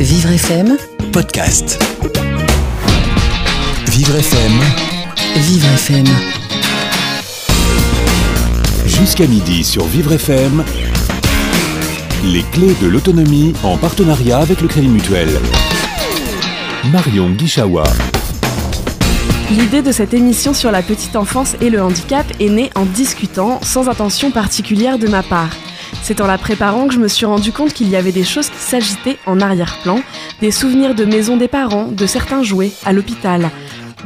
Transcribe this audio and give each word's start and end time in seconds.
Vivre 0.00 0.30
FM, 0.30 0.76
podcast. 1.12 1.76
Vivre 3.90 4.14
FM, 4.14 4.52
Vivre 5.36 5.66
FM. 5.74 6.06
jusqu'à 8.86 9.26
midi 9.26 9.64
sur 9.64 9.84
Vivre 9.86 10.12
FM. 10.12 10.62
Les 12.24 12.42
clés 12.52 12.76
de 12.80 12.86
l'autonomie 12.86 13.54
en 13.64 13.76
partenariat 13.76 14.38
avec 14.38 14.60
le 14.60 14.68
Crédit 14.68 14.88
Mutuel. 14.88 15.28
Marion 16.92 17.30
Guichawa. 17.30 17.82
L'idée 19.50 19.82
de 19.82 19.90
cette 19.90 20.14
émission 20.14 20.54
sur 20.54 20.70
la 20.70 20.82
petite 20.82 21.16
enfance 21.16 21.56
et 21.60 21.70
le 21.70 21.82
handicap 21.82 22.26
est 22.38 22.50
née 22.50 22.70
en 22.76 22.84
discutant, 22.84 23.58
sans 23.62 23.88
intention 23.88 24.30
particulière 24.30 24.98
de 24.98 25.08
ma 25.08 25.24
part. 25.24 25.50
C'est 26.08 26.22
en 26.22 26.26
la 26.26 26.38
préparant 26.38 26.88
que 26.88 26.94
je 26.94 26.98
me 26.98 27.06
suis 27.06 27.26
rendu 27.26 27.52
compte 27.52 27.74
qu'il 27.74 27.90
y 27.90 27.94
avait 27.94 28.12
des 28.12 28.24
choses 28.24 28.48
qui 28.48 28.56
s'agitaient 28.56 29.18
en 29.26 29.42
arrière-plan, 29.42 30.00
des 30.40 30.50
souvenirs 30.50 30.94
de 30.94 31.04
maison 31.04 31.36
des 31.36 31.48
parents, 31.48 31.88
de 31.88 32.06
certains 32.06 32.42
jouets, 32.42 32.72
à 32.86 32.94
l'hôpital. 32.94 33.50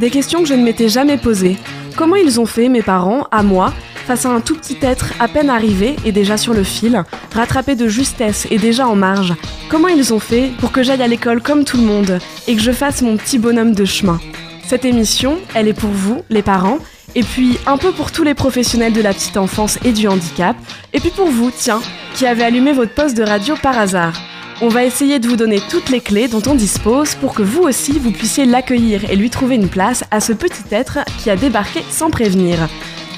Des 0.01 0.11
questions 0.11 0.43
que 0.43 0.49
je 0.49 0.55
ne 0.55 0.65
m'étais 0.65 0.89
jamais 0.89 1.17
posées. 1.17 1.59
Comment 1.95 2.17
ils 2.17 2.41
ont 2.41 2.45
fait, 2.45 2.69
mes 2.69 2.83
parents, 2.83 3.29
à 3.31 3.45
moi, 3.45 3.73
face 4.05 4.27
à 4.27 4.31
un 4.31 4.41
tout 4.41 4.57
petit 4.57 4.79
être 4.83 5.13
à 5.21 5.29
peine 5.29 5.49
arrivé 5.49 5.95
et 6.05 6.11
déjà 6.11 6.37
sur 6.37 6.55
le 6.55 6.65
fil, 6.65 7.05
rattrapé 7.33 7.77
de 7.77 7.87
justesse 7.87 8.49
et 8.51 8.59
déjà 8.59 8.89
en 8.89 8.97
marge? 8.97 9.35
Comment 9.69 9.87
ils 9.87 10.13
ont 10.13 10.19
fait 10.19 10.51
pour 10.59 10.73
que 10.73 10.83
j'aille 10.83 11.03
à 11.03 11.07
l'école 11.07 11.41
comme 11.41 11.65
tout 11.65 11.77
le 11.77 11.85
monde 11.85 12.19
et 12.49 12.57
que 12.57 12.63
je 12.63 12.73
fasse 12.73 13.03
mon 13.03 13.17
petit 13.17 13.39
bonhomme 13.39 13.77
de 13.77 13.85
chemin? 13.85 14.19
Cette 14.67 14.85
émission, 14.85 15.39
elle 15.55 15.69
est 15.69 15.73
pour 15.73 15.91
vous, 15.91 16.23
les 16.31 16.43
parents, 16.43 16.79
et 17.15 17.23
puis 17.23 17.59
un 17.67 17.77
peu 17.77 17.93
pour 17.93 18.13
tous 18.13 18.23
les 18.23 18.35
professionnels 18.35 18.93
de 18.93 19.01
la 19.01 19.13
petite 19.13 19.37
enfance 19.37 19.79
et 19.85 19.93
du 19.93 20.09
handicap, 20.09 20.57
et 20.93 21.01
puis 21.01 21.11
pour 21.11 21.29
vous, 21.29 21.51
tiens, 21.55 21.81
qui 22.15 22.27
avez 22.27 22.45
allumé 22.45 22.73
votre 22.73 22.95
poste 22.95 23.17
de 23.17 23.23
radio 23.23 23.55
par 23.63 23.79
hasard. 23.79 24.15
On 24.61 24.69
va 24.69 24.85
essayer 24.85 25.19
de 25.19 25.27
vous 25.27 25.37
donner 25.37 25.61
toutes 25.71 25.91
les 25.91 26.01
clés 26.01 26.29
dont 26.29 26.43
on 26.47 26.55
dispose 26.55 27.17
pour 27.17 27.35
que 27.35 27.43
vous 27.43 27.63
aussi 27.63 27.99
vous 27.99 28.13
puissiez 28.13 28.47
l'accueillir 28.47 29.11
et 29.11 29.17
lui 29.17 29.29
trouver 29.29 29.57
une 29.57 29.69
place 29.69 30.05
à 30.11 30.21
ce 30.21 30.33
petit 30.33 30.63
être 30.71 30.99
qui 31.19 31.31
a 31.31 31.37
débarqué 31.37 31.83
sans 31.91 32.11
prévenir. 32.11 32.69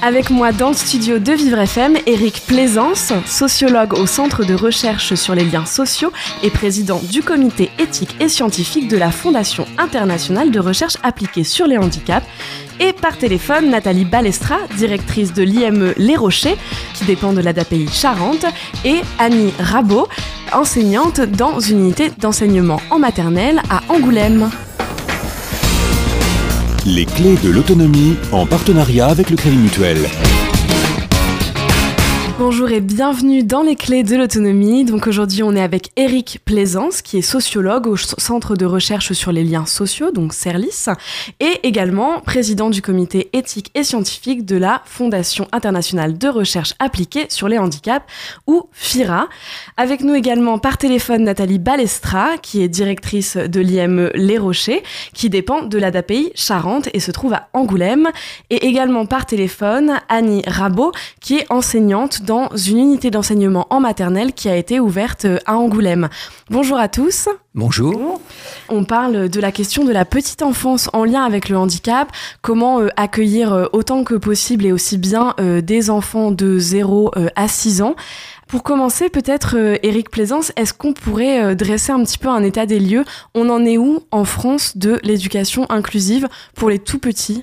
Avec 0.01 0.29
moi 0.29 0.51
dans 0.51 0.69
le 0.69 0.75
studio 0.75 1.19
de 1.19 1.31
Vivre 1.31 1.59
FM, 1.59 1.97
Eric 2.05 2.43
Plaisance, 2.45 3.13
sociologue 3.25 3.93
au 3.93 4.05
Centre 4.05 4.43
de 4.43 4.53
recherche 4.53 5.15
sur 5.15 5.33
les 5.35 5.45
liens 5.45 5.65
sociaux 5.65 6.11
et 6.43 6.49
président 6.49 7.01
du 7.11 7.23
comité 7.23 7.71
éthique 7.79 8.15
et 8.19 8.29
scientifique 8.29 8.87
de 8.87 8.97
la 8.97 9.11
Fondation 9.11 9.65
internationale 9.77 10.51
de 10.51 10.59
recherche 10.59 10.97
appliquée 11.01 11.43
sur 11.43 11.65
les 11.65 11.77
handicaps. 11.77 12.27
Et 12.79 12.93
par 12.93 13.17
téléphone, 13.17 13.69
Nathalie 13.69 14.05
Balestra, 14.05 14.57
directrice 14.77 15.33
de 15.33 15.43
l'IME 15.43 15.93
Les 15.97 16.17
Rochers, 16.17 16.57
qui 16.93 17.05
dépend 17.05 17.33
de 17.33 17.41
l'ADAPI 17.41 17.87
Charente, 17.87 18.45
et 18.83 19.01
Annie 19.17 19.53
Rabot, 19.59 20.07
enseignante 20.51 21.21
dans 21.21 21.59
une 21.59 21.79
unité 21.79 22.11
d'enseignement 22.19 22.81
en 22.89 22.99
maternelle 22.99 23.61
à 23.69 23.81
Angoulême. 23.89 24.49
Les 26.85 27.05
clés 27.05 27.37
de 27.43 27.49
l'autonomie 27.49 28.15
en 28.31 28.45
partenariat 28.45 29.07
avec 29.07 29.29
le 29.29 29.37
Crédit 29.37 29.57
Mutuel. 29.57 29.97
Bonjour 32.37 32.69
et 32.69 32.81
bienvenue 32.81 33.43
dans 33.43 33.61
les 33.61 33.77
clés 33.77 34.03
de 34.03 34.17
l'autonomie. 34.17 34.83
Donc 34.83 35.07
aujourd'hui 35.07 35.41
on 35.41 35.55
est 35.55 35.61
avec 35.61 35.91
Eric 35.95 36.41
Plaisance 36.43 37.01
qui 37.01 37.17
est 37.17 37.21
sociologue 37.21 37.87
au 37.87 37.95
Centre 37.95 38.57
de 38.57 38.65
recherche 38.65 39.13
sur 39.13 39.31
les 39.31 39.45
liens 39.45 39.65
sociaux, 39.65 40.11
donc 40.11 40.33
CERLIS, 40.33 40.89
et 41.39 41.61
également 41.63 42.19
président 42.19 42.69
du 42.69 42.81
comité 42.81 43.29
éthique 43.31 43.71
et 43.73 43.85
scientifique 43.85 44.43
de 44.43 44.57
la 44.57 44.81
Fondation 44.83 45.47
internationale 45.53 46.17
de 46.17 46.27
recherche 46.27 46.73
appliquée 46.79 47.27
sur 47.29 47.47
les 47.47 47.57
handicaps 47.57 48.05
ou 48.47 48.67
FIRA. 48.73 49.29
Avec 49.77 50.01
nous 50.01 50.13
également 50.13 50.59
par 50.59 50.77
téléphone 50.77 51.23
Nathalie 51.23 51.57
Balestra 51.57 52.37
qui 52.41 52.61
est 52.61 52.67
directrice 52.67 53.37
de 53.37 53.61
l'IME 53.61 54.11
Les 54.13 54.37
Rochers 54.37 54.83
qui 55.13 55.29
dépend 55.29 55.61
de 55.61 55.77
l'ADAPI 55.77 56.33
Charente 56.35 56.89
et 56.93 56.99
se 56.99 57.11
trouve 57.11 57.33
à 57.33 57.47
Angoulême. 57.53 58.09
Et 58.49 58.67
également 58.67 59.05
par 59.05 59.25
téléphone 59.25 60.01
Annie 60.09 60.43
Rabot 60.45 60.91
qui 61.21 61.37
est 61.37 61.49
enseignante 61.49 62.24
dans 62.25 62.49
une 62.55 62.79
unité 62.79 63.11
d'enseignement 63.11 63.67
en 63.69 63.79
maternelle 63.79 64.33
qui 64.33 64.49
a 64.49 64.55
été 64.55 64.79
ouverte 64.79 65.27
à 65.45 65.57
Angoulême. 65.57 66.09
Bonjour 66.49 66.77
à 66.77 66.87
tous. 66.87 67.29
Bonjour. 67.53 68.19
On 68.69 68.83
parle 68.83 69.29
de 69.29 69.39
la 69.39 69.51
question 69.51 69.85
de 69.85 69.91
la 69.91 70.05
petite 70.05 70.41
enfance 70.41 70.89
en 70.93 71.05
lien 71.05 71.23
avec 71.23 71.49
le 71.49 71.57
handicap, 71.57 72.09
comment 72.41 72.81
euh, 72.81 72.89
accueillir 72.97 73.53
euh, 73.53 73.65
autant 73.71 74.03
que 74.03 74.15
possible 74.15 74.65
et 74.65 74.71
aussi 74.71 74.97
bien 74.97 75.33
euh, 75.39 75.61
des 75.61 75.89
enfants 75.89 76.31
de 76.31 76.59
0 76.59 77.11
euh, 77.15 77.27
à 77.35 77.47
6 77.47 77.81
ans? 77.81 77.95
Pour 78.47 78.61
commencer, 78.61 79.09
peut-être, 79.09 79.55
euh, 79.57 79.77
Éric 79.81 80.11
Plaisance, 80.11 80.51
est-ce 80.55 80.73
qu'on 80.73 80.93
pourrait 80.93 81.43
euh, 81.43 81.55
dresser 81.55 81.91
un 81.91 82.03
petit 82.03 82.19
peu 82.19 82.27
un 82.27 82.43
état 82.43 82.65
des 82.65 82.79
lieux? 82.79 83.03
On 83.33 83.49
en 83.49 83.65
est 83.65 83.77
où 83.77 84.01
en 84.11 84.23
France 84.23 84.77
de 84.77 84.99
l'éducation 85.03 85.65
inclusive 85.69 86.27
pour 86.55 86.69
les 86.69 86.79
tout 86.79 86.99
petits? 86.99 87.41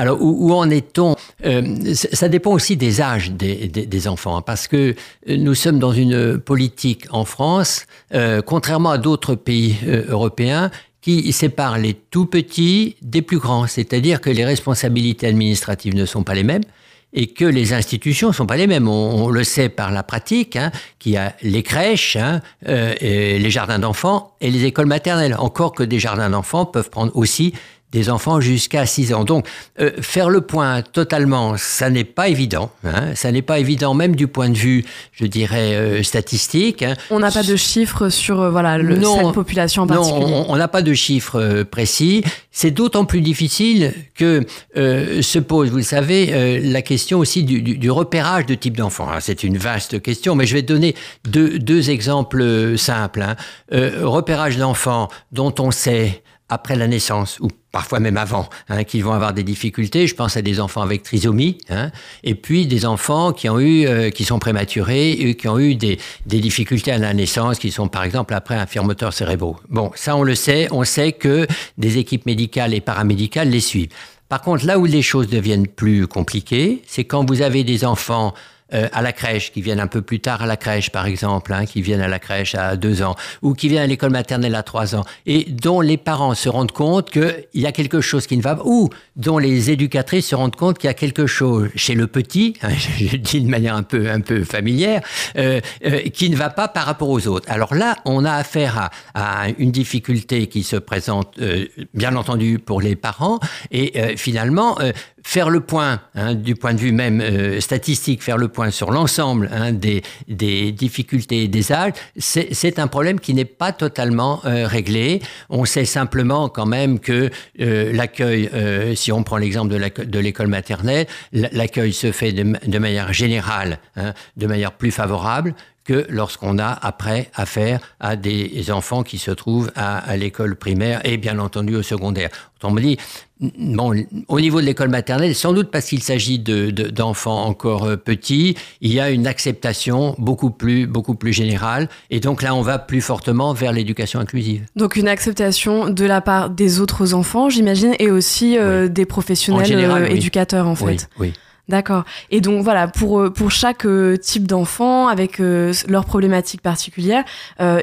Alors, 0.00 0.16
où, 0.22 0.54
en 0.54 0.70
est-on? 0.70 1.14
Euh, 1.44 1.92
Ça 1.94 2.30
dépend 2.30 2.52
aussi 2.52 2.74
des 2.74 3.02
âges 3.02 3.32
des, 3.32 4.08
enfants, 4.08 4.38
hein, 4.38 4.40
parce 4.40 4.66
que 4.66 4.94
euh, 5.28 5.36
nous 5.36 5.54
sommes 5.54 5.78
dans 5.78 5.92
une 5.92 6.38
politique 6.38 7.04
en 7.10 7.26
France, 7.26 7.84
euh, 8.14 8.40
contrairement 8.40 8.92
à 8.92 8.96
d'autres 8.96 9.34
pays 9.34 9.76
européens, 10.08 10.70
qui 11.02 11.30
séparent 11.34 11.76
les 11.76 11.92
tout 11.92 12.24
petits 12.24 12.96
des 13.02 13.20
plus 13.20 13.36
grands. 13.36 13.66
C'est-à-dire 13.66 14.22
que 14.22 14.30
les 14.30 14.46
responsabilités 14.46 15.26
administratives 15.26 15.94
ne 15.94 16.06
sont 16.06 16.22
pas 16.22 16.34
les 16.34 16.44
mêmes 16.44 16.64
et 17.12 17.26
que 17.26 17.44
les 17.44 17.74
institutions 17.74 18.28
ne 18.28 18.32
sont 18.32 18.46
pas 18.46 18.56
les 18.56 18.66
mêmes. 18.66 18.88
On, 18.88 19.28
le 19.28 19.44
sait 19.44 19.68
par 19.68 19.90
la 19.90 20.02
pratique, 20.02 20.56
hein, 20.56 20.70
qu'il 20.98 21.12
y 21.12 21.16
a 21.18 21.34
les 21.42 21.62
crèches, 21.62 22.16
hein, 22.16 22.40
les 22.62 23.50
jardins 23.50 23.78
d'enfants 23.78 24.34
et 24.40 24.50
les 24.50 24.64
écoles 24.64 24.86
maternelles. 24.86 25.36
Encore 25.38 25.72
que 25.72 25.82
des 25.82 25.98
jardins 25.98 26.30
d'enfants 26.30 26.64
peuvent 26.64 26.90
prendre 26.90 27.14
aussi 27.16 27.52
des 27.92 28.08
enfants 28.10 28.40
jusqu'à 28.40 28.86
6 28.86 29.12
ans. 29.14 29.24
Donc, 29.24 29.46
euh, 29.80 29.90
faire 30.00 30.30
le 30.30 30.40
point 30.42 30.82
totalement, 30.82 31.54
ça 31.56 31.90
n'est 31.90 32.04
pas 32.04 32.28
évident. 32.28 32.70
Hein, 32.84 33.14
ça 33.14 33.32
n'est 33.32 33.42
pas 33.42 33.58
évident, 33.58 33.94
même 33.94 34.14
du 34.14 34.26
point 34.28 34.48
de 34.48 34.56
vue, 34.56 34.84
je 35.12 35.26
dirais, 35.26 35.74
euh, 35.74 36.02
statistique. 36.02 36.82
hein. 36.82 36.94
On 37.10 37.18
n'a 37.18 37.30
pas 37.30 37.42
de 37.42 37.56
chiffres 37.56 38.08
sur 38.08 38.40
euh, 38.40 38.50
voilà, 38.50 38.78
le, 38.78 38.96
Non. 38.96 39.16
cette 39.24 39.34
population 39.34 39.82
en 39.82 39.86
Non, 39.86 39.94
particulier. 39.96 40.24
on 40.48 40.50
on 40.52 40.56
n'a 40.56 40.68
pas 40.68 40.82
de 40.82 40.94
chiffres 40.94 41.40
euh, 41.40 41.64
précis. 41.64 42.22
C'est 42.52 42.70
d'autant 42.70 43.04
plus 43.04 43.20
difficile 43.20 43.92
que 44.14 44.44
euh, 44.76 45.22
se 45.22 45.38
pose, 45.38 45.70
vous 45.70 45.78
le 45.78 45.82
savez, 45.82 46.28
euh, 46.32 46.60
la 46.62 46.82
question 46.82 47.18
aussi 47.18 47.42
du, 47.44 47.62
du- 47.62 47.78
du 47.78 47.90
repérage 47.90 48.46
de 48.46 48.54
type 48.54 48.76
d'enfant. 48.76 49.08
hein. 49.10 49.18
C'est 49.20 49.42
une 49.44 49.58
vaste 49.58 50.00
question, 50.02 50.34
mais 50.34 50.46
je 50.46 50.54
vais 50.54 50.62
donner 50.62 50.94
deux, 51.24 51.58
deux 51.58 51.90
exemples 51.90 52.76
simples. 52.76 53.22
hein. 53.22 53.36
Euh, 53.72 54.00
repérage 54.02 54.56
d'enfants 54.58 55.08
dont 55.32 55.54
on 55.58 55.70
sait 55.70 56.22
après 56.50 56.76
la 56.76 56.86
naissance 56.88 57.38
ou 57.40 57.48
parfois 57.72 58.00
même 58.00 58.16
avant, 58.16 58.48
hein, 58.68 58.82
vont 58.94 59.12
avoir 59.12 59.32
des 59.32 59.44
difficultés. 59.44 60.06
Je 60.06 60.14
pense 60.14 60.36
à 60.36 60.42
des 60.42 60.60
enfants 60.60 60.82
avec 60.82 61.02
trisomie, 61.02 61.58
hein, 61.70 61.90
et 62.24 62.34
puis 62.34 62.66
des 62.66 62.84
enfants 62.84 63.32
qui 63.32 63.48
ont 63.48 63.60
eu, 63.60 63.86
euh, 63.86 64.10
qui 64.10 64.24
sont 64.24 64.38
prématurés, 64.38 65.36
qui 65.38 65.48
ont 65.48 65.58
eu 65.58 65.76
des, 65.76 65.98
des 66.26 66.40
difficultés 66.40 66.92
à 66.92 66.98
la 66.98 67.14
naissance, 67.14 67.58
qui 67.58 67.70
sont 67.70 67.88
par 67.88 68.02
exemple 68.02 68.34
après 68.34 68.56
infirmateurs 68.56 69.12
cérébraux. 69.12 69.56
Bon, 69.68 69.92
ça 69.94 70.16
on 70.16 70.24
le 70.24 70.34
sait, 70.34 70.68
on 70.72 70.84
sait 70.84 71.12
que 71.12 71.46
des 71.78 71.98
équipes 71.98 72.26
médicales 72.26 72.74
et 72.74 72.80
paramédicales 72.80 73.48
les 73.48 73.60
suivent. 73.60 73.88
Par 74.28 74.42
contre, 74.42 74.64
là 74.64 74.78
où 74.78 74.84
les 74.84 75.02
choses 75.02 75.28
deviennent 75.28 75.66
plus 75.66 76.06
compliquées, 76.06 76.82
c'est 76.86 77.04
quand 77.04 77.28
vous 77.28 77.42
avez 77.42 77.64
des 77.64 77.84
enfants 77.84 78.32
euh, 78.74 78.88
à 78.92 79.02
la 79.02 79.12
crèche, 79.12 79.52
qui 79.52 79.62
viennent 79.62 79.80
un 79.80 79.86
peu 79.86 80.02
plus 80.02 80.20
tard 80.20 80.42
à 80.42 80.46
la 80.46 80.56
crèche, 80.56 80.90
par 80.90 81.06
exemple, 81.06 81.52
hein, 81.52 81.66
qui 81.66 81.82
viennent 81.82 82.00
à 82.00 82.08
la 82.08 82.18
crèche 82.18 82.54
à 82.54 82.76
deux 82.76 83.02
ans, 83.02 83.16
ou 83.42 83.54
qui 83.54 83.68
viennent 83.68 83.82
à 83.82 83.86
l'école 83.86 84.10
maternelle 84.10 84.54
à 84.54 84.62
trois 84.62 84.94
ans, 84.94 85.04
et 85.26 85.44
dont 85.44 85.80
les 85.80 85.96
parents 85.96 86.34
se 86.34 86.48
rendent 86.48 86.72
compte 86.72 87.10
qu'il 87.10 87.46
y 87.54 87.66
a 87.66 87.72
quelque 87.72 88.00
chose 88.00 88.26
qui 88.26 88.36
ne 88.36 88.42
va 88.42 88.56
pas, 88.56 88.62
ou 88.64 88.90
dont 89.16 89.38
les 89.38 89.70
éducatrices 89.70 90.28
se 90.28 90.34
rendent 90.34 90.56
compte 90.56 90.78
qu'il 90.78 90.88
y 90.88 90.90
a 90.90 90.94
quelque 90.94 91.26
chose 91.26 91.70
chez 91.74 91.94
le 91.94 92.06
petit, 92.06 92.56
hein, 92.62 92.70
je, 92.76 93.06
je 93.06 93.16
dis 93.16 93.40
de 93.40 93.48
manière 93.48 93.74
un 93.74 93.82
peu, 93.82 94.10
un 94.10 94.20
peu 94.20 94.44
familière, 94.44 95.02
euh, 95.36 95.60
euh, 95.84 96.00
qui 96.10 96.30
ne 96.30 96.36
va 96.36 96.50
pas 96.50 96.68
par 96.68 96.86
rapport 96.86 97.08
aux 97.08 97.26
autres. 97.26 97.50
Alors 97.50 97.74
là, 97.74 97.96
on 98.04 98.24
a 98.24 98.32
affaire 98.32 98.90
à, 99.14 99.42
à 99.42 99.48
une 99.58 99.70
difficulté 99.70 100.46
qui 100.46 100.62
se 100.62 100.76
présente, 100.76 101.38
euh, 101.40 101.66
bien 101.94 102.16
entendu, 102.16 102.58
pour 102.58 102.80
les 102.80 102.96
parents, 102.96 103.40
et 103.70 103.92
euh, 103.96 104.16
finalement, 104.16 104.80
euh, 104.80 104.92
faire 105.22 105.50
le 105.50 105.60
point, 105.60 106.00
hein, 106.14 106.34
du 106.34 106.54
point 106.54 106.74
de 106.74 106.78
vue 106.78 106.92
même 106.92 107.20
euh, 107.20 107.60
statistique, 107.60 108.22
faire 108.22 108.38
le 108.38 108.48
point 108.48 108.70
sur 108.70 108.90
l'ensemble 108.90 109.48
hein, 109.52 109.72
des, 109.72 110.02
des 110.28 110.72
difficultés 110.72 111.48
des 111.48 111.72
âges, 111.72 111.92
c'est 112.16 112.78
un 112.78 112.86
problème 112.86 113.20
qui 113.20 113.34
n'est 113.34 113.44
pas 113.44 113.72
totalement 113.72 114.40
euh, 114.44 114.66
réglé. 114.66 115.20
On 115.48 115.64
sait 115.64 115.84
simplement 115.84 116.48
quand 116.48 116.66
même 116.66 116.98
que 116.98 117.30
euh, 117.60 117.92
l'accueil, 117.92 118.50
euh, 118.54 118.94
si 118.94 119.12
on 119.12 119.22
prend 119.22 119.36
l'exemple 119.36 119.72
de 119.72 120.18
l'école 120.18 120.48
maternelle, 120.48 121.06
l'accueil 121.32 121.92
se 121.92 122.12
fait 122.12 122.32
de, 122.32 122.56
de 122.66 122.78
manière 122.78 123.12
générale, 123.12 123.78
hein, 123.96 124.12
de 124.36 124.46
manière 124.46 124.72
plus 124.72 124.90
favorable 124.90 125.54
que 125.84 126.06
lorsqu'on 126.08 126.58
a 126.58 126.68
après 126.70 127.30
affaire 127.34 127.80
à 128.00 128.16
des 128.16 128.70
enfants 128.70 129.02
qui 129.02 129.18
se 129.18 129.30
trouvent 129.30 129.72
à, 129.74 130.16
l'école 130.16 130.56
primaire 130.56 131.00
et 131.04 131.16
bien 131.16 131.38
entendu 131.38 131.74
au 131.74 131.82
secondaire. 131.82 132.28
On 132.62 132.70
me 132.70 132.80
dit, 132.80 132.98
bon, 133.40 133.94
au 134.28 134.40
niveau 134.40 134.60
de 134.60 134.66
l'école 134.66 134.88
maternelle, 134.88 135.34
sans 135.34 135.52
doute 135.52 135.70
parce 135.70 135.86
qu'il 135.86 136.02
s'agit 136.02 136.38
d'enfants 136.38 137.44
encore 137.44 137.84
euh, 137.84 137.96
petits, 137.96 138.56
il 138.80 138.92
y 138.92 139.00
a 139.00 139.10
une 139.10 139.26
acceptation 139.26 140.14
beaucoup 140.18 140.50
plus, 140.50 140.86
beaucoup 140.86 141.14
plus 141.14 141.32
générale. 141.32 141.88
Et 142.10 142.20
donc 142.20 142.42
là, 142.42 142.54
on 142.54 142.62
va 142.62 142.78
plus 142.78 143.00
fortement 143.00 143.52
vers 143.52 143.72
l'éducation 143.72 144.20
inclusive. 144.20 144.66
Donc 144.76 144.96
une 144.96 145.08
acceptation 145.08 145.90
de 145.90 146.04
la 146.04 146.20
part 146.20 146.50
des 146.50 146.80
autres 146.80 147.14
enfants, 147.14 147.48
j'imagine, 147.48 147.94
et 147.98 148.10
aussi 148.10 148.58
euh, 148.58 148.88
des 148.88 149.06
professionnels 149.06 149.72
euh, 149.72 150.06
éducateurs, 150.06 150.66
en 150.66 150.74
fait. 150.74 151.08
Oui, 151.18 151.28
oui. 151.28 151.32
D'accord. 151.70 152.02
Et 152.32 152.40
donc 152.40 152.64
voilà, 152.64 152.88
pour, 152.88 153.20
euh, 153.20 153.30
pour 153.30 153.52
chaque 153.52 153.86
euh, 153.86 154.16
type 154.16 154.44
d'enfant, 154.44 155.06
avec 155.06 155.38
euh, 155.38 155.72
leurs 155.86 156.04
problématiques 156.04 156.62
particulières, 156.62 157.22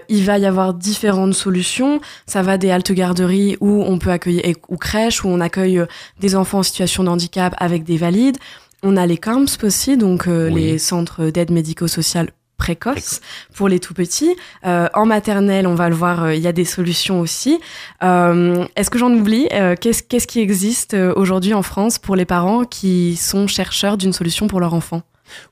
il 0.10 0.25
va 0.25 0.38
y 0.38 0.45
avoir 0.45 0.74
différentes 0.74 1.34
solutions. 1.34 2.01
Ça 2.25 2.42
va 2.42 2.57
des 2.57 2.69
haltes 2.69 2.92
garderies 2.92 3.56
où 3.62 3.84
on 3.84 3.98
peut 3.98 4.12
accueillir, 4.12 4.44
ou 4.68 4.75
crèches, 4.75 5.24
où 5.24 5.30
on 5.30 5.39
accueille 5.39 5.81
des 6.19 6.36
enfants 6.36 6.60
en 6.60 6.63
situation 6.63 7.06
de 7.06 7.10
handicap 7.10 7.56
avec 7.57 7.86
des 7.86 7.95
valides. 7.95 8.38
On 8.84 8.98
a 8.98 9.06
les 9.06 9.18
camps 9.18 9.45
aussi, 9.63 9.95
donc 9.95 10.25
les 10.25 10.78
centres 10.78 11.30
d'aide 11.30 11.51
médico-sociale 11.51 12.31
précoce 12.57 13.21
pour 13.56 13.69
les 13.69 13.80
tout 13.80 13.94
petits. 13.94 14.36
Euh, 14.65 14.88
en 14.94 15.06
maternelle, 15.06 15.68
on 15.68 15.75
va 15.75 15.89
le 15.89 15.95
voir, 15.95 16.24
euh, 16.24 16.36
il 16.36 16.42
y 16.42 16.48
a 16.48 16.51
des 16.51 16.65
solutions 16.65 17.19
aussi. 17.19 17.59
Euh, 18.04 18.65
est-ce 18.75 18.89
que 18.89 18.98
j'en 18.98 19.12
oublie 19.12 19.48
Qu'est-ce 19.80 20.04
qu'est-ce 20.04 20.27
qui 20.27 20.39
existe 20.39 20.95
aujourd'hui 21.15 21.54
en 21.54 21.62
France 21.62 22.00
pour 22.00 22.15
les 22.15 22.25
parents 22.25 22.65
qui 22.65 23.15
sont 23.15 23.48
chercheurs 23.48 23.98
d'une 23.98 24.13
solution 24.13 24.48
pour 24.48 24.59
leur 24.59 24.74
enfant? 24.74 25.04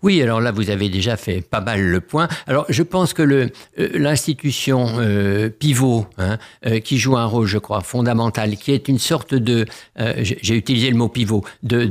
Oui, 0.01 0.21
alors 0.21 0.41
là, 0.41 0.51
vous 0.51 0.69
avez 0.69 0.89
déjà 0.89 1.17
fait 1.17 1.41
pas 1.41 1.61
mal 1.61 1.81
le 1.81 2.01
point. 2.01 2.27
Alors, 2.47 2.65
je 2.69 2.83
pense 2.83 3.13
que 3.13 3.49
l'institution 3.77 4.87
euh, 4.97 5.49
pivot, 5.49 6.05
hein, 6.17 6.37
euh, 6.65 6.79
qui 6.79 6.97
joue 6.97 7.17
un 7.17 7.25
rôle, 7.25 7.47
je 7.47 7.57
crois, 7.57 7.81
fondamental, 7.81 8.55
qui 8.57 8.71
est 8.71 8.87
une 8.87 8.99
sorte 8.99 9.33
de, 9.33 9.65
j'ai 10.17 10.55
utilisé 10.55 10.89
le 10.89 10.95
mot 10.95 11.09
pivot, 11.09 11.43
de, 11.63 11.85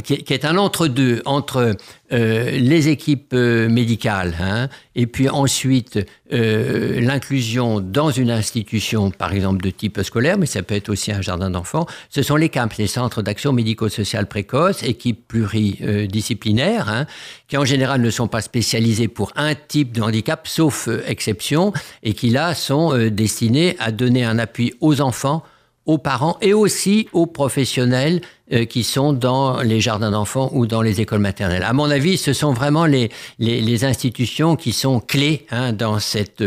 qui, 0.00 0.14
est, 0.14 0.44
un 0.44 0.56
entre-deux 0.56 1.22
entre 1.24 1.76
les 2.10 2.88
équipes 2.88 3.34
médicales 3.34 4.34
hein, 4.40 4.68
et 4.94 5.06
puis 5.06 5.28
ensuite 5.28 5.98
l'inclusion 6.30 7.80
dans 7.80 8.10
une 8.10 8.30
institution, 8.30 9.10
par 9.10 9.32
exemple 9.32 9.62
de 9.62 9.70
type 9.70 10.00
scolaire, 10.02 10.38
mais 10.38 10.46
ça 10.46 10.62
peut 10.62 10.74
être 10.74 10.88
aussi 10.88 11.12
un 11.12 11.22
jardin 11.22 11.50
d'enfants. 11.50 11.86
Ce 12.08 12.22
sont 12.22 12.36
les 12.36 12.48
CAMP, 12.48 12.76
les 12.78 12.86
centres 12.86 13.22
d'action 13.22 13.52
médico-sociale 13.52 14.26
précoce, 14.26 14.82
équipes 14.82 15.26
pluridisciplinaires 15.26 16.70
Hein, 16.88 17.06
qui 17.48 17.56
en 17.56 17.64
général 17.64 18.00
ne 18.00 18.10
sont 18.10 18.28
pas 18.28 18.40
spécialisés 18.40 19.08
pour 19.08 19.32
un 19.36 19.54
type 19.54 19.92
de 19.92 20.02
handicap, 20.02 20.46
sauf 20.46 20.88
euh, 20.88 21.02
exception, 21.06 21.72
et 22.02 22.14
qui 22.14 22.30
là 22.30 22.54
sont 22.54 22.94
euh, 22.94 23.10
destinés 23.10 23.76
à 23.78 23.92
donner 23.92 24.24
un 24.24 24.38
appui 24.38 24.74
aux 24.80 25.00
enfants 25.00 25.42
aux 25.86 25.98
parents 25.98 26.36
et 26.40 26.52
aussi 26.52 27.08
aux 27.12 27.26
professionnels 27.26 28.20
euh, 28.52 28.64
qui 28.64 28.84
sont 28.84 29.12
dans 29.12 29.60
les 29.62 29.80
jardins 29.80 30.10
d'enfants 30.10 30.50
ou 30.52 30.66
dans 30.66 30.82
les 30.82 31.00
écoles 31.00 31.20
maternelles. 31.20 31.62
À 31.62 31.72
mon 31.72 31.90
avis, 31.90 32.18
ce 32.18 32.32
sont 32.32 32.52
vraiment 32.52 32.86
les, 32.86 33.10
les, 33.38 33.84
institutions 33.84 34.56
qui 34.56 34.72
sont 34.72 35.00
clés 35.00 35.46
hein, 35.50 35.72
dans, 35.72 35.98
cette, 35.98 36.42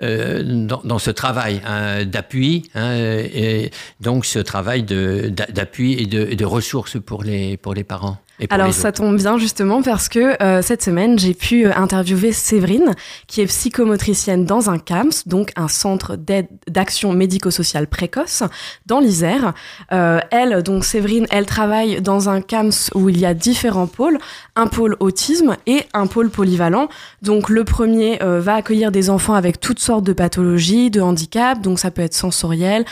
dans, 0.00 0.98
ce 0.98 1.10
travail 1.10 1.62
hein, 1.66 2.04
d'appui, 2.04 2.64
et 2.76 3.70
donc 4.00 4.26
ce 4.26 4.38
travail 4.38 4.82
d'appui 4.82 5.94
et 5.94 6.06
de, 6.06 6.34
de 6.34 6.44
ressources 6.44 7.00
pour 7.00 7.22
les, 7.22 7.56
pour 7.56 7.72
les 7.74 7.84
parents. 7.84 8.18
Alors 8.50 8.74
ça 8.74 8.90
tombe 8.90 9.16
bien 9.16 9.38
justement 9.38 9.80
parce 9.82 10.08
que 10.08 10.42
euh, 10.42 10.60
cette 10.60 10.82
semaine 10.82 11.18
j'ai 11.18 11.34
pu 11.34 11.66
euh, 11.66 11.72
interviewer 11.76 12.32
Séverine 12.32 12.94
qui 13.28 13.40
est 13.40 13.46
psychomotricienne 13.46 14.44
dans 14.44 14.70
un 14.70 14.78
CAMS, 14.78 15.12
donc 15.26 15.52
un 15.54 15.68
centre 15.68 16.16
d'aide 16.16 16.48
d'action 16.68 17.12
médico-sociale 17.12 17.86
précoce 17.86 18.42
dans 18.86 18.98
l'Isère. 18.98 19.54
Euh, 19.92 20.18
elle, 20.32 20.62
donc 20.64 20.84
Séverine, 20.84 21.26
elle 21.30 21.46
travaille 21.46 22.00
dans 22.00 22.28
un 22.28 22.40
CAMS 22.40 22.90
où 22.94 23.08
il 23.08 23.18
y 23.18 23.26
a 23.26 23.34
différents 23.34 23.86
pôles, 23.86 24.18
un 24.56 24.66
pôle 24.66 24.96
autisme 24.98 25.56
et 25.66 25.84
un 25.92 26.08
pôle 26.08 26.28
polyvalent. 26.28 26.88
Donc 27.22 27.48
le 27.48 27.62
premier 27.62 28.18
va 28.20 28.54
accueillir 28.54 28.90
des 28.90 29.10
enfants 29.10 29.34
avec 29.34 29.60
toutes 29.60 29.78
sortes 29.78 30.04
de 30.04 30.12
pathologies, 30.12 30.90
de 30.90 31.00
handicaps, 31.00 31.60
donc 31.60 31.78
ça 31.78 31.90
peut 31.90 32.02
être 32.02 32.14
sensoriel, 32.14 32.84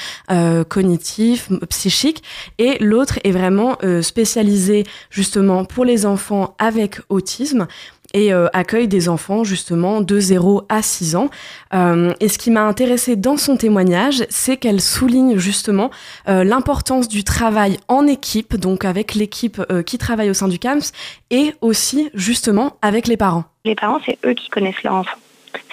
cognitif, 0.68 1.48
psychique, 1.68 2.22
et 2.58 2.78
l'autre 2.78 3.18
est 3.24 3.30
vraiment 3.30 3.78
spécialisé 4.02 4.84
justement 5.10 5.31
pour 5.68 5.84
les 5.84 6.06
enfants 6.06 6.54
avec 6.58 7.00
autisme 7.08 7.66
et 8.14 8.32
euh, 8.32 8.46
accueille 8.52 8.88
des 8.88 9.08
enfants 9.08 9.44
justement 9.44 10.00
de 10.00 10.20
0 10.20 10.62
à 10.68 10.82
6 10.82 11.16
ans. 11.16 11.30
Euh, 11.74 12.12
et 12.20 12.28
ce 12.28 12.38
qui 12.38 12.50
m'a 12.50 12.64
intéressé 12.64 13.16
dans 13.16 13.36
son 13.36 13.56
témoignage, 13.56 14.24
c'est 14.28 14.56
qu'elle 14.56 14.80
souligne 14.80 15.38
justement 15.38 15.90
euh, 16.28 16.44
l'importance 16.44 17.08
du 17.08 17.24
travail 17.24 17.78
en 17.88 18.06
équipe, 18.06 18.56
donc 18.56 18.84
avec 18.84 19.14
l'équipe 19.14 19.62
qui 19.86 19.98
travaille 19.98 20.30
au 20.30 20.34
sein 20.34 20.48
du 20.48 20.58
CAMS, 20.58 20.92
et 21.30 21.54
aussi 21.60 22.10
justement 22.14 22.76
avec 22.82 23.06
les 23.06 23.16
parents. 23.16 23.44
Les 23.64 23.74
parents, 23.74 24.00
c'est 24.04 24.18
eux 24.26 24.34
qui 24.34 24.48
connaissent 24.50 24.82
leur 24.82 24.94
enfant. 24.94 25.16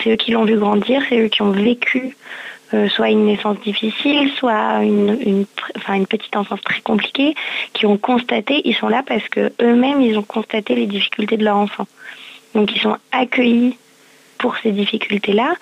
C'est 0.01 0.11
eux 0.11 0.15
qui 0.15 0.31
l'ont 0.31 0.45
vu 0.45 0.57
grandir, 0.57 1.01
c'est 1.09 1.19
eux 1.19 1.27
qui 1.27 1.41
ont 1.41 1.51
vécu 1.51 2.15
soit 2.89 3.09
une 3.09 3.25
naissance 3.25 3.59
difficile, 3.61 4.31
soit 4.37 4.83
une, 4.83 5.45
petite 6.07 6.35
enfance 6.35 6.61
très 6.61 6.81
compliquée, 6.81 7.35
qui 7.73 7.85
ont 7.85 7.97
constaté, 7.97 8.61
ils 8.65 8.75
sont 8.75 8.89
là 8.89 9.03
parce 9.05 9.27
que 9.29 9.51
eux-mêmes, 9.61 10.01
ils 10.01 10.17
ont 10.17 10.23
constaté 10.23 10.75
les 10.75 10.85
difficultés 10.85 11.37
de 11.37 11.43
leur 11.43 11.57
enfant. 11.57 11.87
Donc 12.55 12.75
ils 12.75 12.81
sont 12.81 12.97
accueillis 13.11 13.77
pour 14.37 14.57
ces 14.57 14.71
difficultés-là. 14.71 15.53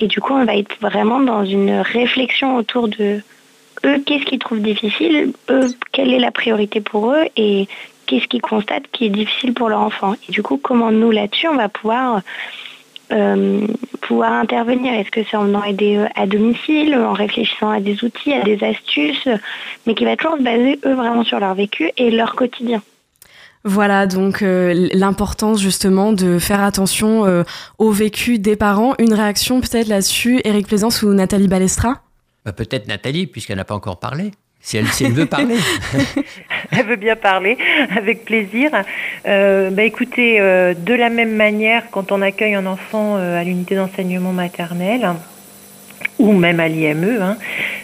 Et 0.00 0.06
du 0.06 0.20
coup, 0.20 0.34
on 0.34 0.44
va 0.44 0.56
être 0.56 0.76
vraiment 0.80 1.20
dans 1.20 1.44
une 1.44 1.80
réflexion 1.80 2.56
autour 2.56 2.88
de 2.88 3.22
eux, 3.84 4.02
qu'est-ce 4.04 4.24
qu'ils 4.24 4.38
trouvent 4.38 4.62
difficile, 4.62 5.32
eux, 5.50 5.66
quelle 5.92 6.12
est 6.12 6.18
la 6.18 6.30
priorité 6.30 6.80
pour 6.80 7.12
eux 7.12 7.24
et 7.36 7.66
qu'est-ce 8.06 8.26
qu'ils 8.26 8.42
constatent 8.42 8.88
qui 8.92 9.06
est 9.06 9.10
difficile 9.10 9.52
pour 9.52 9.68
leur 9.68 9.80
enfant. 9.80 10.14
Et 10.28 10.32
du 10.32 10.42
coup, 10.42 10.58
comment 10.62 10.92
nous, 10.92 11.10
là-dessus, 11.10 11.48
on 11.48 11.56
va 11.56 11.68
pouvoir 11.68 12.22
euh, 13.12 13.66
pouvoir 14.00 14.32
intervenir 14.32 14.92
Est-ce 14.94 15.10
que 15.10 15.20
c'est 15.30 15.36
en 15.36 15.44
venant 15.44 15.62
aider 15.64 15.96
euh, 15.96 16.06
à 16.14 16.26
domicile, 16.26 16.94
en 16.94 17.12
réfléchissant 17.12 17.70
à 17.70 17.80
des 17.80 18.02
outils, 18.04 18.32
à 18.32 18.42
des 18.42 18.62
astuces, 18.64 19.28
mais 19.86 19.94
qui 19.94 20.04
va 20.04 20.16
toujours 20.16 20.38
se 20.38 20.42
baser 20.42 20.78
eux 20.84 20.94
vraiment 20.94 21.24
sur 21.24 21.38
leur 21.38 21.54
vécu 21.54 21.90
et 21.96 22.10
leur 22.10 22.34
quotidien. 22.34 22.82
Voilà 23.64 24.06
donc 24.06 24.42
euh, 24.42 24.88
l'importance 24.92 25.60
justement 25.60 26.12
de 26.12 26.38
faire 26.38 26.60
attention 26.60 27.44
au 27.78 27.90
vécu 27.90 28.38
des 28.38 28.56
parents. 28.56 28.94
Une 28.98 29.14
réaction 29.14 29.60
peut-être 29.60 29.88
là-dessus, 29.88 30.40
Eric 30.44 30.66
Plaisance 30.66 31.02
ou 31.02 31.12
Nathalie 31.12 31.48
Balestra? 31.48 32.02
Bah, 32.44 32.52
Peut-être 32.52 32.86
Nathalie, 32.86 33.26
puisqu'elle 33.26 33.56
n'a 33.56 33.64
pas 33.64 33.74
encore 33.74 33.98
parlé 33.98 34.30
si 34.66 34.78
elle, 34.78 35.12
veut 35.12 35.26
parler. 35.26 35.58
elle 36.72 36.86
veut 36.86 36.96
bien 36.96 37.14
parler, 37.14 37.56
avec 37.96 38.24
plaisir. 38.24 38.72
Euh, 39.28 39.70
bah, 39.70 39.84
écoutez, 39.84 40.40
euh, 40.40 40.74
de 40.74 40.92
la 40.92 41.08
même 41.08 41.36
manière, 41.36 41.84
quand 41.92 42.10
on 42.10 42.20
accueille 42.20 42.54
un 42.56 42.66
enfant 42.66 43.16
euh, 43.16 43.40
à 43.40 43.44
l'unité 43.44 43.76
d'enseignement 43.76 44.32
maternel, 44.32 45.08
ou 46.18 46.32
même 46.32 46.60
à 46.60 46.68
l'IME, 46.68 47.18
hein, 47.20 47.36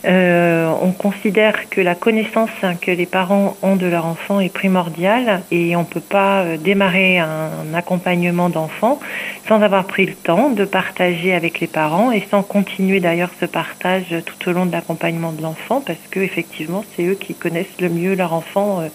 euh, 0.05 0.73
on 0.81 0.91
considère 0.91 1.69
que 1.69 1.81
la 1.81 1.95
connaissance 1.95 2.51
que 2.81 2.91
les 2.91 3.07
parents 3.07 3.57
ont 3.63 3.77
de 3.77 3.87
leur 3.87 4.07
enfant 4.07 4.41
est 4.41 4.53
primordiale 4.53 5.43
et 5.51 5.77
on 5.77 5.81
ne 5.81 5.85
peut 5.85 6.01
pas 6.01 6.43
euh, 6.43 6.57
démarrer 6.57 7.19
un 7.19 7.75
accompagnement 7.75 8.49
d'enfant 8.49 8.99
sans 9.47 9.61
avoir 9.61 9.85
pris 9.85 10.07
le 10.07 10.15
temps 10.15 10.51
de 10.51 10.65
partager 10.65 11.35
avec 11.35 11.61
les 11.61 11.67
parents 11.67 12.11
et 12.11 12.25
sans 12.31 12.43
continuer 12.43 13.01
d'ailleurs 13.01 13.31
ce 13.39 13.47
partage 13.47 14.15
tout 14.25 14.49
au 14.49 14.53
long 14.53 14.67
de 14.67 14.73
l'accompagnement 14.73 15.33
de 15.33 15.43
l'enfant 15.43 15.83
parce 15.85 15.99
que 16.11 16.21
effectivement 16.21 16.85
c'est 16.97 17.05
eux 17.05 17.15
qui 17.15 17.35
connaissent 17.35 17.81
le 17.81 17.89
mieux 17.89 18.15
leur 18.15 18.33
enfant. 18.33 18.81
Euh, 18.81 18.89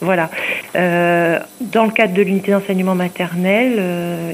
voilà. 0.00 0.30
dans 0.74 1.84
le 1.84 1.90
cadre 1.90 2.14
de 2.14 2.22
l'unité 2.22 2.52
d'enseignement 2.52 2.94
maternel 2.94 3.78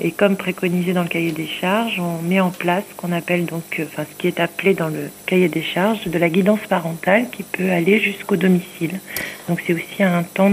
et 0.00 0.12
comme 0.12 0.37
préconisé 0.37 0.92
dans 0.92 1.02
le 1.02 1.09
cahier 1.09 1.32
des 1.32 1.49
charges, 1.49 1.99
on 1.99 2.23
met 2.23 2.38
en 2.38 2.50
place 2.50 2.85
ce 2.88 2.94
qu'on 2.94 3.11
appelle 3.11 3.47
donc, 3.47 3.82
enfin 3.82 4.04
ce 4.09 4.16
qui 4.16 4.28
est 4.28 4.36
appelé 4.40 4.75
dans 4.75 4.88
le 4.88 5.11
cahier 5.26 5.49
des 5.49 5.62
charges 5.62 6.05
de 6.07 6.19
la 6.19 6.28
guidance 6.28 6.61
parentale 6.69 7.26
qui 7.31 7.43
peut 7.43 7.71
aller 7.71 8.00
jusqu'au 8.00 8.37
domicile. 8.37 9.00
Donc 9.49 9.62
c'est 9.66 9.73
aussi 9.73 10.02
un 10.02 10.23
temps 10.23 10.50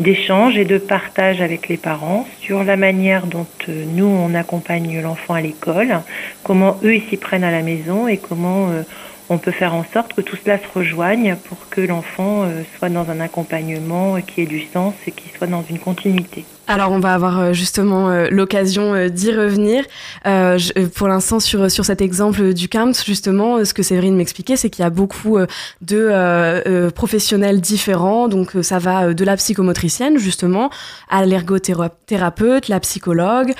d'échange 0.00 0.56
et 0.56 0.64
de 0.64 0.78
partage 0.78 1.40
avec 1.40 1.68
les 1.68 1.76
parents 1.76 2.26
sur 2.40 2.64
la 2.64 2.76
manière 2.76 3.26
dont 3.26 3.46
euh, 3.68 3.84
nous 3.94 4.06
on 4.06 4.34
accompagne 4.34 5.00
l'enfant 5.00 5.34
à 5.34 5.40
l'école, 5.40 6.00
comment 6.42 6.78
eux 6.82 6.94
ils 6.94 7.02
s'y 7.08 7.16
prennent 7.16 7.44
à 7.44 7.50
la 7.50 7.62
maison 7.62 8.08
et 8.08 8.16
comment 8.16 8.70
euh, 8.70 8.82
on 9.30 9.38
peut 9.38 9.50
faire 9.50 9.74
en 9.74 9.84
sorte 9.92 10.14
que 10.14 10.20
tout 10.20 10.36
cela 10.36 10.58
se 10.58 10.78
rejoigne 10.78 11.36
pour 11.48 11.68
que 11.68 11.80
l'enfant 11.80 12.44
euh, 12.44 12.62
soit 12.78 12.88
dans 12.88 13.10
un 13.10 13.20
accompagnement 13.20 14.20
qui 14.22 14.42
ait 14.42 14.46
du 14.46 14.66
sens 14.72 14.94
et 15.06 15.10
qui 15.10 15.28
soit 15.36 15.46
dans 15.46 15.64
une 15.68 15.78
continuité. 15.78 16.44
Alors 16.70 16.92
on 16.92 16.98
va 16.98 17.14
avoir 17.14 17.40
euh, 17.40 17.52
justement 17.54 18.10
euh, 18.10 18.28
l'occasion 18.30 18.94
euh, 18.94 19.08
d'y 19.08 19.32
revenir. 19.32 19.84
pour 20.94 21.08
l'instant 21.08 21.40
sur 21.40 21.70
sur 21.70 21.86
cet 21.86 22.02
exemple 22.02 22.52
du 22.52 22.68
camp, 22.68 22.92
justement, 23.06 23.64
ce 23.64 23.72
que 23.72 23.82
Séverine 23.82 24.16
m'expliquait, 24.16 24.56
c'est 24.56 24.68
qu'il 24.68 24.82
y 24.82 24.86
a 24.86 24.90
beaucoup 24.90 25.38
de 25.80 26.90
professionnels 26.90 27.60
différents. 27.62 28.28
Donc 28.28 28.52
ça 28.60 28.78
va 28.78 29.14
de 29.14 29.24
la 29.24 29.36
psychomotricienne 29.36 30.18
justement 30.18 30.68
à 31.08 31.24
l'ergothérapeute, 31.24 32.68
la 32.68 32.80
psychologue, 32.80 33.54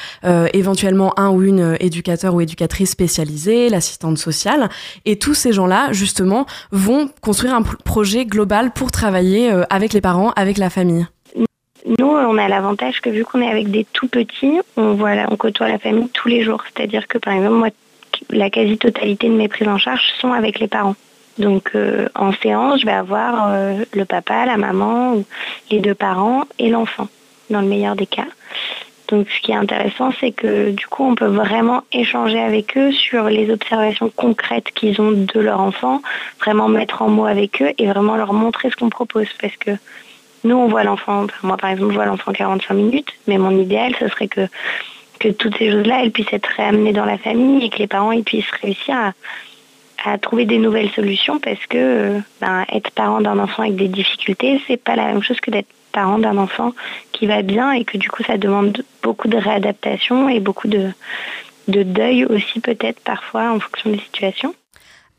éventuellement 0.53 1.19
un 1.19 1.31
ou 1.31 1.43
une 1.43 1.77
éducateur 1.81 2.35
ou 2.35 2.41
éducatrice 2.41 2.91
spécialisée, 2.91 3.71
l'assistante 3.71 4.19
sociale. 4.19 4.69
Et 5.07 5.19
tous 5.19 5.35
ces 5.35 5.53
gens-là 5.53 5.93
justement 5.93 6.47
vont 6.73 7.09
construire 7.23 7.55
un 7.55 7.63
projet 7.63 8.27
global 8.27 8.73
pour 8.73 8.91
travailler 8.91 9.51
avec 9.71 9.93
les 9.93 10.03
parents, 10.03 10.33
avec 10.37 10.59
la 10.59 10.69
famille. 10.69 11.07
Nous, 11.87 12.07
on 12.07 12.39
a 12.39 12.49
l'avantage 12.49 13.01
que 13.01 13.11
vu 13.11 13.25
qu'on 13.25 13.41
est 13.41 13.51
avec 13.51 13.71
des 13.71 13.85
tout 13.85 14.09
petits, 14.09 14.61
on, 14.77 14.99
on 15.01 15.37
côtoie 15.37 15.69
la 15.69 15.79
famille 15.79 16.09
tous 16.09 16.29
les 16.29 16.43
jours. 16.43 16.63
C'est-à-dire 16.65 17.07
que 17.07 17.19
par 17.19 17.35
exemple, 17.35 17.55
moi, 17.55 17.69
la 18.31 18.51
quasi-totalité 18.51 19.29
de 19.29 19.35
mes 19.35 19.49
prises 19.49 19.69
en 19.69 19.79
charge 19.79 20.03
sont 20.21 20.33
avec 20.33 20.59
les 20.59 20.69
parents. 20.69 20.97
Donc 21.39 21.71
euh, 21.75 22.09
en 22.15 22.33
séance, 22.33 22.81
je 22.81 22.87
vais 22.87 22.93
avoir 22.93 23.51
euh, 23.53 23.85
le 23.93 24.05
papa, 24.05 24.45
la 24.45 24.57
maman, 24.57 25.23
les 25.71 25.79
deux 25.79 25.95
parents 25.95 26.43
et 26.59 26.69
l'enfant, 26.69 27.09
dans 27.51 27.61
le 27.61 27.69
meilleur 27.69 27.95
des 27.95 28.07
cas. 28.07 28.27
Donc 29.09 29.29
ce 29.31 29.41
qui 29.41 29.53
est 29.53 29.57
intéressant, 29.57 30.13
c'est 30.21 30.33
que 30.33 30.71
du 30.71 30.87
coup, 30.87 31.05
on 31.05 31.15
peut 31.15 31.27
vraiment 31.27 31.83
échanger 31.93 32.41
avec 32.41 32.77
eux 32.77 32.93
sur 32.93 33.25
les 33.25 33.51
observations 33.51 34.11
concrètes 34.15 34.71
qu'ils 34.75 35.01
ont 35.01 35.13
de 35.13 35.41
leur 35.41 35.61
enfant, 35.61 36.03
vraiment 36.41 36.69
mettre 36.69 37.01
en 37.03 37.09
mots 37.09 37.25
avec 37.25 37.63
eux 37.63 37.73
et 37.79 37.87
vraiment 37.87 38.17
leur 38.17 38.35
montrer 38.35 38.71
ce 38.71 38.77
qu'on 38.77 38.91
propose. 38.91 39.29
Parce 39.41 39.57
que 39.57 39.71
nous, 40.45 40.57
on 40.57 40.69
voit 40.69 40.85
l'enfant, 40.85 41.27
moi 41.43 41.57
par 41.57 41.71
exemple, 41.71 41.91
je 41.93 41.97
vois 41.97 42.07
l'enfant 42.07 42.33
45 42.33 42.75
minutes, 42.75 43.13
mais 43.27 43.39
mon 43.39 43.51
idéal, 43.51 43.95
ce 43.99 44.09
serait 44.09 44.29
que, 44.29 44.47
que 45.19 45.29
toutes 45.29 45.57
ces 45.59 45.71
choses-là, 45.71 46.03
elles 46.03 46.13
puissent 46.13 46.33
être 46.33 46.49
réamenées 46.57 46.93
dans 46.93 47.05
la 47.05 47.19
famille 47.19 47.65
et 47.65 47.71
que 47.71 47.79
les 47.79 47.87
parents 47.87 48.13
ils 48.13 48.25
puissent 48.25 48.51
réussir 48.63 48.97
à, 48.97 49.13
trouver 50.19 50.47
des 50.47 50.59
nouvelles 50.59 50.91
solutions 50.91 51.39
parce 51.39 51.67
que 51.67 52.19
ben, 52.41 52.65
être 52.73 52.91
parent 52.93 53.21
d'un 53.21 53.39
enfant 53.39 53.65
avec 53.65 53.77
des 53.77 53.89
difficultés, 53.89 54.61
c'est 54.67 54.79
pas 54.79 54.97
la 54.97 55.07
même 55.07 55.23
chose 55.23 55.39
que 55.41 55.51
d'être 55.51 55.69
parent 55.93 56.19
d'un 56.19 56.39
enfant 56.39 56.73
qui 57.13 57.27
va 57.27 57.43
bien 57.43 57.73
et 57.73 57.85
que 57.85 57.99
du 57.99 58.09
coup 58.09 58.23
ça 58.23 58.39
demande 58.39 58.83
beaucoup 59.03 59.29
de 59.29 59.37
réadaptation 59.37 60.29
et 60.29 60.41
beaucoup 60.41 60.69
de 60.69 60.93
deuil 61.67 62.25
aussi 62.25 62.61
peut-être 62.61 63.01
parfois 63.01 63.51
en 63.51 63.61
fonction 63.61 63.91
des 63.91 63.99
situations 63.99 64.55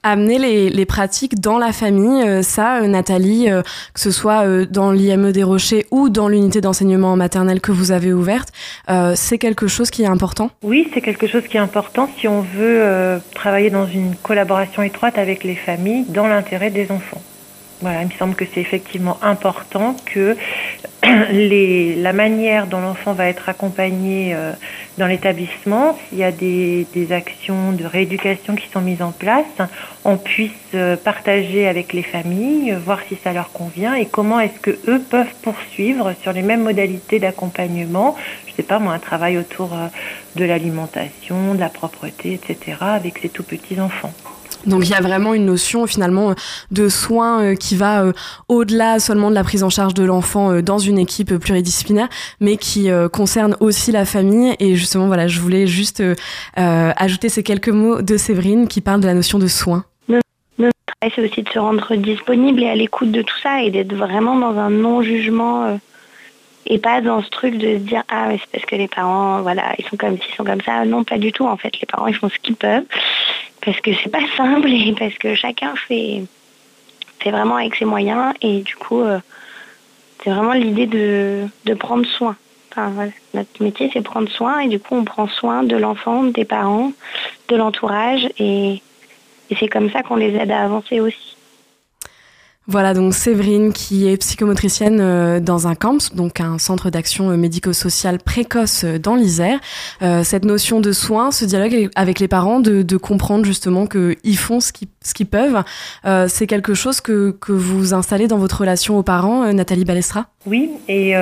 amener 0.04 0.40
les, 0.40 0.70
les, 0.70 0.86
pratiques 0.86 1.40
dans 1.40 1.58
la 1.58 1.74
famille. 1.74 2.24
Euh, 2.24 2.42
ça, 2.42 2.78
euh, 2.78 2.88
Nathalie, 2.88 3.50
euh, 3.50 3.62
que 3.94 4.00
ce 4.00 4.12
soit 4.12 4.66
dans 4.66 4.92
l'IME 4.92 5.32
des 5.32 5.44
Rochers 5.44 5.86
ou 5.92 6.10
dans 6.10 6.28
l'unité 6.28 6.62
d'enseignement 6.62 7.16
maternel 7.16 7.62
que 7.62 7.72
vous 7.72 7.92
avez 7.92 8.14
ouverte, 8.14 8.50
c'est 9.16 9.38
quelque 9.38 9.68
chose 9.68 9.90
qui 9.90 10.04
est 10.04 10.08
important? 10.08 10.50
Oui, 10.64 10.90
c'est 10.94 11.02
quelque 11.02 11.28
chose 11.28 11.44
qui 11.48 11.58
est 11.58 11.60
important 11.60 12.10
si 12.20 12.28
on 12.28 12.42
veut 12.42 13.20
travailler 13.34 13.70
dans 13.70 13.86
une 13.86 14.16
collaboration 14.16 14.82
étroite 14.82 15.18
avec 15.18 15.44
les 15.44 15.56
familles 15.56 16.06
dans 16.10 16.28
l'intérêt 16.28 16.70
des 16.70 16.92
enfants. 16.92 17.22
Voilà, 17.82 18.02
il 18.02 18.08
me 18.08 18.14
semble 18.14 18.36
que 18.36 18.46
c'est 18.54 18.60
effectivement 18.60 19.18
important 19.22 19.96
que 20.06 20.36
la 21.04 22.14
manière 22.14 22.68
dont 22.68 22.82
l'enfant 22.82 23.14
va 23.14 23.28
être 23.28 23.50
accompagné 23.50 24.34
euh, 24.34 24.52
dans 24.98 25.08
l'établissement, 25.08 25.98
s'il 26.10 26.20
y 26.20 26.24
a 26.24 26.32
des, 26.32 26.86
actions 27.12 27.72
de 27.72 27.86
rééducation 27.86 28.56
qui 28.56 28.68
sont 28.70 28.82
mises 28.82 29.02
en 29.02 29.12
place, 29.12 29.46
on 30.04 30.18
puisse 30.18 30.52
euh, 30.76 30.96
partager 30.96 31.68
avec 31.68 31.94
les 31.94 32.04
familles, 32.04 32.78
voir 32.86 33.00
si 33.08 33.18
ça 33.24 33.34
leur 33.34 33.52
convient 33.52 33.96
et 33.96 34.06
comment 34.06 34.40
est-ce 34.40 34.60
que 34.60 34.78
eux 34.88 35.02
peuvent 35.10 35.34
poursuivre 35.42 36.14
sur 36.22 36.34
les 36.34 36.42
mêmes 36.42 36.64
modalités 36.64 37.20
d'accompagnement. 37.20 38.16
Je 38.48 38.54
sais 38.54 38.64
pas 38.64 38.80
moi, 38.80 38.94
un 38.94 39.00
travail 39.00 39.38
autour 39.38 39.74
euh, 39.74 39.88
de 40.36 40.46
l'alimentation, 40.46 41.56
de 41.56 41.60
la 41.60 41.70
propreté, 41.70 42.34
etc. 42.34 42.78
avec 42.82 43.20
ces 43.20 43.30
tout 43.30 43.44
petits 43.44 43.80
enfants. 43.80 44.14
Donc 44.66 44.86
il 44.86 44.92
y 44.92 44.96
a 44.96 45.02
vraiment 45.02 45.34
une 45.34 45.46
notion 45.46 45.88
finalement 45.88 46.36
de 46.72 46.90
soins 46.90 47.42
euh, 47.42 47.56
qui 47.56 47.76
va 47.76 48.04
euh, 48.04 48.14
au-delà 48.48 49.00
seulement 49.00 49.30
de 49.30 49.36
la 49.36 49.44
prise 49.44 49.64
en 49.64 49.70
charge 49.70 49.94
de 49.94 50.04
l'enfant 50.04 50.52
euh, 50.52 50.62
dans 50.62 50.78
une 50.78 51.00
équipe 51.00 51.36
pluridisciplinaire, 51.38 52.10
mais 52.40 52.58
qui 52.58 52.90
concerne 53.12 53.56
aussi 53.60 53.92
la 53.92 54.06
famille. 54.06 54.56
Et 54.60 54.76
justement, 54.76 55.08
voilà, 55.08 55.28
je 55.28 55.40
voulais 55.40 55.68
juste 55.68 56.04
ajouter 56.56 57.30
ces 57.30 57.44
quelques 57.44 57.70
mots 57.70 58.02
de 58.02 58.18
Séverine 58.18 58.68
qui 58.68 58.82
parle 58.82 59.02
de 59.02 59.08
la 59.08 59.14
notion 59.14 59.40
de 59.40 59.48
soins. 59.48 59.86
Notre 60.08 60.74
travail, 60.86 61.14
c'est 61.16 61.24
aussi 61.24 61.44
de 61.44 61.50
se 61.50 61.60
rendre 61.60 61.96
disponible 61.96 62.64
et 62.64 62.70
à 62.70 62.76
l'écoute 62.76 63.12
de 63.12 63.22
tout 63.22 63.38
ça 63.42 63.62
et 63.64 63.72
d'être 63.72 63.94
vraiment 63.94 64.38
dans 64.38 64.58
un 64.58 64.70
non-jugement 64.70 65.80
et 66.66 66.78
pas 66.78 67.02
dans 67.02 67.22
ce 67.22 67.30
truc 67.30 67.58
de 67.58 67.78
se 67.78 67.84
dire 67.84 68.04
ah 68.10 68.28
mais 68.28 68.38
c'est 68.38 68.52
parce 68.52 68.66
que 68.66 68.76
les 68.76 68.88
parents 68.88 69.42
voilà 69.42 69.74
ils 69.78 69.86
sont 69.86 69.98
comme 69.98 70.16
ils 70.16 70.36
sont 70.36 70.44
comme 70.44 70.62
ça. 70.62 70.86
Non, 70.86 71.04
pas 71.04 71.18
du 71.18 71.32
tout 71.32 71.46
en 71.46 71.58
fait. 71.58 71.80
Les 71.80 71.86
parents 71.86 72.08
ils 72.08 72.16
font 72.16 72.30
ce 72.30 72.38
qu'ils 72.40 72.56
peuvent 72.56 72.86
parce 73.64 73.80
que 73.82 73.92
c'est 73.94 74.10
pas 74.10 74.26
simple 74.38 74.70
et 74.70 74.94
parce 74.98 75.16
que 75.16 75.36
chacun 75.36 75.74
fait, 75.76 76.24
vraiment 77.26 77.58
avec 77.58 77.76
ses 77.76 77.86
moyens 77.86 78.34
et 78.42 78.62
du 78.62 78.76
coup 78.76 79.02
euh, 79.02 79.20
c'est 80.24 80.30
vraiment 80.30 80.54
l'idée 80.54 80.86
de, 80.86 81.48
de, 81.66 81.74
prendre 81.74 82.06
soin. 82.06 82.36
Notre 83.34 83.62
métier 83.64 83.90
c'est 83.92 84.02
prendre 84.02 84.30
soin 84.30 84.60
et 84.60 84.68
du 84.70 84.80
coup 84.80 84.96
on 84.96 85.04
prend 85.04 85.28
soin 85.28 85.64
de 85.64 85.76
l'enfant, 85.76 86.24
des 86.24 86.46
parents, 86.46 86.94
de 87.50 87.56
l'entourage 87.56 88.30
et 88.38 88.82
c'est 89.58 89.68
comme 89.68 89.90
ça 89.92 90.04
qu'on 90.04 90.16
les 90.16 90.36
aide 90.36 90.52
à 90.52 90.64
avancer 90.64 91.00
aussi. 91.00 91.29
Voilà 92.72 92.94
donc 92.94 93.16
Séverine 93.16 93.74
qui 93.74 94.08
est 94.08 94.18
psychomotricienne 94.18 95.00
euh, 95.02 95.40
dans 95.40 95.68
un 95.68 95.74
camp, 95.74 96.14
donc 96.14 96.40
un 96.40 96.60
centre 96.60 96.92
d'action 96.92 97.32
euh, 97.32 97.36
médico-social 97.36 98.20
précoce 98.20 98.84
euh, 98.84 99.00
dans 99.00 99.16
l'Isère. 99.16 99.60
cette 100.24 100.46
notion 100.46 100.80
de 100.80 100.92
soin, 100.92 101.32
ce 101.32 101.46
dialogue 101.46 101.90
avec 101.96 102.20
les 102.20 102.28
parents, 102.28 102.60
de, 102.60 102.98
comprendre 102.98 103.44
justement 103.44 103.88
qu'ils 103.88 104.38
font 104.38 104.60
ce 104.60 104.72
qu'ils 104.72 105.26
peuvent, 105.26 105.64
c'est 106.28 106.46
quelque 106.46 106.74
chose 106.76 107.02
que, 107.02 107.36
que 107.42 107.52
vous 107.52 107.94
installez 107.94 108.28
dans 108.28 108.38
votre 108.38 108.60
relation 108.60 109.00
aux 109.00 109.04
parents, 109.04 109.52
Nathalie 109.54 109.86
Balestra? 109.86 110.28
Oui, 110.46 110.70
et 110.88 111.16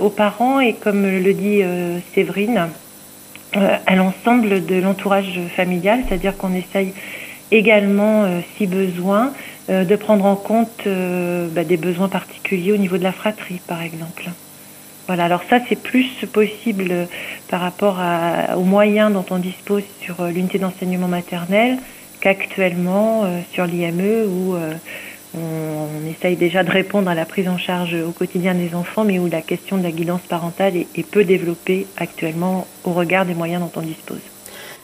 aux 0.00 0.08
parents, 0.08 0.60
et 0.60 0.74
comme 0.74 1.02
le 1.02 1.32
dit 1.34 1.60
Séverine, 2.14 2.68
à 3.52 3.96
l'ensemble 3.96 4.64
de 4.64 4.76
l'entourage 4.76 5.40
familial, 5.54 6.00
c'est-à-dire 6.08 6.36
qu'on 6.36 6.54
essaye 6.54 6.94
également, 7.50 8.26
si 8.56 8.66
besoin, 8.66 9.32
euh, 9.70 9.84
de 9.84 9.94
prendre 9.94 10.24
en 10.24 10.34
compte 10.34 10.86
euh, 10.88 11.46
bah, 11.48 11.62
des 11.62 11.76
besoins 11.76 12.08
particuliers 12.08 12.72
au 12.72 12.76
niveau 12.76 12.98
de 12.98 13.04
la 13.04 13.12
fratrie, 13.12 13.60
par 13.68 13.82
exemple. 13.82 14.24
Voilà, 15.06 15.26
alors 15.26 15.42
ça 15.48 15.58
c'est 15.68 15.80
plus 15.80 16.08
possible 16.32 17.06
par 17.48 17.60
rapport 17.60 18.00
aux 18.56 18.64
moyens 18.64 19.12
dont 19.12 19.24
on 19.30 19.38
dispose 19.38 19.84
sur 20.02 20.20
euh, 20.20 20.30
l'unité 20.30 20.58
d'enseignement 20.58 21.06
maternel 21.06 21.78
qu'actuellement 22.20 23.24
sur 23.54 23.64
l'IME 23.64 24.26
où 24.28 24.54
on, 25.34 26.06
essaye 26.06 26.36
déjà 26.36 26.62
de 26.62 26.70
répondre 26.70 27.08
à 27.08 27.14
la 27.14 27.24
prise 27.24 27.48
en 27.48 27.56
charge 27.56 27.94
au 27.94 28.10
quotidien 28.10 28.52
des 28.54 28.74
enfants, 28.74 29.04
mais 29.04 29.18
où 29.18 29.26
la 29.26 29.40
question 29.40 29.78
de 29.78 29.82
la 29.82 29.90
guidance 29.90 30.20
parentale 30.28 30.76
est 30.76 31.10
peu 31.10 31.24
développée 31.24 31.86
actuellement 31.96 32.66
au 32.84 32.92
regard 32.92 33.24
des 33.24 33.32
moyens 33.32 33.62
dont 33.62 33.72
on 33.74 33.80
dispose. 33.80 34.20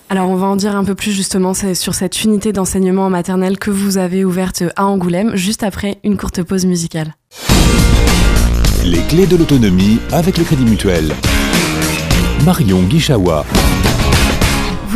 Alors 0.09 0.31
on 0.31 0.37
va 0.37 0.47
en 0.47 0.55
dire 0.55 0.77
un 0.77 0.85
peu 0.85 0.95
plus 0.95 1.11
justement 1.11 1.53
sur 1.53 1.95
cette 1.95 2.23
unité 2.23 2.53
d'enseignement 2.53 3.11
maternel 3.11 3.59
que 3.59 3.71
vous 3.73 3.99
avez 3.99 4.25
ouverte 4.25 4.63
à 4.77 4.87
Angoulême, 4.87 5.35
juste 5.35 5.65
après 5.65 5.99
une 6.05 6.17
courte 6.17 6.43
pause 6.45 6.65
musicale. 6.65 7.17
Les 8.85 9.01
clés 9.09 9.27
de 9.27 9.37
l'autonomie 9.37 9.99
avec 10.13 10.39
le 10.39 10.45
Crédit 10.45 10.65
Mutuel. 10.65 11.13
Marion 12.45 12.83
Guichawa. 12.83 13.45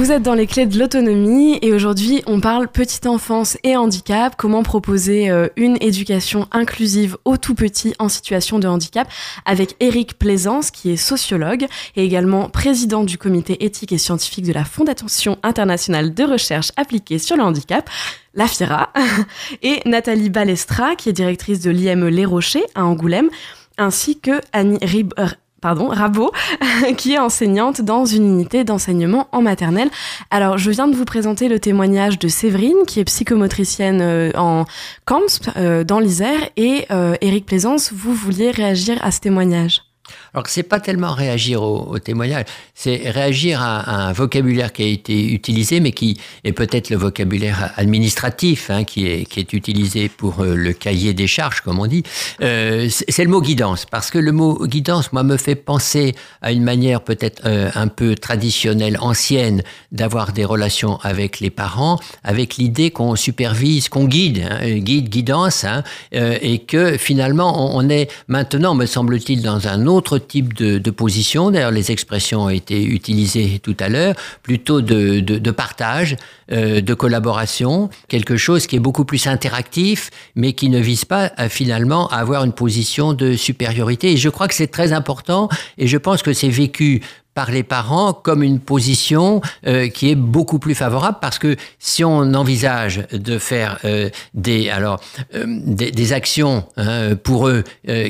Vous 0.00 0.12
êtes 0.12 0.22
dans 0.22 0.32
les 0.32 0.46
clés 0.46 0.64
de 0.64 0.78
l'autonomie 0.78 1.58
et 1.60 1.74
aujourd'hui 1.74 2.22
on 2.24 2.40
parle 2.40 2.68
petite 2.68 3.06
enfance 3.06 3.58
et 3.64 3.76
handicap, 3.76 4.34
comment 4.34 4.62
proposer 4.62 5.28
euh, 5.28 5.48
une 5.56 5.76
éducation 5.82 6.48
inclusive 6.52 7.18
aux 7.26 7.36
tout 7.36 7.54
petits 7.54 7.92
en 7.98 8.08
situation 8.08 8.58
de 8.58 8.66
handicap 8.66 9.12
avec 9.44 9.76
Eric 9.78 10.18
Plaisance 10.18 10.70
qui 10.70 10.90
est 10.90 10.96
sociologue 10.96 11.66
et 11.96 12.02
également 12.02 12.48
président 12.48 13.04
du 13.04 13.18
comité 13.18 13.62
éthique 13.62 13.92
et 13.92 13.98
scientifique 13.98 14.46
de 14.46 14.54
la 14.54 14.64
Fondation 14.64 15.36
internationale 15.42 16.14
de 16.14 16.24
recherche 16.24 16.72
appliquée 16.78 17.18
sur 17.18 17.36
le 17.36 17.42
handicap 17.42 17.90
la 18.32 18.46
FIRA, 18.46 18.94
et 19.62 19.80
Nathalie 19.84 20.30
Balestra, 20.30 20.96
qui 20.96 21.10
est 21.10 21.12
directrice 21.12 21.60
de 21.60 21.70
l'IME 21.70 22.08
Les 22.08 22.24
Rochers 22.24 22.64
à 22.74 22.86
Angoulême, 22.86 23.28
ainsi 23.76 24.18
que 24.18 24.40
Annie 24.54 24.78
Rib 24.80 25.12
pardon, 25.60 25.88
Rabot, 25.88 26.32
qui 26.96 27.14
est 27.14 27.18
enseignante 27.18 27.80
dans 27.80 28.04
une 28.04 28.24
unité 28.24 28.64
d'enseignement 28.64 29.28
en 29.32 29.42
maternelle. 29.42 29.90
Alors, 30.30 30.58
je 30.58 30.70
viens 30.70 30.88
de 30.88 30.96
vous 30.96 31.04
présenter 31.04 31.48
le 31.48 31.60
témoignage 31.60 32.18
de 32.18 32.28
Séverine, 32.28 32.86
qui 32.86 33.00
est 33.00 33.04
psychomotricienne 33.04 34.00
euh, 34.00 34.30
en 34.36 34.64
CAMSP, 35.06 35.50
euh, 35.56 35.84
dans 35.84 36.00
l'Isère, 36.00 36.40
et 36.56 36.86
euh, 36.90 37.14
Éric 37.20 37.46
Plaisance, 37.46 37.92
vous 37.92 38.14
vouliez 38.14 38.50
réagir 38.50 38.98
à 39.02 39.10
ce 39.10 39.20
témoignage 39.20 39.89
alors 40.34 40.46
c'est 40.48 40.62
pas 40.62 40.80
tellement 40.80 41.12
réagir 41.12 41.62
au, 41.62 41.98
témoignage, 41.98 42.44
c'est 42.74 43.10
réagir 43.10 43.60
à, 43.62 44.08
un 44.08 44.12
vocabulaire 44.12 44.72
qui 44.72 44.82
a 44.82 44.86
été 44.86 45.32
utilisé, 45.32 45.80
mais 45.80 45.92
qui 45.92 46.18
est 46.44 46.52
peut-être 46.52 46.90
le 46.90 46.96
vocabulaire 46.96 47.72
administratif 47.76 48.70
hein, 48.70 48.84
qui, 48.84 49.06
est, 49.06 49.52
utilisé 49.52 50.08
pour 50.08 50.40
euh, 50.40 50.54
le 50.54 50.72
cahier 50.72 51.14
des 51.14 51.26
charges, 51.26 51.60
comme 51.60 51.78
on 51.78 51.86
dit. 51.86 52.02
Euh, 52.42 52.88
c'est 52.90 53.24
le 53.24 53.30
mot 53.30 53.40
guidance, 53.40 53.86
parce 53.90 54.10
que 54.10 54.18
le 54.18 54.32
mot 54.32 54.66
guidance, 54.66 55.12
moi, 55.12 55.22
me 55.22 55.36
fait 55.36 55.54
penser 55.54 56.14
à 56.42 56.52
une 56.52 56.62
manière 56.62 57.02
peut-être 57.02 57.42
euh, 57.46 57.70
un 57.74 57.88
peu 57.88 58.14
traditionnelle, 58.14 58.98
ancienne, 59.00 59.62
d'avoir 59.92 60.32
des 60.32 60.44
relations 60.44 60.98
avec 61.02 61.40
les 61.40 61.50
parents, 61.50 61.98
avec 62.24 62.56
l'idée 62.56 62.90
qu'on 62.90 63.16
supervise, 63.16 63.88
qu'on 63.88 64.04
guide, 64.04 64.46
hein, 64.48 64.78
guide, 64.78 65.08
guidance, 65.08 65.64
hein, 65.64 65.82
et 66.12 66.58
que 66.58 66.96
finalement 66.96 67.76
on, 67.76 67.80
on 67.80 67.88
est 67.88 68.10
maintenant, 68.28 68.74
me 68.74 68.86
semble-t-il, 68.86 69.42
dans 69.42 69.68
un 69.68 69.86
autre 69.86 69.99
type 70.18 70.54
de, 70.54 70.78
de 70.78 70.90
position. 70.90 71.50
D'ailleurs, 71.50 71.70
les 71.70 71.90
expressions 71.90 72.44
ont 72.44 72.48
été 72.48 72.84
utilisées 72.84 73.60
tout 73.62 73.76
à 73.80 73.88
l'heure, 73.88 74.14
plutôt 74.42 74.80
de, 74.80 75.20
de, 75.20 75.50
partage, 75.50 76.16
euh, 76.52 76.80
de 76.80 76.94
collaboration, 76.94 77.90
quelque 78.08 78.36
chose 78.36 78.66
qui 78.66 78.76
est 78.76 78.80
beaucoup 78.80 79.04
plus 79.04 79.26
interactif, 79.26 80.10
mais 80.34 80.52
qui 80.52 80.68
ne 80.68 80.78
vise 80.80 81.04
pas 81.04 81.32
à, 81.36 81.48
finalement 81.48 82.08
à 82.08 82.16
avoir 82.16 82.44
une 82.44 82.52
position 82.52 83.12
de 83.12 83.34
supériorité. 83.34 84.12
Et 84.12 84.16
je 84.16 84.28
crois 84.28 84.48
que 84.48 84.54
c'est 84.54 84.66
très 84.70 84.92
important, 84.92 85.48
et 85.78 85.86
je 85.86 85.98
pense 85.98 86.22
que 86.22 86.32
c'est 86.32 86.48
vécu 86.48 87.02
par 87.40 87.50
les 87.50 87.62
parents 87.62 88.12
comme 88.12 88.42
une 88.42 88.60
position 88.60 89.40
euh, 89.66 89.88
qui 89.88 90.10
est 90.10 90.14
beaucoup 90.14 90.58
plus 90.58 90.74
favorable 90.74 91.16
parce 91.22 91.38
que 91.38 91.56
si 91.78 92.04
on 92.04 92.34
envisage 92.34 93.06
de 93.12 93.38
faire 93.38 93.78
euh, 93.86 94.10
des 94.34 94.68
alors 94.68 95.00
euh, 95.34 95.46
des, 95.46 96.12
actions 96.12 96.64
hein, 96.76 97.14
pour 97.14 97.48
eux 97.48 97.64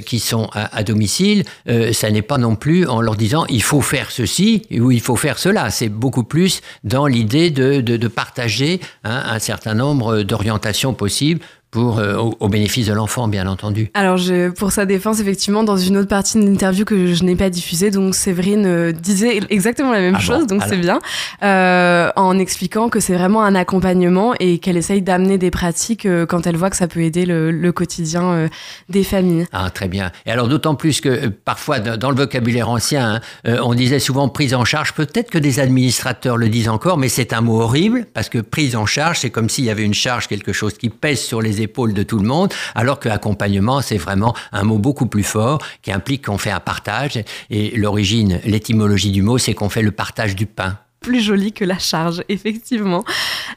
qui 0.05 0.19
sont 0.19 0.49
à, 0.53 0.83
domicile, 0.83 1.45
ça 1.93 2.11
n'est 2.11 2.23
pas 2.23 2.39
non 2.39 2.57
plus 2.57 2.87
en 2.87 3.01
leur 3.03 3.15
disant 3.15 3.45
il 3.49 3.63
faut 3.63 3.83
faire 3.83 4.11
ceci 4.11 4.63
ou 4.73 4.91
il 4.91 5.01
faut 5.01 5.17
faire 5.17 5.39
cela. 5.39 5.71
C'est 5.71 5.91
beaucoup 5.91 6.25
plus 6.25 6.63
dans 6.83 7.07
l'idée 7.07 7.51
de, 7.51 7.81
de, 7.83 7.97
de, 7.99 8.09
partager 8.09 8.81
hein, 9.05 9.23
un 9.27 9.39
certain 9.39 9.75
nombre 9.75 10.23
d'orientations 10.23 10.95
possibles 10.95 11.41
pour, 11.71 11.99
euh, 11.99 12.17
au, 12.17 12.35
au, 12.41 12.49
bénéfice 12.49 12.87
de 12.87 12.93
l'enfant, 12.93 13.29
bien 13.29 13.47
entendu. 13.47 13.91
Alors, 13.95 14.17
je, 14.17 14.51
pour 14.51 14.73
sa 14.73 14.87
défense, 14.87 15.21
effectivement, 15.21 15.63
dans 15.63 15.77
une 15.77 15.97
autre 15.97 16.09
partie 16.09 16.39
de 16.39 16.45
l'interview 16.45 16.85
que 16.85 17.15
je 17.15 17.23
n'ai 17.23 17.37
pas 17.37 17.49
diffusée, 17.51 17.91
donc 17.91 18.15
Séverine 18.15 18.67
euh, 18.67 18.93
disait 18.93 19.41
exactement 19.51 19.93
la 19.93 20.01
même 20.01 20.17
ah 20.17 20.21
chose, 20.21 20.47
bon, 20.47 20.57
donc 20.57 20.65
c'est 20.69 20.77
bien, 20.77 20.99
euh, 21.43 22.11
en 22.17 22.39
expliquant 22.39 22.89
que 22.89 22.99
c'est 22.99 23.15
vraiment 23.15 23.45
un 23.45 23.55
accompagnement 23.55 24.35
et 24.41 24.59
qu'elle 24.59 24.77
essaye 24.77 25.03
d'amener 25.03 25.39
des 25.39 25.51
pratiques 25.51 26.07
euh, 26.07 26.27
quand 26.27 26.47
elle 26.47 26.57
voit 26.57 26.71
que 26.71 26.77
ça 26.77 26.89
peut 26.89 27.03
aider 27.03 27.25
le, 27.25 27.53
le 27.53 27.73
quotidien 27.73 28.25
euh, 28.25 28.49
des 28.89 29.05
familles. 29.05 29.47
Ah, 29.53 29.71
très 29.71 29.89
bien. 29.89 30.11
Et 30.27 30.33
alors, 30.33 30.49
d'autant 30.49 30.75
plus 30.75 31.01
que 31.01 31.29
parfois, 31.29 31.79
dans 31.79 32.11
le 32.11 32.17
vocabulaire 32.17 32.69
ancien, 32.69 33.21
hein, 33.45 33.59
on 33.63 33.75
disait 33.75 34.01
souvent 34.01 34.29
prise 34.29 34.55
en 34.55 34.65
charge. 34.65 34.93
Peut-être 34.93 35.31
que 35.31 35.39
des 35.39 35.61
administrateurs 35.61 36.37
le 36.37 36.49
disent 36.49 36.69
encore, 36.69 36.99
mais 36.99 37.09
c'est 37.09 37.33
un 37.33 37.41
mot 37.41 37.61
horrible 37.61 38.07
parce 38.13 38.29
que 38.29 38.39
prise 38.39 38.75
en 38.75 38.87
charge, 38.87 39.21
c'est 39.21 39.31
comme 39.31 39.49
s'il 39.49 39.65
y 39.65 39.71
avait 39.71 39.85
une 39.85 39.95
charge, 39.95 40.27
quelque 40.27 40.53
chose 40.53 40.75
qui 40.75 40.89
pèse 40.89 41.21
sur 41.21 41.41
les 41.41 41.60
épaules 41.61 41.95
de 41.95 42.03
tout 42.03 42.19
le 42.19 42.27
monde, 42.27 42.53
alors 42.75 42.99
que 42.99 43.09
accompagnement, 43.09 43.81
c'est 43.81 43.99
vraiment 43.99 44.35
un 44.53 44.65
mot 44.65 44.79
beaucoup 44.79 45.07
plus 45.07 45.23
fort 45.23 45.59
qui 45.83 45.93
implique 45.93 46.27
qu'on 46.27 46.39
fait 46.39 46.51
un 46.51 46.61
partage. 46.61 47.23
Et 47.51 47.77
l'origine, 47.77 48.41
l'étymologie 48.45 49.11
du 49.11 49.23
mot, 49.23 49.39
c'est 49.39 49.55
qu'on 49.55 49.69
fait 49.69 49.83
le 49.83 49.93
partage 49.93 50.37
du 50.37 50.47
pain 50.47 50.79
plus 51.01 51.21
joli 51.21 51.53
que 51.53 51.65
la 51.65 51.79
charge, 51.79 52.23
effectivement. 52.29 53.05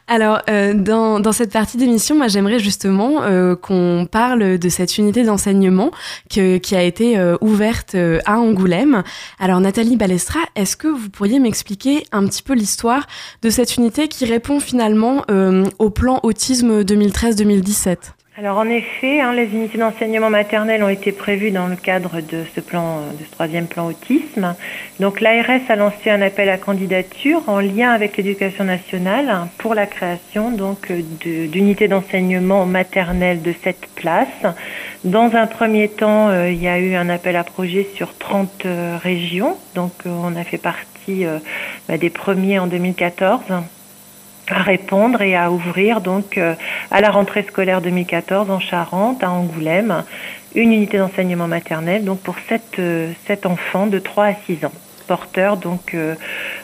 Alors, 0.08 0.42
euh, 0.50 0.74
dans, 0.74 1.20
dans, 1.20 1.32
cette 1.32 1.52
partie 1.52 1.78
d'émission, 1.78 2.16
moi, 2.16 2.28
j'aimerais 2.28 2.60
justement 2.60 3.24
euh, 3.24 3.56
qu'on 3.56 4.08
parle 4.10 4.58
de 4.58 4.70
cette 4.70 4.98
unité 4.98 5.24
d'enseignement 5.24 5.92
qui 6.30 6.76
a 6.76 6.84
été 6.84 7.18
euh, 7.18 7.38
ouverte 7.42 7.96
euh, 7.96 8.20
à 8.26 8.40
Angoulême. 8.40 9.04
Alors, 9.40 9.60
Nathalie 9.60 9.98
Balestra, 9.98 10.40
est-ce 10.56 10.76
que 10.76 10.88
vous 10.88 11.10
pourriez 11.10 11.40
m'expliquer 11.40 12.06
un 12.12 12.26
petit 12.26 12.44
peu 12.44 12.54
l'histoire 12.54 13.08
de 13.42 13.50
cette 13.50 13.76
unité 13.78 14.08
qui 14.08 14.26
répond 14.26 14.60
finalement 14.60 15.24
euh, 15.30 15.66
au 15.80 15.90
plan 15.90 16.20
autisme 16.24 16.82
2013-2017 16.82 17.98
alors 18.36 18.58
en 18.58 18.68
effet, 18.68 19.22
hein, 19.22 19.32
les 19.32 19.46
unités 19.46 19.78
d'enseignement 19.78 20.32
maternel 20.32 20.84
ont 20.84 20.90
été 20.90 21.12
prévues 21.12 21.52
dans 21.52 21.68
le 21.68 21.76
cadre 21.76 22.20
de 22.20 22.44
ce 22.56 22.62
plan, 22.62 23.02
de 23.20 23.24
ce 23.24 23.30
troisième 23.30 23.68
plan 23.68 23.86
autisme. 23.86 24.56
Donc 25.00 25.22
l'ARS 25.22 25.62
a 25.70 25.76
lancé 25.76 26.10
un 26.10 26.20
appel 26.20 26.50
à 26.50 26.58
candidature 26.58 27.44
en 27.46 27.60
lien 27.60 27.92
avec 27.92 28.18
l'éducation 28.18 28.64
nationale 28.64 29.48
pour 29.60 29.76
la 29.76 29.86
création 29.86 30.50
donc 30.50 30.92
d'unités 30.92 31.88
d'enseignement 31.88 32.66
maternel 32.66 33.44
de 33.44 33.54
cette 33.64 33.88
place. 33.94 34.28
Dans 35.04 35.36
un 35.36 35.46
premier 35.46 35.90
temps, 35.90 36.30
euh, 36.30 36.50
il 36.50 36.60
y 36.60 36.68
a 36.68 36.80
eu 36.80 36.96
un 36.96 37.10
appel 37.10 37.36
à 37.36 37.44
projet 37.44 37.88
sur 37.96 38.18
30 38.18 38.66
euh, 38.66 38.98
régions. 39.00 39.58
Donc 39.76 39.92
euh, 40.08 40.10
on 40.10 40.36
a 40.36 40.44
fait 40.44 40.58
partie 40.58 41.26
bah, 41.88 41.98
des 41.98 42.10
premiers 42.10 42.58
en 42.58 42.66
2014 42.66 43.42
à 44.50 44.62
répondre 44.62 45.22
et 45.22 45.36
à 45.36 45.52
ouvrir 45.52 46.02
donc 46.02 46.38
euh, 46.38 46.56
à 46.92 47.02
la 47.02 47.12
rentrée 47.12 47.44
scolaire 47.44 47.82
2014 47.82 48.50
en 48.50 48.60
Charente, 48.60 49.24
à 49.24 49.32
Angoulême, 49.32 50.04
une 50.56 50.72
unité 50.72 50.98
d'enseignement 50.98 51.48
maternel 51.48 52.04
donc 52.04 52.20
pour 52.20 52.36
sept, 52.50 52.80
euh, 52.80 53.12
sept 53.26 53.46
enfants 53.46 53.88
de 53.88 54.00
3 54.00 54.26
à 54.26 54.34
6 54.46 54.66
ans, 54.66 54.72
porteurs 55.08 55.58
donc 55.58 55.94
euh, 55.94 56.16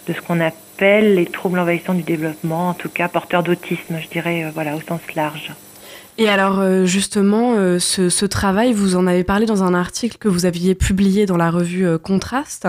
de 0.07 0.13
ce 0.13 0.21
qu'on 0.21 0.39
appelle 0.39 1.15
les 1.15 1.25
troubles 1.25 1.59
envahissants 1.59 1.93
du 1.93 2.03
développement, 2.03 2.69
en 2.69 2.73
tout 2.73 2.89
cas 2.89 3.07
porteurs 3.07 3.43
d'autisme, 3.43 3.99
je 4.01 4.07
dirais 4.07 4.45
voilà 4.53 4.75
au 4.75 4.81
sens 4.81 5.01
large. 5.15 5.51
Et 6.19 6.27
alors 6.27 6.59
euh, 6.59 6.83
justement, 6.83 7.53
euh, 7.55 7.79
ce, 7.79 8.25
travail, 8.25 8.73
vous 8.73 8.97
en 8.97 9.07
avez 9.07 9.23
parlé 9.23 9.45
dans 9.45 9.63
un 9.63 9.73
article 9.73 10.17
que 10.17 10.27
vous 10.27 10.45
aviez 10.45 10.75
publié 10.75 11.25
dans 11.25 11.37
la 11.37 11.49
revue 11.49 11.87
euh, 11.87 11.97
Contraste 11.97 12.67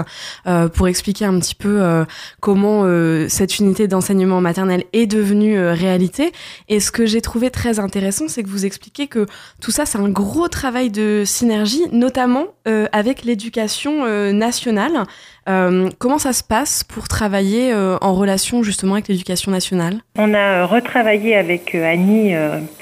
pour 0.73 0.87
expliquer 0.87 1.25
un 1.25 1.37
petit 1.41 1.57
peu 1.57 2.05
comment 2.41 2.85
cette 3.29 3.59
unité 3.59 3.89
d'enseignement 3.89 4.41
maternel 4.41 4.85
est 4.93 5.07
devenue 5.07 5.59
réalité. 5.71 6.33
Et 6.69 6.79
ce 6.79 6.93
que 6.93 7.07
j'ai 7.07 7.21
trouvé 7.21 7.51
très 7.51 7.81
intéressant, 7.81 8.29
c'est 8.29 8.43
que 8.43 8.49
vous 8.49 8.67
expliquez 8.67 9.09
que 9.09 9.27
tout 9.61 9.71
ça, 9.71 9.87
c'est 9.87 9.99
un 9.99 10.09
gros 10.09 10.49
travail 10.49 10.91
de 10.91 11.25
synergie, 11.25 11.83
notamment 11.93 12.47
avec 12.93 13.25
l'éducation 13.25 14.33
nationale. 14.33 15.07
Euh, 15.49 15.89
comment 15.99 16.19
ça 16.19 16.33
se 16.33 16.45
passe 16.45 16.85
pour 16.85 17.09
travailler 17.09 17.73
euh, 17.73 17.97
en 18.03 18.15
relation 18.15 18.63
justement 18.63 18.95
avec 18.95 19.09
l'éducation 19.09 19.51
nationale? 19.51 20.01
On 20.17 20.35
a 20.35 20.67
retravaillé 20.67 21.35
avec 21.35 21.75
euh, 21.75 21.91
Annie 21.91 22.35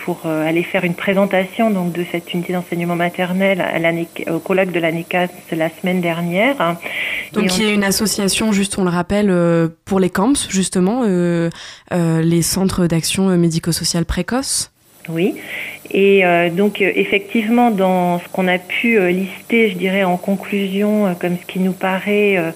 pour 0.04 0.26
aller 0.26 0.62
faire 0.62 0.84
une 0.84 0.94
présentation 0.94 1.70
donc, 1.70 1.92
de 1.92 2.04
cette 2.10 2.32
unité 2.34 2.52
d'enseignement 2.52 2.96
maternel 2.96 3.60
à 3.60 4.32
au 4.32 4.38
colloque 4.38 4.70
de 4.72 4.80
l'ANECAS 4.80 5.28
la 5.52 5.70
semaine 5.70 6.00
dernière. 6.00 6.56
Donc 7.32 7.56
il 7.58 7.64
y 7.64 7.66
a 7.68 7.72
une 7.72 7.84
association, 7.84 8.52
juste 8.52 8.78
on 8.78 8.84
le 8.84 8.90
rappelle, 8.90 9.32
pour 9.84 10.00
les 10.00 10.10
camps 10.10 10.48
justement, 10.48 11.04
les 11.04 12.42
centres 12.42 12.86
d'action 12.86 13.28
médico-sociale 13.36 14.04
précoce? 14.04 14.70
Oui, 15.08 15.34
et 15.90 16.24
euh, 16.24 16.50
donc 16.50 16.82
euh, 16.82 16.92
effectivement 16.94 17.70
dans 17.70 18.18
ce 18.18 18.28
qu'on 18.28 18.46
a 18.46 18.58
pu 18.58 18.98
euh, 18.98 19.10
lister, 19.10 19.70
je 19.70 19.76
dirais 19.76 20.04
en 20.04 20.18
conclusion, 20.18 21.06
euh, 21.06 21.12
comme 21.18 21.36
ce 21.40 21.46
qui 21.46 21.60
nous 21.60 21.72
paraît, 21.72 22.36
euh, 22.36 22.50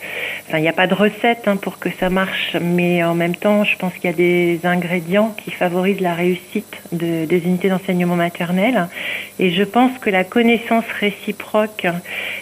enfin 0.46 0.58
il 0.58 0.62
n'y 0.62 0.68
a 0.68 0.74
pas 0.74 0.86
de 0.86 0.94
recette 0.94 1.46
hein, 1.46 1.56
pour 1.56 1.78
que 1.78 1.88
ça 1.98 2.10
marche, 2.10 2.56
mais 2.60 3.02
en 3.02 3.14
même 3.14 3.34
temps 3.34 3.64
je 3.64 3.76
pense 3.78 3.94
qu'il 3.94 4.04
y 4.10 4.12
a 4.12 4.16
des 4.16 4.60
ingrédients 4.64 5.34
qui 5.42 5.50
favorisent 5.50 6.00
la 6.00 6.14
réussite 6.14 6.76
de, 6.92 7.24
des 7.24 7.38
unités 7.44 7.70
d'enseignement 7.70 8.16
maternel, 8.16 8.88
et 9.38 9.50
je 9.50 9.62
pense 9.62 9.98
que 9.98 10.10
la 10.10 10.24
connaissance 10.24 10.84
réciproque 11.00 11.86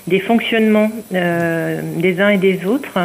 des 0.09 0.19
fonctionnements 0.19 0.91
des 1.11 2.21
uns 2.21 2.31
et 2.31 2.39
des 2.39 2.67
autres 2.67 2.99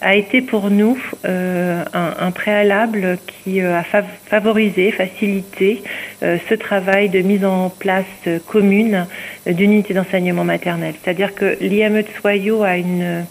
a 0.00 0.14
été 0.14 0.42
pour 0.42 0.70
nous 0.70 0.98
un, 1.24 1.84
un, 1.92 2.30
préalable 2.30 3.18
qui 3.26 3.60
a 3.60 3.84
favorisé, 4.26 4.90
facilité 4.92 5.82
ce 6.20 6.54
travail 6.54 7.08
de 7.08 7.20
mise 7.28 7.44
en 7.44 7.68
place 7.70 8.04
commune 8.46 9.06
d'unité 9.46 9.94
d'enseignement 9.94 10.44
maternel. 10.44 10.94
C'est-à-dire 11.00 11.34
que 11.34 11.56
l'IME 11.60 12.02
de 12.02 12.08
Soyaux 12.20 12.62
a 12.62 12.76
une, 12.76 13.24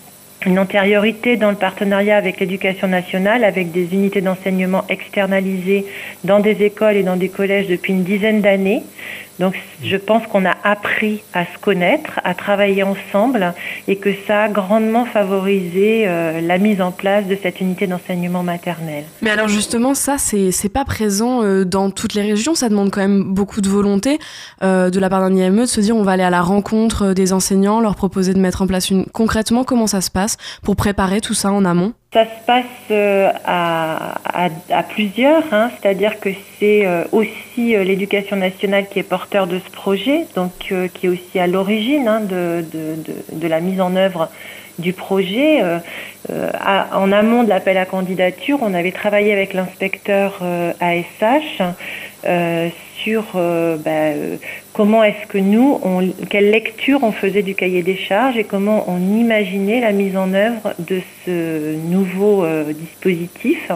une 0.46 0.60
antériorité 0.60 1.36
dans 1.36 1.50
le 1.50 1.56
partenariat 1.56 2.16
avec 2.16 2.40
l'éducation 2.40 2.88
nationale, 2.88 3.44
avec 3.44 3.72
des 3.72 3.94
unités 3.94 4.22
d'enseignement 4.22 4.86
externalisées 4.88 5.86
dans 6.24 6.40
des 6.40 6.64
écoles 6.64 6.96
et 6.96 7.04
dans 7.04 7.18
des 7.18 7.30
collèges 7.30 7.68
depuis 7.68 7.94
une 7.94 8.04
dizaine 8.04 8.42
d'années. 8.42 8.84
Donc 9.40 9.56
je 9.84 9.98
pense 9.98 10.26
qu'on 10.28 10.46
a 10.46 10.56
appris 10.64 11.22
à 11.34 11.46
se 11.46 11.58
connaître, 11.62 12.20
à 12.24 12.34
travailler 12.34 12.84
ensemble 12.84 13.54
et 13.88 13.98
que 13.98 14.10
ça 14.26 14.44
a 14.44 14.50
grandement 14.50 15.06
favorisé 15.06 16.06
euh, 16.08 16.42
la 16.42 16.58
mise 16.58 16.82
en 16.82 16.92
place 16.92 17.26
de 17.28 17.38
cette 17.42 17.62
unité 17.62 17.88
d'enseignement 17.88 18.44
maternel. 18.44 19.04
Mais 19.22 19.30
alors 19.30 19.48
justement 19.48 19.94
ça 19.94 20.18
c'est 20.18 20.70
pas 20.70 20.86
présent 20.86 21.44
euh, 21.44 21.66
dans 21.66 21.92
toutes 21.92 22.14
les 22.14 22.24
régions, 22.24 22.56
ça 22.56 22.70
demande 22.70 22.92
quand 22.92 23.02
même 23.02 23.24
beaucoup 23.24 23.62
de 23.62 23.70
volonté 23.70 24.20
euh, 24.64 24.90
de 24.90 25.00
la 25.00 25.10
part 25.10 25.22
d'un 25.22 25.36
IME 25.36 25.62
de 25.62 25.66
se 25.66 25.82
dire 25.82 25.96
on 25.96 26.04
va 26.04 26.14
aller 26.14 26.24
à 26.24 26.30
la 26.30 26.42
rencontre 26.42 27.14
des 27.14 27.34
enseignants, 27.34 27.80
leur 27.80 27.96
proposer 27.96 28.34
de 28.34 28.40
mettre 28.40 28.62
en 28.62 28.68
place 28.68 28.90
une 28.90 29.06
concrètement 29.06 29.64
comment 29.64 29.88
ça 29.88 30.02
se 30.02 30.10
passe 30.10 30.38
pour 30.64 30.76
préparer 30.76 31.22
tout 31.22 31.34
ça 31.34 31.52
en 31.52 31.64
amont? 31.64 31.94
Ça 32.14 32.24
se 32.24 32.46
passe 32.46 32.66
euh, 32.92 33.32
à, 33.44 34.84
plusieurs, 34.90 35.44
hein. 35.52 35.70
c'est-à-dire 35.76 36.20
que 36.20 36.30
c'est 36.58 36.86
euh, 36.86 37.04
aussi 37.12 37.76
euh, 37.76 37.84
l'éducation 37.84 38.38
nationale 38.38 38.88
qui 38.90 39.00
est 39.00 39.04
porteur 39.04 39.46
de 39.46 39.60
ce 39.60 39.70
projet, 39.72 40.26
donc 40.36 40.52
qui 40.58 41.06
est 41.06 41.10
aussi 41.10 41.38
à 41.38 41.48
l'origine 41.48 42.08
hein, 42.08 42.22
de, 42.22 42.64
de, 43.32 43.48
la 43.48 43.60
mise 43.60 43.82
en 43.82 43.96
œuvre 43.96 44.30
du 44.80 44.94
projet. 44.94 45.62
en 46.30 47.12
amont 47.12 47.44
de 47.44 47.50
l'appel 47.50 47.78
à 47.78 47.86
candidature, 47.86 48.60
on 48.62 48.74
avait 48.74 48.92
travaillé 48.92 49.34
avec 49.34 49.54
l'inspecteur 49.54 50.40
ASH 50.80 51.62
sur 53.04 53.24
bah, 53.34 54.12
comment 54.78 55.04
est-ce 55.04 55.26
que 55.26 55.40
nous, 55.40 55.82
quelle 56.30 56.52
lecture 56.52 57.00
on 57.02 57.12
faisait 57.12 57.42
du 57.42 57.56
cahier 57.56 57.82
des 57.82 57.98
charges 57.98 58.38
et 58.38 58.44
comment 58.44 58.86
on 58.88 59.00
imaginait 59.18 59.82
la 59.82 59.92
mise 59.92 60.16
en 60.16 60.32
œuvre 60.36 60.76
de 60.78 61.02
ce 61.26 61.76
nouveau 61.90 62.46
euh, 62.46 62.72
dispositif, 62.74 63.72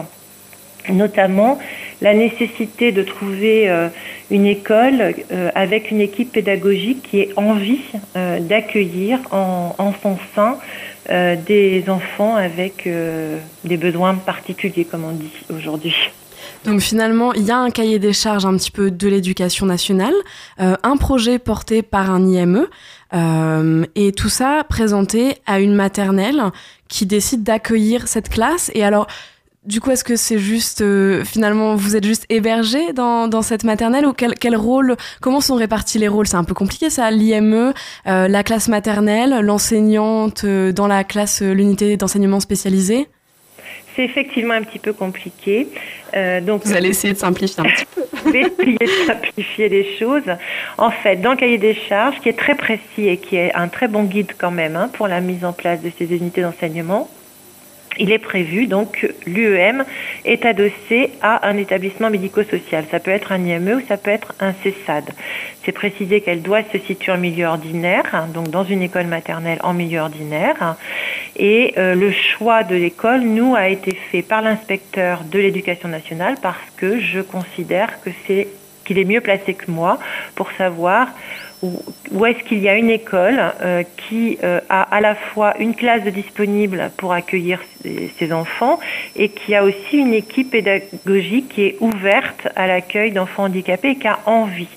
notamment 0.88 1.58
la 2.02 2.14
nécessité 2.14 2.92
de 2.92 3.02
trouver 3.02 3.68
euh, 3.68 3.88
une 4.30 4.46
école 4.46 5.16
euh, 5.32 5.50
avec 5.56 5.90
une 5.90 6.00
équipe 6.00 6.30
pédagogique 6.30 7.02
qui 7.02 7.18
ait 7.18 7.32
envie 7.34 7.82
d'accueillir 8.14 9.18
en, 9.32 9.74
en, 9.78 9.92
son 10.02 10.16
sein 10.36 10.56
des 11.10 11.82
enfants 11.88 12.36
avec 12.36 12.88
des 13.64 13.76
besoins 13.76 14.14
particuliers, 14.14 14.84
comme 14.84 15.04
on 15.04 15.10
dit 15.10 15.32
aujourd'hui. 15.52 15.96
Donc 16.64 16.80
finalement, 16.80 17.32
il 17.32 17.42
y 17.42 17.50
a 17.50 17.58
un 17.58 17.70
cahier 17.70 17.98
des 17.98 18.12
charges 18.12 18.46
un 18.46 18.56
petit 18.56 18.70
peu 18.70 18.90
de 18.90 19.08
l'éducation 19.08 19.66
nationale, 19.66 20.14
euh, 20.60 20.76
un 20.84 20.96
projet 20.96 21.38
porté 21.38 21.82
par 21.82 22.10
un 22.10 22.24
IME, 22.26 22.66
euh, 23.14 23.84
et 23.96 24.12
tout 24.12 24.28
ça 24.28 24.64
présenté 24.68 25.38
à 25.46 25.58
une 25.58 25.74
maternelle 25.74 26.40
qui 26.88 27.04
décide 27.04 27.42
d'accueillir 27.42 28.06
cette 28.06 28.28
classe. 28.28 28.70
Et 28.74 28.84
alors, 28.84 29.08
du 29.64 29.80
coup, 29.80 29.90
est-ce 29.90 30.04
que 30.04 30.14
c'est 30.14 30.38
juste, 30.38 30.82
euh, 30.82 31.24
finalement, 31.24 31.74
vous 31.74 31.96
êtes 31.96 32.04
juste 32.04 32.26
hébergé 32.28 32.92
dans, 32.92 33.26
dans 33.26 33.42
cette 33.42 33.64
maternelle 33.64 34.06
ou 34.06 34.12
quel, 34.12 34.34
quel 34.34 34.56
rôle, 34.56 34.96
comment 35.20 35.40
sont 35.40 35.56
répartis 35.56 35.98
les 35.98 36.08
rôles? 36.08 36.28
C'est 36.28 36.36
un 36.36 36.44
peu 36.44 36.54
compliqué 36.54 36.90
ça, 36.90 37.10
l'IME, 37.10 37.72
la 38.04 38.42
classe 38.44 38.68
maternelle, 38.68 39.40
l'enseignante 39.40 40.46
dans 40.46 40.86
la 40.86 41.02
classe, 41.02 41.42
l'unité 41.42 41.96
d'enseignement 41.96 42.38
spécialisé 42.38 43.08
c'est 43.94 44.04
effectivement 44.04 44.54
un 44.54 44.62
petit 44.62 44.78
peu 44.78 44.92
compliqué. 44.92 45.68
Euh, 46.14 46.40
donc, 46.40 46.64
Vous 46.64 46.74
allez 46.74 46.90
essayer 46.90 47.14
de 47.14 47.18
simplifier 47.18 47.60
un 47.60 47.64
petit 47.64 47.86
peu. 47.94 48.02
essayer 48.28 48.78
de 48.78 49.06
simplifier 49.06 49.68
les 49.68 49.98
choses. 49.98 50.30
En 50.78 50.90
fait, 50.90 51.16
dans 51.16 51.32
le 51.32 51.36
cahier 51.36 51.58
des 51.58 51.74
charges, 51.74 52.18
qui 52.20 52.28
est 52.28 52.38
très 52.38 52.54
précis 52.54 53.08
et 53.08 53.16
qui 53.16 53.36
est 53.36 53.54
un 53.54 53.68
très 53.68 53.88
bon 53.88 54.04
guide 54.04 54.32
quand 54.38 54.50
même 54.50 54.76
hein, 54.76 54.90
pour 54.92 55.08
la 55.08 55.20
mise 55.20 55.44
en 55.44 55.52
place 55.52 55.80
de 55.80 55.90
ces 55.98 56.14
unités 56.14 56.42
d'enseignement, 56.42 57.08
il 57.98 58.10
est 58.12 58.18
prévu 58.18 58.66
donc 58.66 58.92
que 58.92 59.06
l'UEM 59.26 59.84
est 60.24 60.44
adossé 60.44 61.10
à 61.20 61.48
un 61.48 61.56
établissement 61.56 62.10
médico-social. 62.10 62.84
Ça 62.90 63.00
peut 63.00 63.10
être 63.10 63.32
un 63.32 63.44
IME 63.44 63.76
ou 63.76 63.82
ça 63.86 63.96
peut 63.96 64.10
être 64.10 64.34
un 64.40 64.52
CESAD. 64.62 65.10
C'est 65.64 65.72
précisé 65.72 66.20
qu'elle 66.20 66.42
doit 66.42 66.62
se 66.72 66.78
situer 66.78 67.12
en 67.12 67.18
milieu 67.18 67.46
ordinaire, 67.46 68.04
hein, 68.12 68.28
donc 68.32 68.50
dans 68.50 68.64
une 68.64 68.82
école 68.82 69.06
maternelle 69.06 69.58
en 69.62 69.74
milieu 69.74 70.00
ordinaire. 70.00 70.76
Et 71.36 71.74
euh, 71.76 71.94
le 71.94 72.12
choix 72.12 72.62
de 72.62 72.74
l'école, 72.74 73.20
nous, 73.20 73.54
a 73.54 73.68
été 73.68 73.94
fait 73.94 74.22
par 74.22 74.42
l'inspecteur 74.42 75.22
de 75.24 75.38
l'éducation 75.38 75.88
nationale 75.88 76.34
parce 76.42 76.58
que 76.76 77.00
je 77.00 77.20
considère 77.20 77.90
qu'il 78.84 78.98
est 78.98 79.04
mieux 79.04 79.20
placé 79.20 79.54
que 79.54 79.70
moi 79.70 79.98
pour 80.34 80.50
savoir 80.52 81.08
où, 81.62 82.26
est-ce 82.26 82.42
qu'il 82.44 82.58
y 82.58 82.68
a 82.68 82.76
une 82.76 82.90
école 82.90 83.40
euh, 83.62 83.84
qui 83.96 84.36
euh, 84.42 84.60
a 84.68 84.82
à 84.82 85.00
la 85.00 85.14
fois 85.14 85.54
une 85.58 85.74
classe 85.74 86.02
disponible 86.02 86.90
pour 86.96 87.12
accueillir 87.12 87.60
ces, 87.82 88.32
enfants 88.32 88.78
et 89.16 89.28
qui 89.28 89.54
a 89.54 89.64
aussi 89.64 89.98
une 89.98 90.14
équipe 90.14 90.50
pédagogique 90.50 91.48
qui 91.48 91.64
est 91.64 91.76
ouverte 91.80 92.48
à 92.54 92.68
l'accueil 92.68 93.10
d'enfants 93.10 93.44
handicapés 93.44 93.90
et 93.90 93.96
qui 93.96 94.06
a 94.06 94.20
envie. 94.26 94.68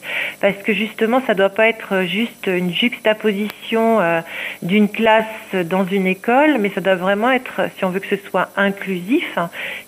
Parce 0.41 0.57
que 0.57 0.73
justement, 0.73 1.21
ça 1.25 1.33
ne 1.33 1.37
doit 1.37 1.49
pas 1.49 1.67
être 1.67 2.03
juste 2.05 2.47
une 2.47 2.73
juxtaposition 2.73 3.99
euh, 3.99 4.21
d'une 4.63 4.89
classe 4.89 5.25
dans 5.65 5.85
une 5.85 6.07
école, 6.07 6.57
mais 6.59 6.69
ça 6.69 6.81
doit 6.81 6.95
vraiment 6.95 7.31
être, 7.31 7.61
si 7.77 7.85
on 7.85 7.89
veut 7.89 7.99
que 7.99 8.15
ce 8.15 8.29
soit 8.29 8.49
inclusif, 8.57 9.37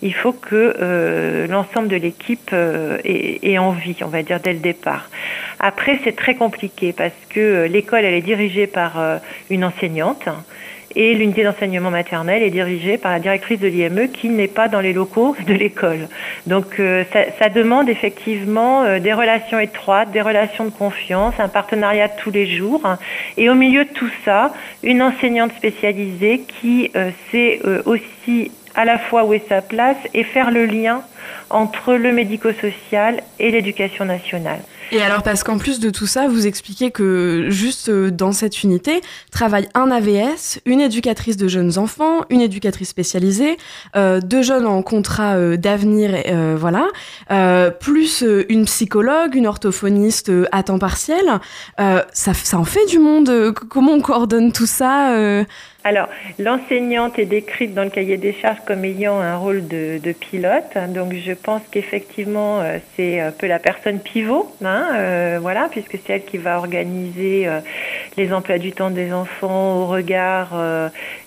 il 0.01 0.13
faut 0.13 0.33
que 0.33 1.47
l'ensemble 1.49 1.87
de 1.87 1.95
l'équipe 1.95 2.53
ait 2.53 3.57
envie, 3.57 3.95
on 4.01 4.07
va 4.07 4.21
dire, 4.23 4.39
dès 4.39 4.53
le 4.53 4.59
départ. 4.59 5.09
Après, 5.59 5.99
c'est 6.03 6.15
très 6.15 6.35
compliqué 6.35 6.86
parce 6.93 7.13
que 7.29 7.39
euh, 7.39 7.67
l'école, 7.67 8.05
elle 8.05 8.13
est 8.13 8.21
dirigée 8.21 8.67
par 8.67 8.99
euh, 8.99 9.17
une 9.49 9.63
enseignante 9.63 10.27
et 10.95 11.13
l'unité 11.13 11.43
d'enseignement 11.43 11.91
maternel 11.91 12.41
est 12.41 12.49
dirigée 12.49 12.97
par 12.97 13.11
la 13.11 13.19
directrice 13.19 13.59
de 13.59 13.67
l'IME 13.67 14.09
qui 14.09 14.29
n'est 14.29 14.47
pas 14.47 14.67
dans 14.67 14.79
les 14.79 14.93
locaux 14.93 15.35
de 15.45 15.53
l'école. 15.53 16.07
Donc 16.47 16.79
euh, 16.79 17.03
ça, 17.39 17.49
demande 17.49 17.89
effectivement 17.89 18.97
des 18.99 19.13
relations 19.13 19.59
étroites, 19.59 20.11
des 20.11 20.21
relations 20.21 20.65
de 20.65 20.69
confiance, 20.71 21.35
un 21.39 21.49
partenariat 21.49 22.09
tous 22.09 22.31
les 22.31 22.47
jours. 22.47 22.81
Et 23.35 23.49
au 23.49 23.53
milieu 23.53 23.85
de 23.85 23.89
tout 23.89 24.09
ça, 24.25 24.53
une 24.81 25.03
enseignante 25.03 25.51
spécialisée 25.55 26.41
qui 26.61 26.91
sait 27.31 27.61
aussi 27.85 28.51
à 28.73 28.85
la 28.85 28.97
fois 28.97 29.25
où 29.25 29.33
est 29.33 29.47
sa 29.49 29.61
place 29.61 29.97
et 30.13 30.23
faire 30.23 30.51
le 30.51 30.65
lien 30.65 31.01
entre 31.49 31.95
le 31.95 32.11
médico-social 32.11 33.21
et 33.39 33.51
l'éducation 33.51 34.05
nationale. 34.05 34.59
Et 34.91 35.01
alors, 35.01 35.21
parce 35.21 35.43
qu'en 35.43 35.57
plus 35.57 35.79
de 35.79 35.89
tout 35.89 36.07
ça, 36.07 36.27
vous 36.27 36.47
expliquez 36.47 36.91
que 36.91 37.47
juste 37.49 37.89
euh, 37.89 38.09
dans 38.09 38.31
cette 38.31 38.63
unité 38.63 39.01
travaille 39.31 39.67
un 39.73 39.91
AVS, 39.91 40.59
une 40.65 40.79
éducatrice 40.79 41.35
de 41.35 41.49
jeunes 41.49 41.77
enfants, 41.77 42.21
une 42.29 42.39
éducatrice 42.39 42.89
spécialisée, 42.89 43.57
euh, 43.97 44.21
deux 44.21 44.41
jeunes 44.41 44.65
en 44.65 44.81
contrat 44.81 45.35
euh, 45.35 45.57
d'avenir, 45.57 46.15
voilà, 46.57 46.87
plus 47.79 48.23
une 48.49 48.65
psychologue, 48.65 49.35
une 49.35 49.47
orthophoniste 49.47 50.31
à 50.51 50.63
temps 50.63 50.79
partiel. 50.79 51.25
ça, 51.77 52.33
ça 52.33 52.57
en 52.57 52.63
fait 52.63 52.85
du 52.87 52.99
monde. 52.99 53.53
Comment 53.69 53.93
on 53.93 54.01
coordonne 54.01 54.51
tout 54.51 54.65
ça 54.65 55.43
alors, 55.87 56.09
l'enseignante 56.37 57.17
est 57.17 57.25
décrite 57.25 57.73
dans 57.73 57.85
le 57.85 57.89
cahier 57.89 58.17
des 58.17 58.33
charges 58.33 58.59
comme 58.65 58.83
ayant 58.83 59.21
un 59.21 59.37
rôle 59.37 59.65
de, 59.69 60.11
pilote. 60.11 60.77
Donc, 60.89 61.13
je 61.13 61.31
pense 61.31 61.61
qu'effectivement, 61.71 62.59
euh, 62.59 62.79
c'est 62.95 63.21
un 63.21 63.31
peu 63.31 63.47
la 63.47 63.57
personne 63.57 63.99
pivot, 63.99 64.51
hein, 64.65 64.89
euh, 64.95 65.39
voilà, 65.41 65.69
puisque 65.71 65.97
c'est 66.05 66.13
elle 66.13 66.25
qui 66.25 66.37
va 66.37 66.57
organiser 66.57 67.47
euh, 67.47 67.61
les 68.17 68.33
emplois 68.33 68.57
du 68.57 68.73
temps 68.73 68.89
des 68.89 69.13
enfants 69.13 69.77
au 69.77 69.87
regard 69.87 70.59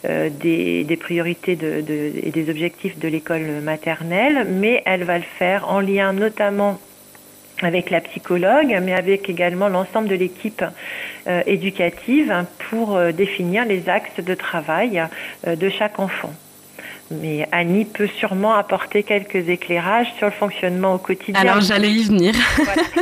des, 0.05 0.99
priorités 1.01 1.53
et 1.53 2.31
des 2.31 2.51
objectifs 2.51 2.99
de 2.99 3.09
l'école 3.09 3.63
maternelle, 3.63 4.47
mais 4.47 4.83
elle 4.85 5.05
va 5.05 5.17
le 5.17 5.25
faire 5.39 5.71
en 5.71 5.81
lien 5.81 6.13
notamment 6.13 6.79
avec 7.63 7.91
la 7.91 8.01
psychologue, 8.01 8.79
mais 8.83 8.95
avec 8.95 9.29
également 9.29 9.69
l'ensemble 9.69 10.09
de 10.09 10.15
l'équipe 10.15 10.65
euh, 11.27 11.43
éducative 11.47 12.45
pour 12.71 12.97
euh, 12.97 13.13
définir 13.13 13.65
les 13.65 13.89
axes 13.89 14.21
de 14.25 14.35
travail 14.35 15.03
euh, 15.47 15.57
de 15.57 15.69
chaque 15.69 15.99
enfant. 15.99 16.33
Mais 17.11 17.49
Annie 17.51 17.87
peut 17.87 18.07
sûrement 18.07 18.55
apporter 18.55 19.03
quelques 19.03 19.49
éclairages 19.49 20.07
sur 20.19 20.27
le 20.27 20.33
fonctionnement 20.33 20.95
au 20.95 20.99
quotidien. 20.99 21.41
Alors 21.41 21.61
j'allais 21.61 21.91
y 21.91 22.05
venir. 22.05 22.35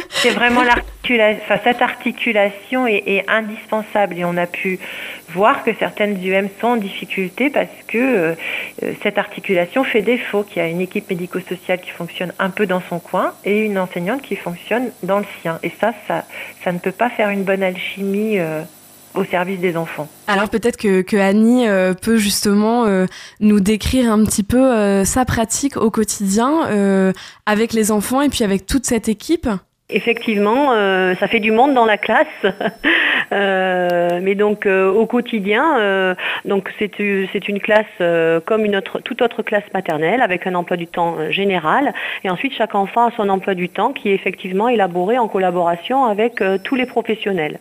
C'est 0.09 0.31
vraiment 0.31 0.63
l'articulation, 0.63 1.43
enfin, 1.45 1.61
cette 1.63 1.83
articulation 1.83 2.87
est, 2.87 3.25
indispensable 3.29 4.19
et 4.19 4.25
on 4.25 4.37
a 4.37 4.47
pu 4.47 4.79
voir 5.29 5.63
que 5.63 5.73
certaines 5.79 6.17
UM 6.25 6.49
sont 6.59 6.69
en 6.69 6.77
difficulté 6.77 7.51
parce 7.51 7.69
que 7.87 7.99
euh, 7.99 8.35
cette 9.03 9.19
articulation 9.19 9.85
fait 9.85 10.03
défaut, 10.03 10.43
qu'il 10.43 10.63
y 10.63 10.65
a 10.65 10.69
une 10.69 10.81
équipe 10.81 11.11
médico-sociale 11.11 11.81
qui 11.81 11.91
fonctionne 11.91 12.33
un 12.39 12.49
peu 12.49 12.67
dans 12.67 12.83
son 12.89 12.99
coin 12.99 13.35
et 13.45 13.61
une 13.61 13.79
enseignante 13.79 14.23
qui 14.23 14.37
fonctionne 14.37 14.91
dans 15.03 15.19
le 15.19 15.27
sien. 15.43 15.59
Et 15.63 15.73
ça, 15.81 15.93
ça, 16.07 16.25
ça 16.65 16.73
ne 16.73 16.79
peut 16.79 16.93
pas 16.93 17.11
faire 17.11 17.29
une 17.29 17.45
bonne 17.45 17.63
alchimie. 17.63 18.39
Euh, 18.39 18.63
au 19.19 19.25
service 19.25 19.59
des 19.59 19.77
enfants. 19.77 20.09
Alors 20.27 20.49
peut-être 20.49 20.77
que, 20.77 21.17
Annie 21.17 21.67
euh, 21.67 21.93
peut 21.95 22.17
justement 22.17 22.85
euh, 22.85 23.07
nous 23.41 23.61
décrire 23.61 24.13
un 24.13 24.25
petit 24.25 24.45
peu 24.45 24.73
euh, 24.73 25.05
sa 25.05 25.25
pratique 25.25 25.77
au 25.77 25.91
quotidien 25.91 27.13
avec 27.47 27.73
les 27.73 27.91
enfants 27.91 28.21
et 28.21 28.29
puis 28.29 28.45
avec 28.45 28.67
toute 28.67 28.87
cette 28.87 29.09
équipe. 29.09 29.49
Effectivement, 29.91 30.75
ça 31.19 31.29
fait 31.29 31.41
du 31.41 31.51
monde 31.51 31.75
dans 31.75 31.87
la 31.87 31.97
classe. 31.97 32.27
Euh, 33.33 34.21
mais 34.23 34.35
donc 34.35 34.65
euh, 34.65 34.91
au 34.91 35.07
quotidien, 35.07 35.79
euh, 35.79 36.15
donc 36.47 36.73
c'est 36.79 36.99
une 37.49 37.61
classe 37.61 37.85
comme 38.47 38.65
une 38.65 38.77
autre, 38.77 39.01
toute 39.01 39.23
autre 39.23 39.43
classe 39.43 39.65
maternelle 39.75 40.23
avec 40.23 40.47
un 40.47 40.55
emploi 40.55 40.77
du 40.77 40.87
temps 40.87 41.17
général. 41.31 41.93
Et 42.25 42.31
ensuite, 42.31 42.55
chaque 42.55 42.75
enfant 42.75 43.09
a 43.09 43.11
son 43.17 43.29
emploi 43.29 43.55
du 43.55 43.69
temps 43.69 43.93
qui 43.93 44.11
est 44.11 44.15
effectivement 44.15 44.69
élaboré 44.69 45.19
en 45.19 45.29
collaboration 45.29 46.05
avec 46.07 46.43
tous 46.65 46.75
les 46.75 46.87
professionnels. 46.87 47.59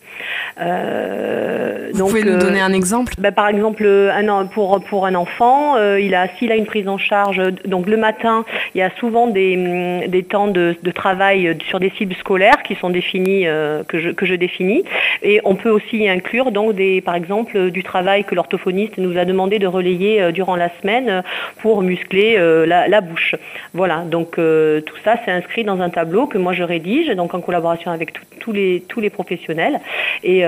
Vous 0.57 1.97
donc, 1.97 2.09
pouvez 2.09 2.23
nous 2.23 2.37
donner 2.37 2.61
un 2.61 2.73
exemple? 2.73 3.13
ben, 3.17 3.33
Par 3.33 3.47
exemple, 3.47 3.85
un, 3.85 4.45
pour, 4.45 4.81
pour 4.85 5.05
un 5.05 5.15
enfant, 5.15 5.77
il 5.97 6.15
a 6.15 6.27
s'il 6.37 6.51
a 6.51 6.55
une 6.55 6.65
prise 6.65 6.87
en 6.87 6.97
charge, 6.97 7.41
donc 7.65 7.87
le 7.87 7.97
matin, 7.97 8.45
il 8.73 8.79
y 8.79 8.81
a 8.81 8.91
souvent 8.99 9.27
des, 9.27 10.07
des 10.07 10.23
temps 10.23 10.47
de, 10.47 10.75
de 10.81 10.91
travail 10.91 11.57
sur 11.67 11.79
des 11.79 11.89
cibles 11.91 12.15
scolaires 12.19 12.63
qui 12.63 12.75
sont 12.75 12.89
définis, 12.89 13.45
que, 13.87 13.99
je, 13.99 14.09
que 14.09 14.25
je 14.25 14.35
définis. 14.35 14.83
Et 15.23 15.41
on 15.43 15.55
peut 15.55 15.69
aussi 15.69 16.07
inclure 16.07 16.51
donc 16.51 16.75
des, 16.75 17.01
par 17.01 17.15
exemple 17.15 17.71
du 17.71 17.83
travail 17.83 18.23
que 18.23 18.35
l'orthophoniste 18.35 18.97
nous 18.97 19.17
a 19.17 19.25
demandé 19.25 19.59
de 19.59 19.67
relayer 19.67 20.31
durant 20.31 20.55
la 20.55 20.69
semaine 20.81 21.23
pour 21.61 21.81
muscler 21.81 22.37
la, 22.65 23.01
bouche. 23.01 23.35
Voilà, 23.73 23.97
donc 23.99 24.35
tout 24.35 24.97
ça 25.03 25.15
c'est 25.25 25.31
inscrit 25.31 25.63
dans 25.63 25.81
un 25.81 25.89
tableau 25.89 26.27
que 26.27 26.37
moi 26.37 26.53
je 26.53 26.63
rédige, 26.63 27.09
donc 27.15 27.33
en 27.33 27.41
collaboration 27.41 27.91
avec 27.91 28.13
tous 28.39 28.51
les, 28.51 28.83
tous 28.87 28.99
les 28.99 29.09
professionnels. 29.09 29.79
Et, 30.23 30.43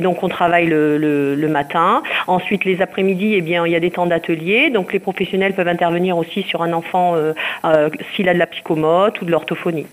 donc 0.00 0.22
on 0.22 0.28
travaille 0.28 0.66
le, 0.66 1.48
matin. 1.50 2.02
Ensuite 2.26 2.64
les 2.64 2.80
après-midi, 2.80 3.34
eh 3.34 3.40
bien 3.40 3.66
il 3.66 3.72
y 3.72 3.76
a 3.76 3.80
des 3.80 3.90
temps 3.90 4.06
d'atelier, 4.06 4.70
donc 4.70 4.92
les 4.92 5.00
professionnels 5.00 5.52
peuvent 5.54 5.68
intervenir 5.68 6.16
aussi 6.16 6.42
sur 6.42 6.62
un 6.62 6.72
enfant 6.72 7.16
s'il 8.14 8.28
a 8.28 8.34
de 8.34 8.38
la 8.38 8.46
psychomote 8.46 9.20
ou 9.20 9.24
de 9.24 9.30
l'orthophonie. 9.30 9.86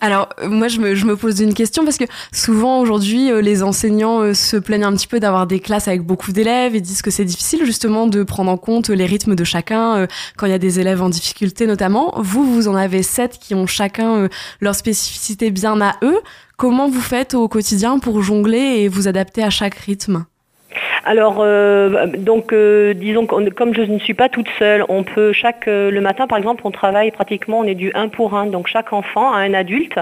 Alors, 0.00 0.28
euh, 0.40 0.48
moi, 0.48 0.68
je 0.68 0.80
me, 0.80 1.16
pose 1.16 1.40
une 1.40 1.54
question 1.54 1.84
parce 1.84 1.98
que 1.98 2.04
souvent, 2.32 2.80
aujourd'hui, 2.80 3.30
euh, 3.30 3.40
les 3.40 3.62
enseignants 3.62 4.20
euh, 4.20 4.34
se 4.34 4.56
plaignent 4.56 4.84
un 4.84 4.92
petit 4.92 5.06
peu 5.06 5.18
d'avoir 5.18 5.46
des 5.46 5.60
classes 5.60 5.88
avec 5.88 6.02
beaucoup 6.02 6.32
d'élèves 6.32 6.76
et 6.76 6.80
disent 6.80 7.02
que 7.02 7.10
c'est 7.10 7.24
difficile 7.24 7.64
justement 7.64 8.06
de 8.06 8.22
prendre 8.22 8.50
en 8.50 8.56
compte 8.56 8.90
les 8.90 9.06
rythmes 9.06 9.34
de 9.34 9.44
chacun 9.44 10.06
quand 10.36 10.46
il 10.46 10.50
y 10.50 10.54
a 10.54 10.58
des 10.58 10.80
élèves 10.80 11.02
en 11.02 11.08
difficulté 11.08 11.66
notamment. 11.66 12.14
Vous, 12.18 12.44
vous 12.44 12.68
en 12.68 12.74
avez 12.74 13.02
sept 13.02 13.38
qui 13.38 13.54
ont 13.54 13.66
chacun 13.66 14.28
leur 14.60 14.74
spécificité 14.74 15.50
bien 15.50 15.80
à 15.80 15.96
eux. 16.02 16.18
Comment 16.56 16.88
vous 16.88 17.00
faites 17.00 17.34
au 17.34 17.48
quotidien 17.48 17.98
pour 17.98 18.22
jongler 18.22 18.58
et 18.58 18.88
vous 18.88 19.08
adapter 19.08 19.42
à 19.42 19.50
chaque 19.50 19.74
rythme? 19.74 20.24
Alors, 21.04 21.38
euh, 21.40 22.06
donc, 22.06 22.52
euh, 22.52 22.92
disons 22.92 23.26
que 23.26 23.48
comme 23.50 23.74
je 23.74 23.82
ne 23.82 23.98
suis 23.98 24.14
pas 24.14 24.28
toute 24.28 24.48
seule, 24.58 24.84
on 24.88 25.04
peut 25.04 25.32
chaque 25.32 25.66
euh, 25.68 25.90
le 25.90 26.00
matin, 26.00 26.26
par 26.26 26.38
exemple, 26.38 26.62
on 26.64 26.70
travaille 26.70 27.10
pratiquement, 27.10 27.60
on 27.60 27.64
est 27.64 27.74
du 27.74 27.90
1 27.94 28.08
pour 28.08 28.34
1. 28.34 28.46
Donc, 28.46 28.66
chaque 28.66 28.92
enfant 28.92 29.32
a 29.32 29.38
un 29.38 29.54
adulte 29.54 29.98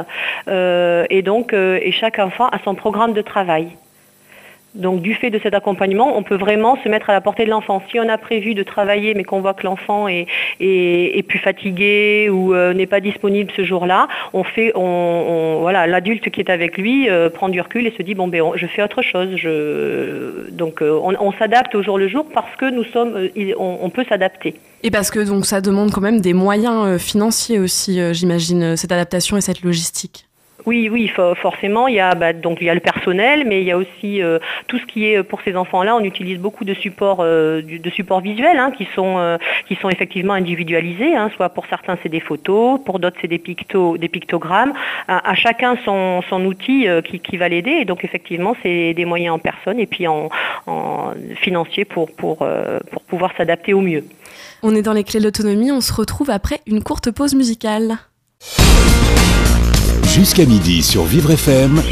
et 0.48 1.24
et 1.26 1.92
chaque 1.92 2.18
enfant 2.18 2.48
a 2.48 2.58
son 2.64 2.74
programme 2.74 3.12
de 3.12 3.22
travail. 3.22 3.68
Donc 4.76 5.00
du 5.00 5.14
fait 5.14 5.30
de 5.30 5.40
cet 5.42 5.54
accompagnement, 5.54 6.16
on 6.16 6.22
peut 6.22 6.36
vraiment 6.36 6.78
se 6.84 6.88
mettre 6.88 7.10
à 7.10 7.12
la 7.14 7.20
portée 7.20 7.44
de 7.44 7.50
l'enfant. 7.50 7.82
Si 7.90 7.98
on 7.98 8.08
a 8.08 8.18
prévu 8.18 8.54
de 8.54 8.62
travailler 8.62 9.14
mais 9.14 9.24
qu'on 9.24 9.40
voit 9.40 9.54
que 9.54 9.64
l'enfant 9.64 10.06
est, 10.08 10.26
plus 11.26 11.38
fatigué 11.38 12.28
ou 12.30 12.54
euh, 12.54 12.74
n'est 12.74 12.86
pas 12.86 13.00
disponible 13.00 13.50
ce 13.56 13.64
jour-là, 13.64 14.08
on 14.32 14.44
fait, 14.44 14.72
voilà, 14.74 15.86
l'adulte 15.86 16.30
qui 16.30 16.40
est 16.40 16.50
avec 16.50 16.76
lui 16.76 17.08
euh, 17.08 17.30
prend 17.30 17.48
du 17.48 17.60
recul 17.60 17.86
et 17.86 17.94
se 17.96 18.02
dit 18.02 18.14
bon 18.14 18.28
ben 18.28 18.42
je 18.54 18.66
fais 18.66 18.82
autre 18.82 19.02
chose. 19.02 19.30
donc 20.52 20.82
euh, 20.82 21.00
on, 21.02 21.32
s'adapte 21.32 21.74
au 21.74 21.82
jour 21.82 21.98
le 21.98 22.08
jour 22.08 22.26
parce 22.32 22.54
que 22.56 22.70
nous 22.70 22.84
sommes, 22.84 23.28
on, 23.58 23.90
peut 23.90 24.04
s'adapter. 24.08 24.54
Et 24.82 24.90
parce 24.90 25.10
que 25.10 25.20
donc 25.20 25.46
ça 25.46 25.60
demande 25.60 25.90
quand 25.90 26.00
même 26.00 26.20
des 26.20 26.34
moyens 26.34 27.00
financiers 27.00 27.58
aussi, 27.58 27.98
j'imagine, 28.14 28.76
cette 28.76 28.92
adaptation 28.92 29.36
et 29.36 29.40
cette 29.40 29.62
logistique. 29.62 30.25
Oui, 30.66 30.88
oui, 30.90 31.08
forcément, 31.40 31.86
il 31.86 31.94
y, 31.94 32.00
a, 32.00 32.16
bah, 32.16 32.32
donc, 32.32 32.58
il 32.60 32.66
y 32.66 32.70
a 32.70 32.74
le 32.74 32.80
personnel, 32.80 33.44
mais 33.46 33.60
il 33.60 33.66
y 33.66 33.70
a 33.70 33.76
aussi 33.76 34.20
euh, 34.20 34.40
tout 34.66 34.78
ce 34.80 34.84
qui 34.86 35.06
est 35.06 35.22
pour 35.22 35.40
ces 35.42 35.54
enfants-là. 35.54 35.94
On 35.94 36.02
utilise 36.02 36.40
beaucoup 36.40 36.64
de 36.64 36.74
supports, 36.74 37.20
euh, 37.20 37.62
de 37.62 37.90
supports 37.90 38.20
visuels 38.20 38.58
hein, 38.58 38.72
qui, 38.76 38.88
sont, 38.96 39.16
euh, 39.16 39.38
qui 39.68 39.76
sont 39.76 39.88
effectivement 39.90 40.32
individualisés. 40.32 41.14
Hein. 41.14 41.30
soit 41.36 41.50
pour 41.50 41.66
certains, 41.66 41.96
c'est 42.02 42.08
des 42.08 42.18
photos, 42.18 42.80
pour 42.84 42.98
d'autres, 42.98 43.16
c'est 43.20 43.28
des, 43.28 43.38
des 43.38 44.08
pictogrammes. 44.08 44.72
À, 45.06 45.34
chacun 45.36 45.76
son, 45.84 46.20
son 46.28 46.44
outil 46.44 46.88
qui, 47.22 47.36
va 47.36 47.48
l'aider. 47.48 47.70
Et 47.70 47.84
donc, 47.84 48.02
effectivement, 48.02 48.56
c'est 48.64 48.92
des 48.92 49.04
moyens 49.04 49.36
en 49.36 49.38
personne 49.38 49.78
et 49.78 49.86
puis 49.86 50.08
en, 50.08 50.30
en 50.66 51.12
financier 51.36 51.84
pour, 51.84 52.10
pour, 52.10 52.38
pour 52.38 53.02
pouvoir 53.02 53.30
s'adapter 53.36 53.72
au 53.72 53.80
mieux. 53.80 54.04
On 54.64 54.74
est 54.74 54.82
dans 54.82 54.94
les 54.94 55.04
clés 55.04 55.20
de 55.20 55.24
l'autonomie. 55.26 55.70
On 55.70 55.80
se 55.80 55.92
retrouve 55.92 56.30
après 56.30 56.58
une 56.66 56.82
courte 56.82 57.12
pause 57.12 57.36
musicale. 57.36 57.98
Jusqu'à 60.16 60.46
midi 60.46 60.82
sur 60.82 61.04
Vivre 61.04 61.32
FM, 61.32 61.82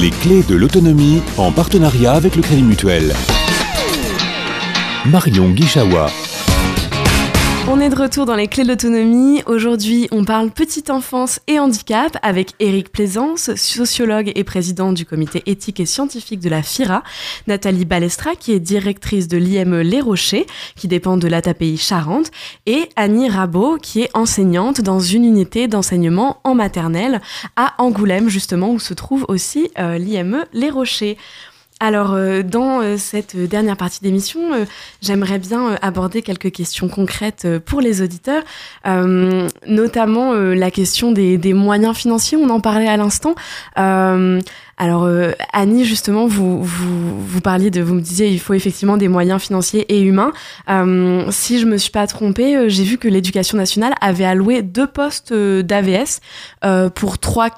les 0.00 0.10
clés 0.10 0.42
de 0.42 0.56
l'autonomie 0.56 1.22
en 1.36 1.52
partenariat 1.52 2.14
avec 2.14 2.34
le 2.34 2.42
Crédit 2.42 2.64
Mutuel. 2.64 3.14
Marion 5.06 5.50
Guichawa. 5.50 6.08
On 7.68 7.78
est 7.78 7.90
de 7.90 7.94
retour 7.94 8.26
dans 8.26 8.34
les 8.34 8.48
clés 8.48 8.64
de 8.64 8.68
l'autonomie. 8.68 9.42
Aujourd'hui, 9.46 10.08
on 10.10 10.24
parle 10.24 10.50
petite 10.50 10.90
enfance 10.90 11.40
et 11.46 11.58
handicap 11.58 12.16
avec 12.22 12.54
Éric 12.58 12.90
Plaisance, 12.90 13.54
sociologue 13.54 14.32
et 14.34 14.44
président 14.44 14.92
du 14.92 15.04
comité 15.04 15.42
éthique 15.46 15.78
et 15.78 15.86
scientifique 15.86 16.40
de 16.40 16.48
la 16.48 16.62
FIRA, 16.62 17.04
Nathalie 17.46 17.84
Balestra, 17.84 18.34
qui 18.34 18.52
est 18.52 18.60
directrice 18.60 19.28
de 19.28 19.36
l'IME 19.36 19.80
Les 19.82 20.00
Rochers, 20.00 20.46
qui 20.74 20.88
dépend 20.88 21.16
de 21.16 21.28
l'ATAPI 21.28 21.76
Charente, 21.76 22.30
et 22.66 22.88
Annie 22.96 23.28
Rabot, 23.28 23.76
qui 23.76 24.02
est 24.02 24.10
enseignante 24.14 24.80
dans 24.80 25.00
une 25.00 25.24
unité 25.24 25.68
d'enseignement 25.68 26.40
en 26.44 26.54
maternelle 26.54 27.20
à 27.56 27.74
Angoulême, 27.78 28.28
justement, 28.28 28.70
où 28.70 28.80
se 28.80 28.94
trouve 28.94 29.26
aussi 29.28 29.70
euh, 29.78 29.98
l'IME 29.98 30.44
Les 30.52 30.70
Rochers. 30.70 31.18
Alors, 31.82 32.12
euh, 32.12 32.42
dans 32.42 32.82
euh, 32.82 32.98
cette 32.98 33.34
dernière 33.34 33.78
partie 33.78 34.00
d'émission, 34.02 34.52
euh, 34.52 34.66
j'aimerais 35.00 35.38
bien 35.38 35.78
aborder 35.80 36.20
quelques 36.20 36.52
questions 36.52 36.88
concrètes 36.88 37.48
pour 37.64 37.80
les 37.80 38.02
auditeurs, 38.02 38.42
notamment 39.66 40.34
la 40.34 40.70
question 40.70 41.10
des, 41.10 41.54
moyens 41.54 41.96
financiers. 41.96 42.36
On 42.36 42.50
en 42.50 42.60
parlait 42.60 42.88
à 42.88 42.98
l'instant. 42.98 43.34
Alors 44.80 45.04
euh, 45.04 45.32
Annie, 45.52 45.84
justement, 45.84 46.26
vous, 46.26 46.62
vous, 46.62 47.20
vous 47.20 47.40
parliez 47.42 47.70
de, 47.70 47.82
vous 47.82 47.92
me 47.92 48.00
disiez, 48.00 48.28
il 48.28 48.40
faut 48.40 48.54
effectivement 48.54 48.96
des 48.96 49.08
moyens 49.08 49.42
financiers 49.42 49.84
et 49.92 50.00
humains. 50.00 50.32
Euh, 50.70 51.30
si 51.30 51.60
je 51.60 51.66
me 51.66 51.76
suis 51.76 51.90
pas 51.90 52.06
trompée, 52.06 52.56
euh, 52.56 52.70
j'ai 52.70 52.84
vu 52.84 52.96
que 52.96 53.06
l'Éducation 53.06 53.58
nationale 53.58 53.92
avait 54.00 54.24
alloué 54.24 54.62
deux 54.62 54.86
postes 54.86 55.34
d'AVS 55.34 56.20
pour 56.94 57.18
trois, 57.18 57.50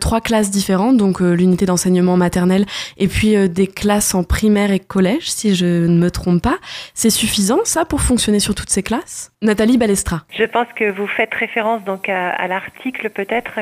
trois 0.00 0.20
classes 0.22 0.50
différentes, 0.50 0.96
donc 0.96 1.20
l'unité 1.20 1.66
d'enseignement 1.66 2.16
maternel 2.16 2.64
et 2.96 3.08
puis 3.08 3.36
des 3.50 3.66
classes 3.66 4.14
en 4.14 4.24
primaire 4.24 4.72
et 4.72 4.78
collège, 4.78 5.30
si 5.30 5.54
je 5.54 5.66
ne 5.86 5.98
me 5.98 6.10
trompe 6.10 6.42
pas. 6.42 6.56
C'est 6.94 7.10
suffisant 7.10 7.60
ça 7.64 7.84
pour 7.84 8.00
fonctionner 8.00 8.40
sur 8.40 8.54
toutes 8.54 8.70
ces 8.70 8.82
classes? 8.82 9.32
Nathalie 9.42 9.76
Balestra. 9.76 10.22
Je 10.30 10.44
pense 10.44 10.68
que 10.74 10.90
vous 10.90 11.06
faites 11.06 11.34
référence 11.34 11.84
donc 11.84 12.08
à, 12.08 12.48
l'article 12.48 13.10
peut-être 13.10 13.56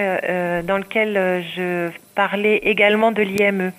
dans 0.62 0.78
lequel 0.78 1.44
je 1.56 1.90
parler 2.18 2.58
également 2.64 3.07
de 3.12 3.22
l'IME. 3.22 3.72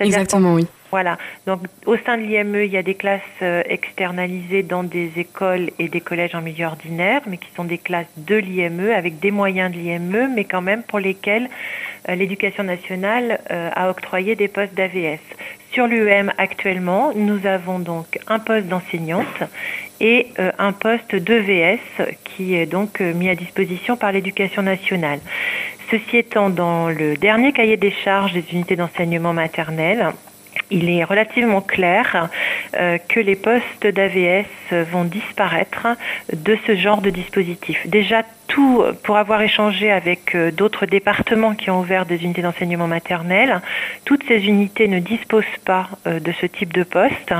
Exactement, 0.00 0.54
oui. 0.54 0.66
Voilà. 0.90 1.18
Donc, 1.46 1.60
au 1.86 1.96
sein 1.98 2.18
de 2.18 2.22
l'IME, 2.22 2.64
il 2.64 2.70
y 2.70 2.76
a 2.76 2.82
des 2.82 2.94
classes 2.94 3.20
euh, 3.42 3.62
externalisées 3.66 4.64
dans 4.64 4.82
des 4.82 5.12
écoles 5.16 5.70
et 5.78 5.88
des 5.88 6.00
collèges 6.00 6.34
en 6.34 6.42
milieu 6.42 6.66
ordinaire, 6.66 7.22
mais 7.28 7.36
qui 7.36 7.48
sont 7.54 7.64
des 7.64 7.78
classes 7.78 8.10
de 8.16 8.34
l'IME 8.34 8.90
avec 8.90 9.20
des 9.20 9.30
moyens 9.30 9.72
de 9.72 9.78
l'IME, 9.78 10.32
mais 10.34 10.44
quand 10.44 10.62
même 10.62 10.82
pour 10.82 10.98
lesquelles 10.98 11.48
euh, 12.08 12.16
l'éducation 12.16 12.64
nationale 12.64 13.40
euh, 13.52 13.70
a 13.72 13.88
octroyé 13.88 14.34
des 14.34 14.48
postes 14.48 14.74
d'AVS. 14.74 15.20
Sur 15.72 15.86
l'UEM 15.86 16.32
actuellement, 16.38 17.12
nous 17.14 17.46
avons 17.46 17.78
donc 17.78 18.18
un 18.26 18.40
poste 18.40 18.66
d'enseignante 18.66 19.44
et 20.00 20.26
un 20.58 20.72
poste 20.72 21.14
d'EVS 21.14 21.78
qui 22.24 22.56
est 22.56 22.66
donc 22.66 22.98
mis 22.98 23.28
à 23.28 23.36
disposition 23.36 23.96
par 23.96 24.10
l'éducation 24.10 24.62
nationale. 24.62 25.20
Ceci 25.90 26.18
étant, 26.18 26.50
dans 26.50 26.88
le 26.88 27.16
dernier 27.16 27.52
cahier 27.52 27.76
des 27.76 27.90
charges 27.90 28.32
des 28.32 28.44
unités 28.52 28.76
d'enseignement 28.76 29.32
maternel, 29.32 30.12
il 30.70 30.88
est 30.88 31.02
relativement 31.02 31.60
clair 31.60 32.28
euh, 32.76 32.98
que 33.08 33.18
les 33.18 33.34
postes 33.34 33.86
d'AVS 33.86 34.46
vont 34.92 35.04
disparaître 35.04 35.88
de 36.32 36.56
ce 36.66 36.76
genre 36.76 37.00
de 37.00 37.10
dispositif. 37.10 37.86
Déjà, 37.88 38.22
tout 38.50 38.82
pour 39.04 39.16
avoir 39.16 39.40
échangé 39.42 39.90
avec 39.90 40.34
euh, 40.34 40.50
d'autres 40.50 40.84
départements 40.84 41.54
qui 41.54 41.70
ont 41.70 41.80
ouvert 41.80 42.04
des 42.04 42.24
unités 42.24 42.42
d'enseignement 42.42 42.86
maternel. 42.86 43.62
Toutes 44.04 44.22
ces 44.26 44.46
unités 44.46 44.88
ne 44.88 44.98
disposent 44.98 45.44
pas 45.64 45.88
euh, 46.06 46.20
de 46.20 46.32
ce 46.40 46.46
type 46.46 46.72
de 46.72 46.82
poste. 46.82 47.32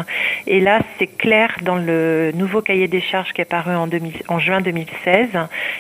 Et 0.46 0.61
là, 0.61 0.81
c'est 0.99 1.09
clair 1.09 1.51
dans 1.62 1.77
le 1.77 2.33
nouveau 2.35 2.62
cahier 2.62 2.88
des 2.88 3.01
charges 3.01 3.33
qui 3.33 3.40
est 3.40 3.44
paru 3.44 3.75
en, 3.75 4.38
juin 4.38 4.61
2016. 4.61 5.29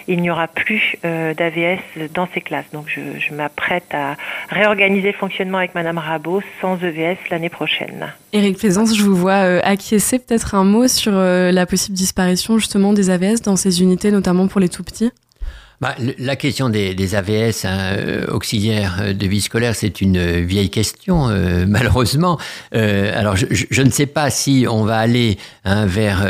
Il 0.08 0.20
n'y 0.20 0.30
aura 0.30 0.48
plus 0.48 0.96
euh, 1.04 1.32
d'AVS 1.34 2.10
dans 2.12 2.28
ces 2.34 2.40
classes. 2.40 2.70
Donc, 2.72 2.86
je, 2.88 3.00
je 3.18 3.32
m'apprête 3.32 3.94
à 3.94 4.16
réorganiser 4.48 5.12
le 5.12 5.18
fonctionnement 5.18 5.58
avec 5.58 5.74
Madame 5.74 5.98
Rabot 5.98 6.42
sans 6.60 6.76
EVS 6.82 7.18
l'année 7.30 7.48
prochaine. 7.48 8.12
Éric 8.32 8.58
Plaisance, 8.58 8.96
je 8.96 9.02
vous 9.04 9.16
vois 9.16 9.60
acquiescer 9.64 10.18
peut-être 10.18 10.54
un 10.54 10.64
mot 10.64 10.88
sur 10.88 11.12
la 11.12 11.66
possible 11.66 11.96
disparition 11.96 12.58
justement 12.58 12.92
des 12.92 13.10
AVS 13.10 13.42
dans 13.42 13.56
ces 13.56 13.82
unités, 13.82 14.10
notamment 14.10 14.48
pour 14.48 14.60
les 14.60 14.68
tout 14.68 14.82
petits? 14.82 15.10
Bah, 15.80 15.94
la 16.18 16.36
question 16.36 16.68
des, 16.68 16.94
des 16.94 17.14
AVS, 17.14 17.64
hein, 17.64 17.78
euh, 17.96 18.26
auxiliaires 18.26 18.98
euh, 19.00 19.12
de 19.14 19.26
vie 19.26 19.40
scolaire, 19.40 19.74
c'est 19.74 20.02
une 20.02 20.40
vieille 20.42 20.68
question, 20.68 21.30
euh, 21.30 21.64
malheureusement. 21.68 22.38
Euh, 22.74 23.18
alors, 23.18 23.36
je, 23.36 23.46
je, 23.48 23.82
ne 23.82 23.90
sais 23.90 24.04
pas 24.04 24.28
si 24.28 24.66
on 24.68 24.84
va 24.84 24.98
aller 24.98 25.38
hein, 25.64 25.86
vers 25.86 26.26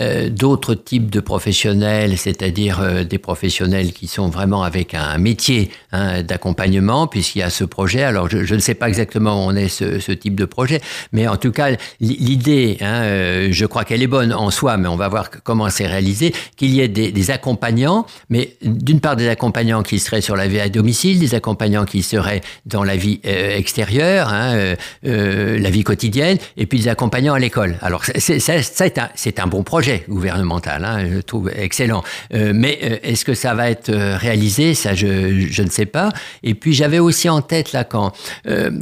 euh, 0.00 0.28
d'autres 0.28 0.74
types 0.74 1.10
de 1.10 1.20
professionnels, 1.20 2.18
c'est-à-dire 2.18 3.04
des 3.04 3.18
professionnels 3.18 3.92
qui 3.92 4.06
sont 4.06 4.28
vraiment 4.28 4.62
avec 4.62 4.94
un 4.94 5.18
métier 5.18 5.70
hein, 5.92 6.22
d'accompagnement, 6.22 7.06
puisqu'il 7.06 7.40
y 7.40 7.42
a 7.42 7.50
ce 7.50 7.64
projet. 7.64 8.02
Alors, 8.02 8.28
je, 8.28 8.44
je, 8.44 8.54
ne 8.54 8.60
sais 8.60 8.74
pas 8.74 8.88
exactement 8.88 9.44
où 9.44 9.48
on 9.50 9.56
est 9.56 9.68
ce, 9.68 9.98
ce 9.98 10.12
type 10.12 10.34
de 10.34 10.44
projet, 10.44 10.80
mais 11.12 11.28
en 11.28 11.36
tout 11.36 11.52
cas, 11.52 11.70
l'idée, 12.00 12.78
hein, 12.80 13.50
je 13.50 13.66
crois 13.66 13.84
qu'elle 13.84 14.02
est 14.02 14.06
bonne 14.06 14.32
en 14.32 14.50
soi, 14.50 14.76
mais 14.76 14.88
on 14.88 14.96
va 14.96 15.08
voir 15.08 15.30
comment 15.30 15.68
c'est 15.70 15.86
réalisé, 15.86 16.34
qu'il 16.56 16.74
y 16.74 16.80
ait 16.80 16.88
des, 16.88 17.12
des 17.12 17.30
accompagnants, 17.30 18.06
mais 18.28 18.56
d'une 18.62 19.00
part 19.00 19.16
des 19.16 19.28
accompagnants 19.28 19.82
qui 19.82 19.98
seraient 19.98 20.20
sur 20.20 20.36
la 20.36 20.48
vie 20.48 20.60
à 20.60 20.68
domicile, 20.68 21.18
des 21.18 21.34
accompagnants 21.34 21.84
qui 21.84 22.02
seraient 22.02 22.40
dans 22.66 22.84
la 22.84 22.96
vie 22.96 23.20
extérieure, 23.24 24.28
hein, 24.28 24.74
la 25.02 25.70
vie 25.70 25.84
quotidienne, 25.84 26.38
et 26.56 26.66
puis 26.66 26.80
des 26.80 26.88
accompagnants 26.88 27.34
à 27.34 27.38
l'école. 27.38 27.76
Alors 27.80 28.04
c'est 28.18 29.38
un, 29.38 29.44
un, 29.44 29.46
bon 29.46 29.62
projet 29.62 29.85
gouvernemental, 30.08 30.84
hein, 30.84 31.06
je 31.10 31.20
trouve 31.20 31.50
excellent. 31.54 32.02
mais 32.32 33.00
est-ce 33.02 33.24
que 33.24 33.34
ça 33.34 33.54
va 33.54 33.70
être 33.70 33.92
réalisé? 33.92 34.74
Ça, 34.74 34.94
je, 34.94 35.62
ne 35.62 35.70
sais 35.70 35.86
pas. 35.86 36.10
Et 36.42 36.54
puis 36.54 36.72
j'avais 36.72 36.98
aussi 36.98 37.28
en 37.28 37.42
tête 37.42 37.72
là 37.72 37.84
quand 37.84 38.12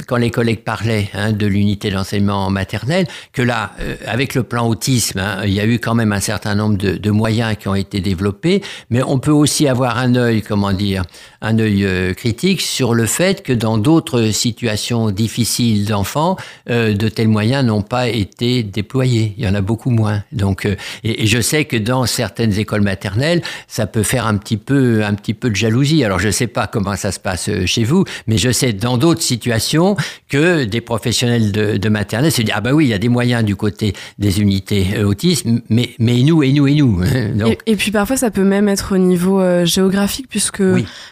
quand 0.07 0.17
les 0.17 0.31
collègues 0.31 0.63
parlaient 0.63 1.09
hein, 1.13 1.31
de 1.31 1.45
l'unité 1.45 1.89
d'enseignement 1.89 2.49
maternel, 2.49 3.07
que 3.33 3.41
là, 3.41 3.71
avec 4.05 4.35
le 4.35 4.43
plan 4.43 4.67
autisme, 4.67 5.19
hein, 5.19 5.41
il 5.45 5.53
y 5.53 5.59
a 5.59 5.65
eu 5.65 5.79
quand 5.79 5.95
même 5.95 6.13
un 6.13 6.19
certain 6.19 6.55
nombre 6.55 6.77
de, 6.77 6.97
de 6.97 7.11
moyens 7.11 7.55
qui 7.59 7.67
ont 7.67 7.75
été 7.75 8.01
développés, 8.01 8.61
mais 8.89 9.01
on 9.03 9.19
peut 9.19 9.31
aussi 9.31 9.67
avoir 9.67 9.97
un 9.97 10.15
œil, 10.15 10.41
comment 10.41 10.73
dire, 10.73 11.03
un 11.41 11.59
œil 11.59 11.85
euh, 11.85 12.13
critique 12.13 12.61
sur 12.61 12.93
le 12.93 13.05
fait 13.05 13.43
que 13.43 13.53
dans 13.53 13.77
d'autres 13.77 14.31
situations 14.31 15.11
difficiles 15.11 15.85
d'enfants, 15.85 16.37
euh, 16.69 16.93
de 16.93 17.09
tels 17.09 17.27
moyens 17.27 17.65
n'ont 17.65 17.81
pas 17.81 18.07
été 18.07 18.63
déployés. 18.63 19.33
Il 19.37 19.43
y 19.43 19.47
en 19.47 19.55
a 19.55 19.61
beaucoup 19.61 19.89
moins. 19.89 20.23
Donc, 20.31 20.67
euh, 21.03 21.13
et, 21.17 21.27
je 21.27 21.41
sais 21.41 21.65
que 21.65 21.77
dans 21.77 22.05
certaines 22.05 22.57
écoles 22.57 22.81
maternelles, 22.81 23.41
ça 23.67 23.87
peut 23.87 24.03
faire 24.03 24.27
un 24.27 24.37
petit 24.37 24.57
peu, 24.57 25.03
un 25.03 25.13
petit 25.13 25.33
peu 25.33 25.49
de 25.49 25.55
jalousie. 25.55 26.03
Alors, 26.03 26.19
je 26.19 26.27
ne 26.27 26.31
sais 26.31 26.47
pas 26.47 26.67
comment 26.67 26.95
ça 26.95 27.11
se 27.11 27.19
passe 27.19 27.49
chez 27.65 27.83
vous, 27.83 28.05
mais 28.27 28.37
je 28.37 28.51
sais 28.51 28.73
dans 28.73 28.97
d'autres 28.97 29.21
situations 29.21 29.95
que 30.29 30.63
des 30.63 30.81
professionnels 30.81 31.51
de, 31.51 31.77
de 31.77 31.89
maternelle 31.89 32.31
se 32.31 32.41
disent 32.41 32.53
ah 32.55 32.61
bah 32.61 32.73
oui, 32.73 32.85
il 32.85 32.89
y 32.89 32.93
a 32.93 32.99
des 32.99 33.09
moyens 33.09 33.43
du 33.43 33.55
côté 33.55 33.93
des 34.19 34.39
unités 34.41 35.03
autisme, 35.03 35.61
mais 35.69 35.89
mais 35.99 36.21
nous 36.21 36.43
et 36.43 36.51
nous 36.51 36.67
et 36.67 36.75
nous. 36.75 37.01
Donc. 37.35 37.57
Et, 37.65 37.75
puis 37.75 37.91
parfois, 37.91 38.17
ça 38.17 38.31
peut 38.31 38.43
même 38.43 38.69
être 38.69 38.95
au 38.95 38.97
niveau 38.97 39.41
géographique, 39.65 40.27
puisque 40.29 40.63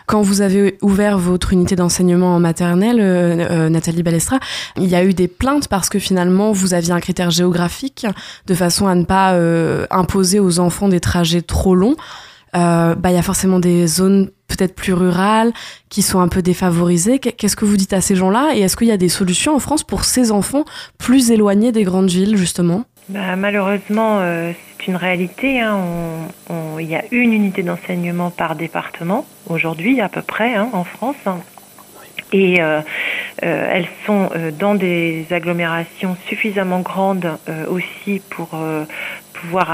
quand 0.06 0.22
vous 0.22 0.41
avez 0.41 0.78
ouvert 0.82 1.17
votre 1.17 1.54
unité 1.54 1.76
d'enseignement 1.76 2.36
en 2.36 2.39
maternelle, 2.39 3.00
euh, 3.00 3.46
euh, 3.50 3.69
Nathalie 3.69 4.04
Balestra, 4.04 4.39
il 4.78 4.88
y 4.88 4.96
a 4.96 5.04
eu 5.04 5.13
des 5.13 5.28
plaintes 5.28 5.67
parce 5.67 5.89
que 5.89 6.00
finalement 6.00 6.52
vous 6.52 6.74
aviez 6.74 6.91
un 6.91 7.00
critère 7.00 7.32
géographique 7.32 8.06
de 8.48 8.54
façon 8.54 8.88
à 8.88 8.96
ne 8.96 9.04
pas 9.04 9.34
euh, 9.73 9.86
imposer 9.89 10.39
aux 10.39 10.59
enfants 10.59 10.88
des 10.88 10.99
trajets 10.99 11.41
trop 11.41 11.75
longs. 11.75 11.95
bah, 12.53 12.95
il 13.05 13.13
y 13.13 13.17
a 13.17 13.23
forcément 13.23 13.59
des 13.59 13.88
zones 13.88 14.29
peut-être 14.47 14.75
plus 14.75 14.93
rurales 14.93 15.51
qui 15.89 16.01
sont 16.03 16.19
un 16.19 16.27
peu 16.27 16.41
défavorisées. 16.41 17.17
Qu'est-ce 17.19 17.55
que 17.55 17.65
vous 17.65 17.77
dites 17.77 17.93
à 17.93 18.01
ces 18.01 18.15
gens-là? 18.15 18.51
Et 18.55 18.62
est-ce 18.62 18.77
qu'il 18.77 18.88
y 18.88 18.91
a 18.91 18.97
des 18.97 19.09
solutions 19.09 19.55
en 19.55 19.59
France 19.59 19.83
pour 19.83 20.05
ces 20.05 20.31
enfants 20.31 20.63
plus 20.99 21.31
éloignés 21.31 21.71
des 21.71 21.83
grandes 21.83 22.09
villes, 22.09 22.38
justement? 22.38 22.83
Bah, 23.09 23.36
Malheureusement, 23.36 24.21
une 24.88 24.95
réalité. 24.95 25.62
Hein. 25.62 25.79
il 26.79 26.88
y 26.88 26.95
a 26.95 27.03
une 27.12 27.33
unité 27.33 27.63
d'enseignement 27.63 28.29
par 28.29 28.55
département 28.55 29.25
aujourd'hui 29.47 30.01
à 30.01 30.09
peu 30.09 30.21
près 30.21 30.55
hein, 30.55 30.69
en 30.73 30.83
France. 30.83 31.15
Et 32.33 32.62
euh, 32.62 32.81
euh, 33.43 33.67
elles 33.71 33.88
sont 34.05 34.29
euh, 34.36 34.51
dans 34.51 34.73
des 34.73 35.27
agglomérations 35.29 36.17
suffisamment 36.27 36.79
grandes 36.79 37.29
aussi 37.69 38.21
pour 38.29 38.49
pouvoir 39.43 39.71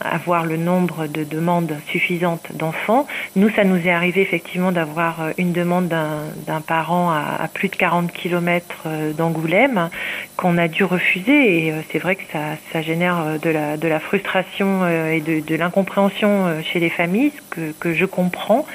avoir 0.00 0.44
le 0.44 0.56
nombre 0.56 1.06
de 1.06 1.24
demandes 1.24 1.74
suffisantes 1.88 2.46
d'enfants. 2.54 3.06
Nous, 3.36 3.50
ça 3.50 3.64
nous 3.64 3.86
est 3.86 3.90
arrivé 3.90 4.20
effectivement 4.20 4.72
d'avoir 4.72 5.30
une 5.38 5.52
demande 5.52 5.88
d'un 5.88 6.60
parent 6.60 7.10
à, 7.10 7.48
plus 7.52 7.68
de 7.68 7.76
40 7.76 8.12
km 8.12 8.84
d'Angoulême 9.16 9.88
qu'on 10.36 10.58
a 10.58 10.68
dû 10.68 10.84
refuser 10.84 11.66
et 11.66 11.74
c'est 11.90 11.98
vrai 11.98 12.16
que 12.16 12.22
ça, 12.32 12.56
ça 12.72 12.82
génère 12.82 13.38
de 13.40 13.50
la, 13.50 13.76
de 13.76 13.88
la 13.88 14.00
frustration 14.00 14.86
et 14.88 15.20
de, 15.20 15.40
de 15.40 15.54
l'incompréhension 15.54 16.62
chez 16.62 16.80
les 16.80 16.90
familles 16.90 17.32
que, 17.50 17.72
que 17.78 17.94
je 17.94 18.04
comprends, 18.04 18.66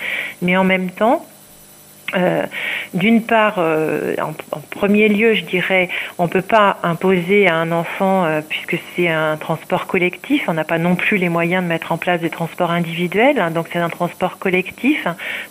mais 0.41 0.57
en 0.57 0.63
même 0.63 0.89
temps, 0.89 1.25
euh, 2.15 2.45
d'une 2.93 3.21
part, 3.21 3.55
euh, 3.57 4.15
en, 4.21 4.59
premier 4.71 5.09
lieu, 5.09 5.33
je 5.33 5.43
dirais, 5.43 5.89
on 6.17 6.23
ne 6.23 6.29
peut 6.29 6.41
pas 6.41 6.77
imposer 6.83 7.47
à 7.49 7.55
un 7.55 7.71
enfant, 7.73 8.23
euh, 8.23 8.39
puisque 8.47 8.77
c'est 8.95 9.09
un 9.09 9.35
transport 9.35 9.87
collectif, 9.87 10.45
on 10.47 10.53
n'a 10.53 10.63
pas 10.63 10.77
non 10.77 10.95
plus 10.95 11.17
les 11.17 11.27
moyens 11.27 11.63
de 11.63 11.67
mettre 11.67 11.91
en 11.91 11.97
place 11.97 12.21
des 12.21 12.29
transports 12.29 12.71
individuels, 12.71 13.39
hein, 13.39 13.51
donc 13.51 13.67
c'est 13.73 13.79
un 13.79 13.89
transport 13.89 14.37
collectif, 14.39 15.05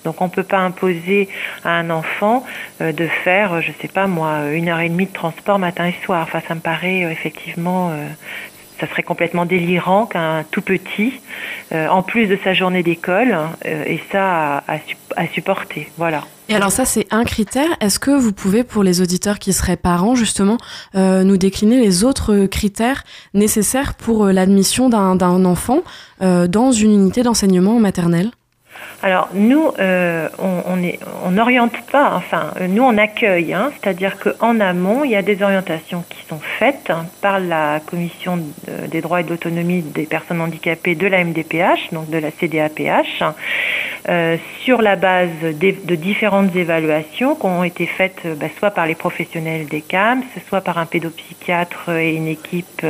donc 0.05 0.23
on 0.23 0.27
ne 0.27 0.31
peut 0.31 0.43
pas 0.43 0.59
imposer 0.59 1.29
à 1.63 1.73
un 1.73 1.91
enfant 1.91 2.45
de 2.81 3.07
faire, 3.07 3.61
je 3.61 3.69
ne 3.69 3.75
sais 3.83 3.89
pas 3.89 4.07
moi, 4.07 4.51
une 4.53 4.69
heure 4.69 4.81
et 4.81 4.89
demie 4.89 5.07
de 5.07 5.13
transport 5.13 5.59
matin 5.59 5.87
et 5.87 6.05
soir. 6.05 6.23
Enfin, 6.23 6.41
ça 6.47 6.55
me 6.55 6.61
paraît 6.61 7.01
effectivement 7.01 7.93
ça 8.81 8.87
serait 8.89 9.03
complètement 9.03 9.47
délirant 9.47 10.07
qu'un 10.07 10.45
tout 10.51 10.61
petit, 10.61 11.15
euh, 11.73 11.89
en 11.89 12.03
plus 12.03 12.27
de 12.27 12.39
sa 12.43 12.55
journée 12.55 12.83
d'école, 12.83 13.37
euh, 13.65 13.85
ait 13.85 14.03
ça 14.13 14.63
à, 14.69 15.27
supporter. 15.33 15.91
Voilà. 15.97 16.23
Et 16.49 16.55
alors 16.55 16.71
ça, 16.71 16.85
c'est 16.85 17.07
un 17.11 17.25
critère. 17.25 17.69
Est-ce 17.81 17.99
que 17.99 18.11
vous 18.11 18.33
pouvez, 18.33 18.65
pour 18.65 18.83
les 18.85 19.01
auditeurs 19.01 19.39
qui 19.39 19.53
seraient 19.53 19.77
parents, 19.77 20.15
justement, 20.15 20.59
euh, 20.95 21.25
nous 21.25 21.37
décliner 21.37 21.81
les 21.81 22.05
autres 22.05 22.47
critères 22.47 23.03
nécessaires 23.35 23.95
pour 23.95 24.27
l'admission 24.27 24.89
d'un 24.89 25.45
enfant 25.45 25.83
dans 26.21 26.73
une 26.73 26.93
unité 26.93 27.23
d'enseignement 27.23 27.79
maternel? 27.81 28.31
Alors 29.03 29.29
nous, 29.35 29.73
euh, 29.79 30.29
on 30.39 31.31
n'oriente 31.31 31.79
pas, 31.93 32.13
enfin 32.15 32.53
nous 32.69 32.83
on 32.83 32.97
accueille, 32.97 33.53
hein, 33.53 33.71
c'est-à-dire 33.75 34.17
qu'en 34.19 34.59
amont, 34.59 35.05
il 35.05 35.11
y 35.11 35.17
a 35.17 35.23
des 35.23 35.43
orientations 35.43 36.05
qui 36.09 36.25
sont 36.27 36.41
faites 36.59 36.91
par 37.21 37.39
la 37.39 37.81
Commission 37.81 38.39
des 38.89 39.01
droits 39.01 39.21
et 39.21 39.25
de 39.25 39.31
l'autonomie 39.31 39.83
des 39.83 40.05
personnes 40.05 40.41
handicapées 40.41 40.95
de 40.95 41.07
la 41.07 41.23
MDPH, 41.25 41.93
donc 41.93 42.09
de 42.11 42.19
la 42.19 42.31
CDAPH, 42.31 43.23
euh, 44.09 44.37
sur 44.61 44.83
la 44.83 44.97
base 44.97 45.29
de 45.43 45.95
différentes 45.95 46.55
évaluations 46.55 47.35
qui 47.35 47.47
ont 47.47 47.65
été 47.65 47.87
faites 47.87 48.27
bah, 48.39 48.47
soit 48.59 48.71
par 48.71 48.87
les 48.87 48.95
professionnels 48.95 49.67
des 49.67 49.83
CAMS, 49.83 50.23
soit 50.49 50.61
par 50.61 50.79
un 50.79 50.87
pédopsychiatre 50.87 51.91
et 51.91 52.15
une 52.15 52.29
équipe 52.29 52.85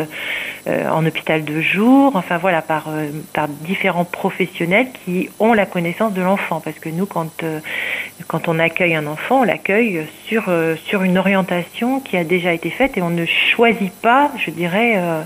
euh, 0.69 0.89
en 0.91 1.05
hôpital 1.07 1.45
de 1.45 1.61
jour, 1.61 2.13
enfin 2.15 2.39
voilà, 2.39 2.63
par, 2.63 2.89
par 3.33 3.49
différents 3.49 4.05
professionnels 4.05 4.89
qui 5.05 5.29
ont 5.39 5.53
la 5.53 5.67
connaissance 5.67 6.13
de 6.13 6.23
l'enfant. 6.23 6.61
Parce 6.61 6.79
que 6.79 6.89
nous, 6.89 7.07
quand, 7.07 7.43
euh, 7.43 7.61
quand 8.27 8.49
on 8.49 8.59
accueille 8.59 8.95
un 8.95 9.07
enfant, 9.07 9.41
on 9.41 9.45
l'accueille 9.45 10.07
sur, 10.27 10.45
euh, 10.49 10.77
sur 10.87 11.03
une 11.03 11.19
orientation 11.19 12.01
qui 12.01 12.17
a 12.17 12.25
déjà 12.25 12.53
été 12.53 12.71
faite 12.71 12.97
et 12.97 13.03
on 13.03 13.11
ne 13.11 13.27
choisit 13.27 13.93
pas, 13.93 14.31
je 14.45 14.51
dirais, 14.51 14.95
euh, 14.97 15.23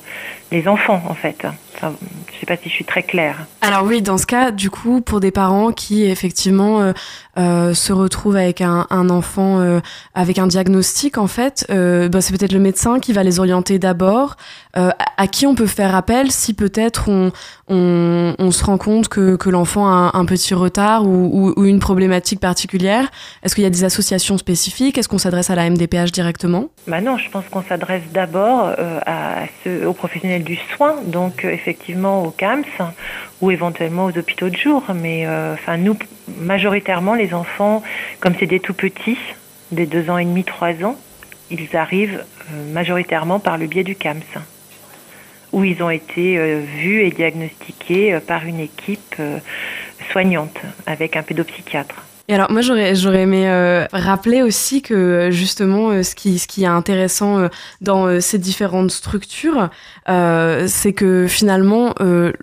les 0.51 0.69
enfants 0.69 1.03
en 1.09 1.15
fait. 1.15 1.47
je 1.81 1.87
ne 1.87 1.93
sais 2.39 2.47
pas 2.47 2.57
si 2.57 2.69
je 2.69 2.75
suis 2.75 2.85
très 2.85 3.03
claire. 3.03 3.47
Alors 3.61 3.85
oui, 3.85 4.03
dans 4.03 4.19
ce 4.19 4.27
cas, 4.27 4.51
du 4.51 4.71
coup, 4.71 5.01
pour 5.01 5.21
des 5.21 5.31
parents 5.31 5.73
qui 5.73 6.05
effectivement 6.05 6.93
se 7.37 7.93
retrouvent 7.93 8.37
avec 8.37 8.61
un, 8.61 8.87
enfant 9.11 9.81
avec 10.15 10.39
un 10.39 10.47
diagnostic, 10.47 11.19
en 11.19 11.27
fait, 11.27 11.67
bah, 11.69 12.21
c'est 12.21 12.37
peut-être 12.37 12.53
le 12.53 12.61
médecin 12.61 12.99
qui 12.99 13.13
va 13.13 13.23
les 13.23 13.41
orienter 13.41 13.79
d'abord. 13.79 14.37
à 14.75 15.27
qui 15.27 15.47
on 15.47 15.55
peut 15.55 15.67
faire 15.67 15.95
appel 15.95 16.31
si 16.33 16.55
peut-être 16.55 17.09
on, 17.09 17.33
on, 17.71 18.51
se 18.51 18.65
rend 18.65 18.79
compte 18.79 19.09
que, 19.09 19.37
que 19.37 19.49
l'enfant 19.49 19.87
a 19.87 20.11
un, 20.15 20.25
petit 20.25 20.55
retard 20.55 21.07
ou, 21.07 21.53
ou, 21.57 21.65
une 21.65 21.79
problématique 21.79 22.41
particulière? 22.41 23.11
Est-ce 23.43 23.55
qu'il 23.55 23.65
y 23.65 23.67
a 23.67 23.71
des 23.71 23.85
associations 23.85 24.39
spécifiques? 24.39 24.99
Est-ce 24.99 25.09
qu'on 25.09 25.19
s'adresse 25.19 25.51
à 25.51 25.55
la 25.55 25.69
MDPH 25.71 26.13
directement? 26.13 26.69
Bah 26.87 27.01
Non, 27.01 27.17
je 27.17 27.31
pense 27.31 27.45
qu'on 27.51 27.63
s'adresse 27.63 28.03
d'abord 28.13 28.73
euh, 28.79 29.01
à 29.07 29.45
ceux, 29.63 29.87
aux 29.87 29.93
professionnels 29.93 30.40
du 30.43 30.57
soin, 30.75 30.97
donc 31.05 31.45
euh, 31.45 31.51
effectivement 31.51 32.23
aux 32.25 32.31
CAMS 32.31 32.65
ou 33.41 33.51
éventuellement 33.51 34.07
aux 34.07 34.19
hôpitaux 34.19 34.49
de 34.49 34.57
jour. 34.57 34.83
Mais 34.95 35.27
euh, 35.27 35.57
nous, 35.79 35.97
majoritairement, 36.39 37.15
les 37.15 37.35
enfants, 37.35 37.83
comme 38.21 38.35
c'est 38.39 38.47
des 38.47 38.61
tout 38.61 38.75
petits, 38.75 39.19
des 39.73 39.87
deux 39.87 40.11
ans 40.11 40.19
et 40.19 40.25
demi, 40.25 40.45
trois 40.45 40.75
ans, 40.85 40.97
ils 41.51 41.77
arrivent 41.77 42.25
majoritairement 42.73 43.39
par 43.39 43.59
le 43.59 43.67
biais 43.67 43.85
du 43.85 43.97
CAMS 43.97 44.23
où 45.53 45.65
ils 45.65 45.83
ont 45.83 45.91
été 45.91 46.39
euh, 46.39 46.61
vus 46.61 47.03
et 47.03 47.11
diagnostiqués 47.11 48.15
euh, 48.15 48.21
par 48.21 48.45
une 48.45 48.61
équipe 48.61 49.17
euh, 49.19 49.39
soignante 50.13 50.57
avec 50.87 51.17
un 51.17 51.23
pédopsychiatre. 51.23 52.05
Et 52.31 52.35
alors 52.35 52.49
moi 52.53 52.61
j'aurais 52.61 52.95
j'aurais 52.95 53.23
aimé 53.23 53.51
rappeler 53.93 54.43
aussi 54.43 54.83
que 54.83 55.31
justement 55.33 56.01
ce 56.05 56.15
qui 56.15 56.39
ce 56.39 56.47
qui 56.47 56.63
est 56.63 56.67
intéressant 56.67 57.49
dans 57.81 58.21
ces 58.21 58.39
différentes 58.39 58.93
structures 58.93 59.69
c'est 60.07 60.93
que 60.95 61.27
finalement 61.27 61.93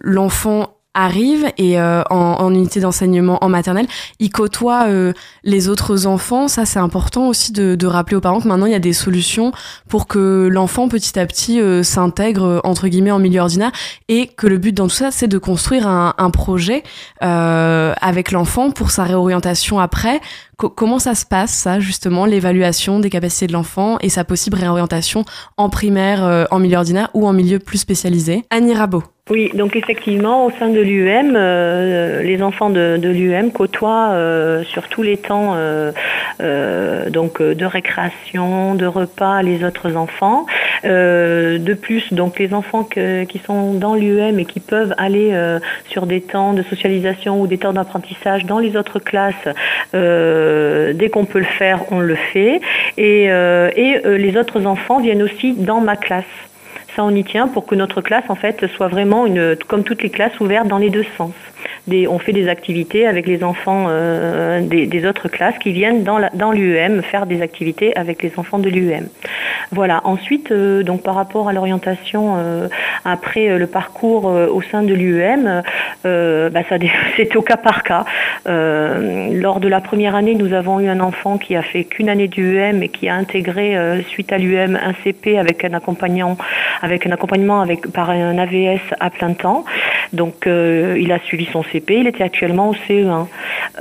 l'enfant 0.02 0.77
arrive 0.98 1.46
et 1.58 1.80
euh, 1.80 2.02
en, 2.10 2.52
unité 2.52 2.80
d'enseignement 2.80 3.38
en 3.44 3.50
maternelle, 3.50 3.86
il 4.20 4.32
côtoie 4.32 4.86
euh, 4.88 5.14
les 5.44 5.70
autres 5.70 6.08
enfants. 6.08 6.48
Ça, 6.48 6.66
c'est 6.66 6.80
important 6.80 7.28
aussi 7.28 7.52
de, 7.52 7.76
de, 7.76 7.88
rappeler 7.88 8.18
aux 8.18 8.22
parents 8.22 8.42
que 8.42 8.48
maintenant, 8.48 8.66
il 8.66 8.72
y 8.72 8.76
a 8.76 8.80
des 8.80 8.94
solutions 8.94 9.52
pour 9.88 10.08
que 10.08 10.50
l'enfant, 10.52 10.90
petit 10.90 11.20
à 11.20 11.26
petit, 11.28 11.62
euh, 11.62 11.84
s'intègre, 11.84 12.62
entre 12.64 12.88
guillemets, 12.88 13.12
en 13.12 13.20
milieu 13.20 13.42
ordinaire 13.42 13.72
et 14.08 14.28
que 14.28 14.48
le 14.48 14.58
but 14.58 14.74
dans 14.74 14.88
tout 14.88 14.96
ça, 14.96 15.12
c'est 15.12 15.28
de 15.28 15.38
construire 15.38 15.88
un, 15.88 16.16
un 16.18 16.30
projet 16.32 16.84
avec 17.20 18.32
l'enfant 18.32 18.72
pour 18.72 18.92
sa 18.92 19.04
réorientation 19.04 19.80
après 19.80 20.20
comment 20.58 21.00
ça 21.00 21.16
se 21.16 21.26
passe, 21.26 21.52
ça, 21.52 21.80
justement, 21.80 22.26
l'évaluation 22.26 23.00
des 23.00 23.10
capacités 23.10 23.48
de 23.48 23.54
l'enfant 23.54 23.98
et 24.02 24.10
sa 24.10 24.24
possible 24.24 24.58
réorientation 24.58 25.24
en 25.58 25.70
primaire, 25.70 26.48
en 26.52 26.60
milieu 26.60 26.78
ordinaire 26.78 27.10
ou 27.14 27.28
en 27.28 27.34
milieu 27.34 27.60
plus 27.60 27.78
spécialisé? 27.78 28.44
Annie 28.50 28.74
Rabot. 28.74 29.04
Oui, 29.30 29.52
donc 29.54 29.76
effectivement, 29.76 30.46
au 30.46 30.52
sein 30.52 30.70
de 30.70 30.80
l'UM, 30.80 31.34
euh, 31.36 32.24
les 32.24 32.42
enfants 32.42 32.70
de, 32.70 32.98
l'UM 33.04 33.52
côtoient 33.52 34.12
euh, 34.12 34.64
sur 34.64 34.88
tous 34.88 35.04
les 35.04 35.18
temps 35.18 35.56
euh, 35.58 37.10
donc 37.10 37.42
de 37.42 37.66
récréation, 37.66 38.76
de 38.76 38.86
repas 38.86 39.42
les 39.42 39.66
autres 39.66 39.96
enfants. 39.98 40.46
de 40.84 41.74
plus, 41.74 42.14
donc 42.14 42.40
les 42.40 42.54
enfants 42.54 42.84
qui 42.84 43.42
sont 43.46 43.74
dans 43.74 43.96
l'UM 43.96 44.40
et 44.40 44.46
qui 44.46 44.60
peuvent 44.60 44.94
aller 44.98 45.34
sur 45.90 46.06
des 46.06 46.22
temps 46.22 46.54
de 46.54 46.64
socialisation 46.64 47.42
ou 47.42 47.48
des 47.48 47.58
temps 47.58 47.74
d'apprentissage 47.74 48.46
dans 48.46 48.60
les 48.60 48.78
autres 48.78 49.00
classes, 49.00 49.48
dès 50.94 51.10
qu'on 51.10 51.26
peut 51.26 51.40
le 51.40 51.46
faire, 51.46 51.84
on 51.92 52.00
le 52.00 52.16
fait. 52.16 52.62
Et, 52.98 53.26
et 53.26 54.02
les 54.18 54.38
autres 54.38 54.66
enfants 54.66 55.00
viennent 55.00 55.24
aussi 55.24 55.54
dans 55.54 55.82
ma 55.82 55.96
classe 55.96 56.26
on 57.02 57.16
y 57.16 57.24
tient 57.24 57.48
pour 57.48 57.66
que 57.66 57.76
notre 57.76 58.02
classe, 58.02 58.24
en 58.30 58.36
fait, 58.36 58.66
soit 58.68 58.88
vraiment, 58.88 59.26
une, 59.26 59.56
comme 59.68 59.84
toutes 59.84 60.04
les 60.04 60.10
classes, 60.10 60.40
ouverte 60.40 60.68
dans 60.68 60.78
les 60.78 60.90
deux 60.90 61.06
sens 61.18 61.34
on 62.10 62.20
fait 62.20 62.34
des 62.34 62.48
activités 62.48 63.08
avec 63.08 63.28
les 63.28 63.44
enfants 63.44 63.86
euh, 63.90 64.62
des, 64.62 65.08
autres 65.08 65.30
classes 65.30 65.58
qui 65.60 65.72
viennent 65.72 66.04
dans, 66.04 66.52
l'UEM 66.52 67.02
faire 67.02 67.26
des 67.26 67.42
activités 67.42 67.96
avec 67.96 68.24
les 68.24 68.32
enfants 68.38 68.60
de 68.60 68.70
l'UEM. 68.70 69.08
Voilà. 69.72 70.02
Ensuite, 70.04 70.52
euh, 70.52 70.84
donc 70.84 71.02
par 71.02 71.16
rapport 71.16 71.50
à 71.50 71.54
l'orientation 71.54 72.36
euh, 72.38 72.68
après 73.04 73.58
le 73.58 73.68
parcours 73.68 74.26
au 74.26 74.62
sein 74.62 74.84
de 74.84 74.94
l'UEM, 74.94 75.64
bah, 76.04 76.62
c'est 77.18 77.36
au 77.36 77.42
cas 77.42 77.58
par 77.58 77.84
cas. 77.84 78.06
lors 78.46 79.60
de 79.60 79.68
la 79.68 79.82
première 79.82 80.16
année, 80.16 80.36
nous 80.36 80.54
avons 80.54 80.80
eu 80.80 80.88
un 80.88 81.00
enfant 81.00 81.38
qui 81.38 81.56
a 81.56 81.62
fait 81.62 81.84
qu'une 81.84 82.10
année 82.10 82.28
d'UEM 82.28 82.84
et 82.84 82.90
qui 82.90 83.10
a 83.10 83.16
intégré 83.16 83.76
suite 84.10 84.32
à 84.32 84.38
l'UEM 84.38 84.80
un 84.82 84.94
CP 85.04 85.38
avec 85.38 85.64
un 85.66 85.74
accompagnant, 85.74 86.38
avec 86.82 87.06
un 87.06 87.12
accompagnement 87.12 87.66
par 87.94 88.10
un 88.10 88.38
AVS 88.38 88.82
à 89.00 89.10
plein 89.10 89.34
temps. 89.34 89.66
Donc 90.14 90.46
il 90.48 91.12
a 91.12 91.20
suivi 91.20 91.48
son 91.52 91.64
CP 91.64 91.98
il 91.98 92.08
était 92.08 92.24
actuellement 92.24 92.70
au 92.70 92.74
CE1. 92.74 93.28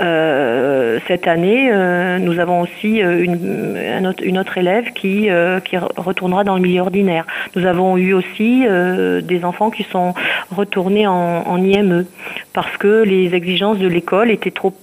Euh, 0.01 0.99
cette 1.07 1.27
année, 1.27 1.71
euh, 1.73 2.19
nous 2.19 2.39
avons 2.39 2.61
aussi 2.61 3.03
euh, 3.03 3.23
une, 3.23 4.07
autre, 4.39 4.59
élève 4.59 4.93
qui, 4.93 5.29
qui 5.65 5.76
retournera 5.97 6.45
dans 6.45 6.57
le 6.57 6.63
milieu 6.63 6.83
ordinaire. 6.83 7.27
Nous 7.55 7.67
avons 7.67 7.97
eu 7.97 8.13
aussi 8.13 8.65
des 8.67 9.45
enfants 9.45 9.71
qui 9.71 9.83
sont 9.85 10.15
retournés 10.51 11.07
en, 11.07 11.57
IME 11.57 12.05
parce 12.53 12.77
que 12.77 13.03
les 13.03 13.35
exigences 13.35 13.79
de 13.79 13.89
l'école 13.89 14.31
étaient 14.31 14.51
trop, 14.51 14.75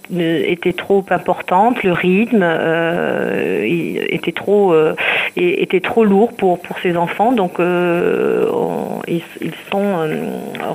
trop 0.78 1.06
importantes, 1.10 1.84
le 1.84 1.94
rythme 1.94 2.44
était, 3.64 4.32
trop, 4.32 4.76
était 5.36 5.80
trop 5.82 6.04
lourd 6.04 6.34
pour, 6.34 6.60
ces 6.82 6.98
enfants. 6.98 7.32
Donc, 7.32 7.60
ils, 9.08 9.22
sont 9.72 10.08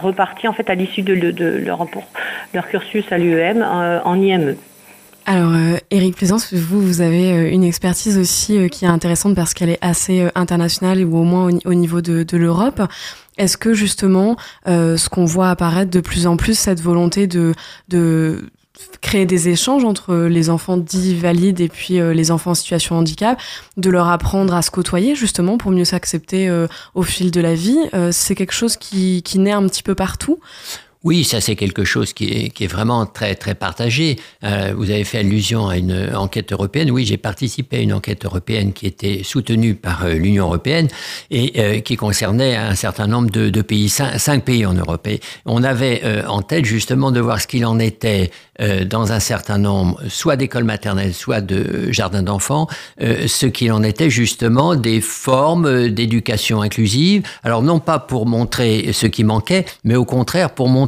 repartis 0.01 0.49
en 0.49 0.53
fait 0.53 0.71
à 0.71 0.75
l'issue 0.75 1.03
de, 1.03 1.12
leur, 1.64 2.69
cursus 2.69 3.11
à 3.11 3.19
l'UEM 3.19 3.62
euh, 3.62 4.01
en 4.05 4.21
IME. 4.21 4.57
Alors, 5.31 5.53
Eric 5.91 6.14
euh, 6.14 6.16
Plaisance, 6.16 6.55
vous, 6.55 6.81
vous 6.81 7.03
avez 7.03 7.33
euh, 7.33 7.51
une 7.51 7.62
expertise 7.62 8.16
aussi 8.16 8.70
qui 8.70 8.87
est 8.87 8.89
intéressante 8.89 9.35
parce 9.35 9.53
qu'elle 9.53 9.68
est 9.68 9.79
assez 9.83 10.26
internationale 10.35 11.05
ou 11.05 11.18
au 11.18 11.24
moins 11.24 11.51
au, 11.66 11.74
niveau 11.74 12.01
de, 12.01 12.24
l'Europe. 12.35 12.81
Est-ce 13.37 13.59
que 13.59 13.74
justement, 13.74 14.39
ce 14.64 15.09
qu'on 15.11 15.26
voit 15.26 15.51
apparaître 15.51 15.91
de 15.91 16.01
plus 16.01 16.26
en 16.26 16.39
plus, 16.39 16.59
cette 16.59 16.81
volonté 16.81 17.26
de, 17.26 17.53
de 17.89 18.49
créer 19.03 19.26
des 19.26 19.51
échanges 19.51 19.85
entre 19.85 20.14
les 20.14 20.49
enfants 20.49 20.79
dits 20.79 21.14
valides 21.14 21.61
et 21.61 21.68
puis 21.68 22.01
les 22.01 22.31
enfants 22.31 22.53
en 22.53 22.55
situation 22.55 22.95
de 22.95 23.01
handicap, 23.01 23.39
de 23.76 23.91
leur 23.91 24.09
apprendre 24.09 24.55
à 24.55 24.62
se 24.62 24.70
côtoyer 24.70 25.14
justement 25.14 25.59
pour 25.59 25.72
mieux 25.72 25.85
s'accepter 25.85 26.51
au 26.95 27.03
fil 27.03 27.31
de 27.31 27.41
la 27.41 27.55
vie, 27.55 27.79
c'est 28.12 28.35
quelque 28.35 28.55
chose 28.55 28.76
qui, 28.76 29.22
qui 29.22 29.39
naît 29.39 29.53
un 29.53 29.66
petit 29.68 29.83
peu 29.83 29.95
partout 29.95 30.41
oui, 31.05 31.22
ça 31.22 31.40
c'est 31.40 31.55
quelque 31.55 31.84
chose 31.84 32.12
qui 32.12 32.53
est, 32.59 32.66
vraiment 32.66 33.07
très 33.07 33.36
très 33.36 33.55
partagé. 33.55 34.16
Euh, 34.42 34.72
vous 34.76 34.90
avez 34.90 35.05
fait 35.05 35.18
allusion 35.18 35.68
à 35.68 35.76
une 35.76 36.11
enquête 36.12 36.53
européenne. 36.53 36.90
Oui, 36.90 37.07
j'ai 37.07 37.16
participé 37.16 37.76
à 37.76 37.80
une 37.80 37.92
enquête 37.92 38.24
européenne 38.24 38.72
qui 38.72 38.86
était 38.86 39.22
soutenue 39.22 39.76
par 39.76 40.05
euh, 40.05 40.14
l'Union 40.14 40.46
européenne 40.46 40.88
et 41.30 41.53
euh, 41.57 41.78
qui 41.80 41.94
concernait 41.94 42.57
un 42.57 42.74
certain 42.74 43.07
nombre 43.07 43.30
de, 43.30 43.62
pays, 43.62 43.88
cinq, 43.88 44.44
pays 44.44 44.66
en 44.66 44.74
Europe. 44.74 45.09
On 45.46 45.62
avait 45.62 46.03
en 46.26 46.42
tête 46.42 46.64
justement 46.64 47.12
de 47.12 47.20
voir 47.20 47.40
ce 47.40 47.46
qu'il 47.46 47.64
en 47.64 47.78
était 47.78 48.30
dans 48.86 49.12
un 49.12 49.20
certain 49.20 49.59
nombre, 49.59 50.01
soit 50.09 50.36
d'écoles 50.36 50.64
maternelles, 50.64 51.14
soit 51.14 51.40
de 51.40 51.92
jardins 51.92 52.24
d'enfants, 52.24 52.66
ce 53.01 53.46
qu'il 53.46 53.70
en 53.72 53.84
était 53.84 54.11
justement 54.11 54.74
des 54.74 55.01
formes 55.01 55.88
d'éducation 55.88 56.61
inclusive. 56.61 57.22
Alors 57.44 57.62
non 57.62 57.78
pas 57.78 58.01
pour 58.01 58.26
montrer 58.26 58.92
ce 58.92 59.07
qui 59.07 59.22
manquait, 59.22 59.64
mais 59.84 59.94
au 59.94 60.05
contraire 60.05 60.51
pour 60.51 60.68
montrer 60.68 60.88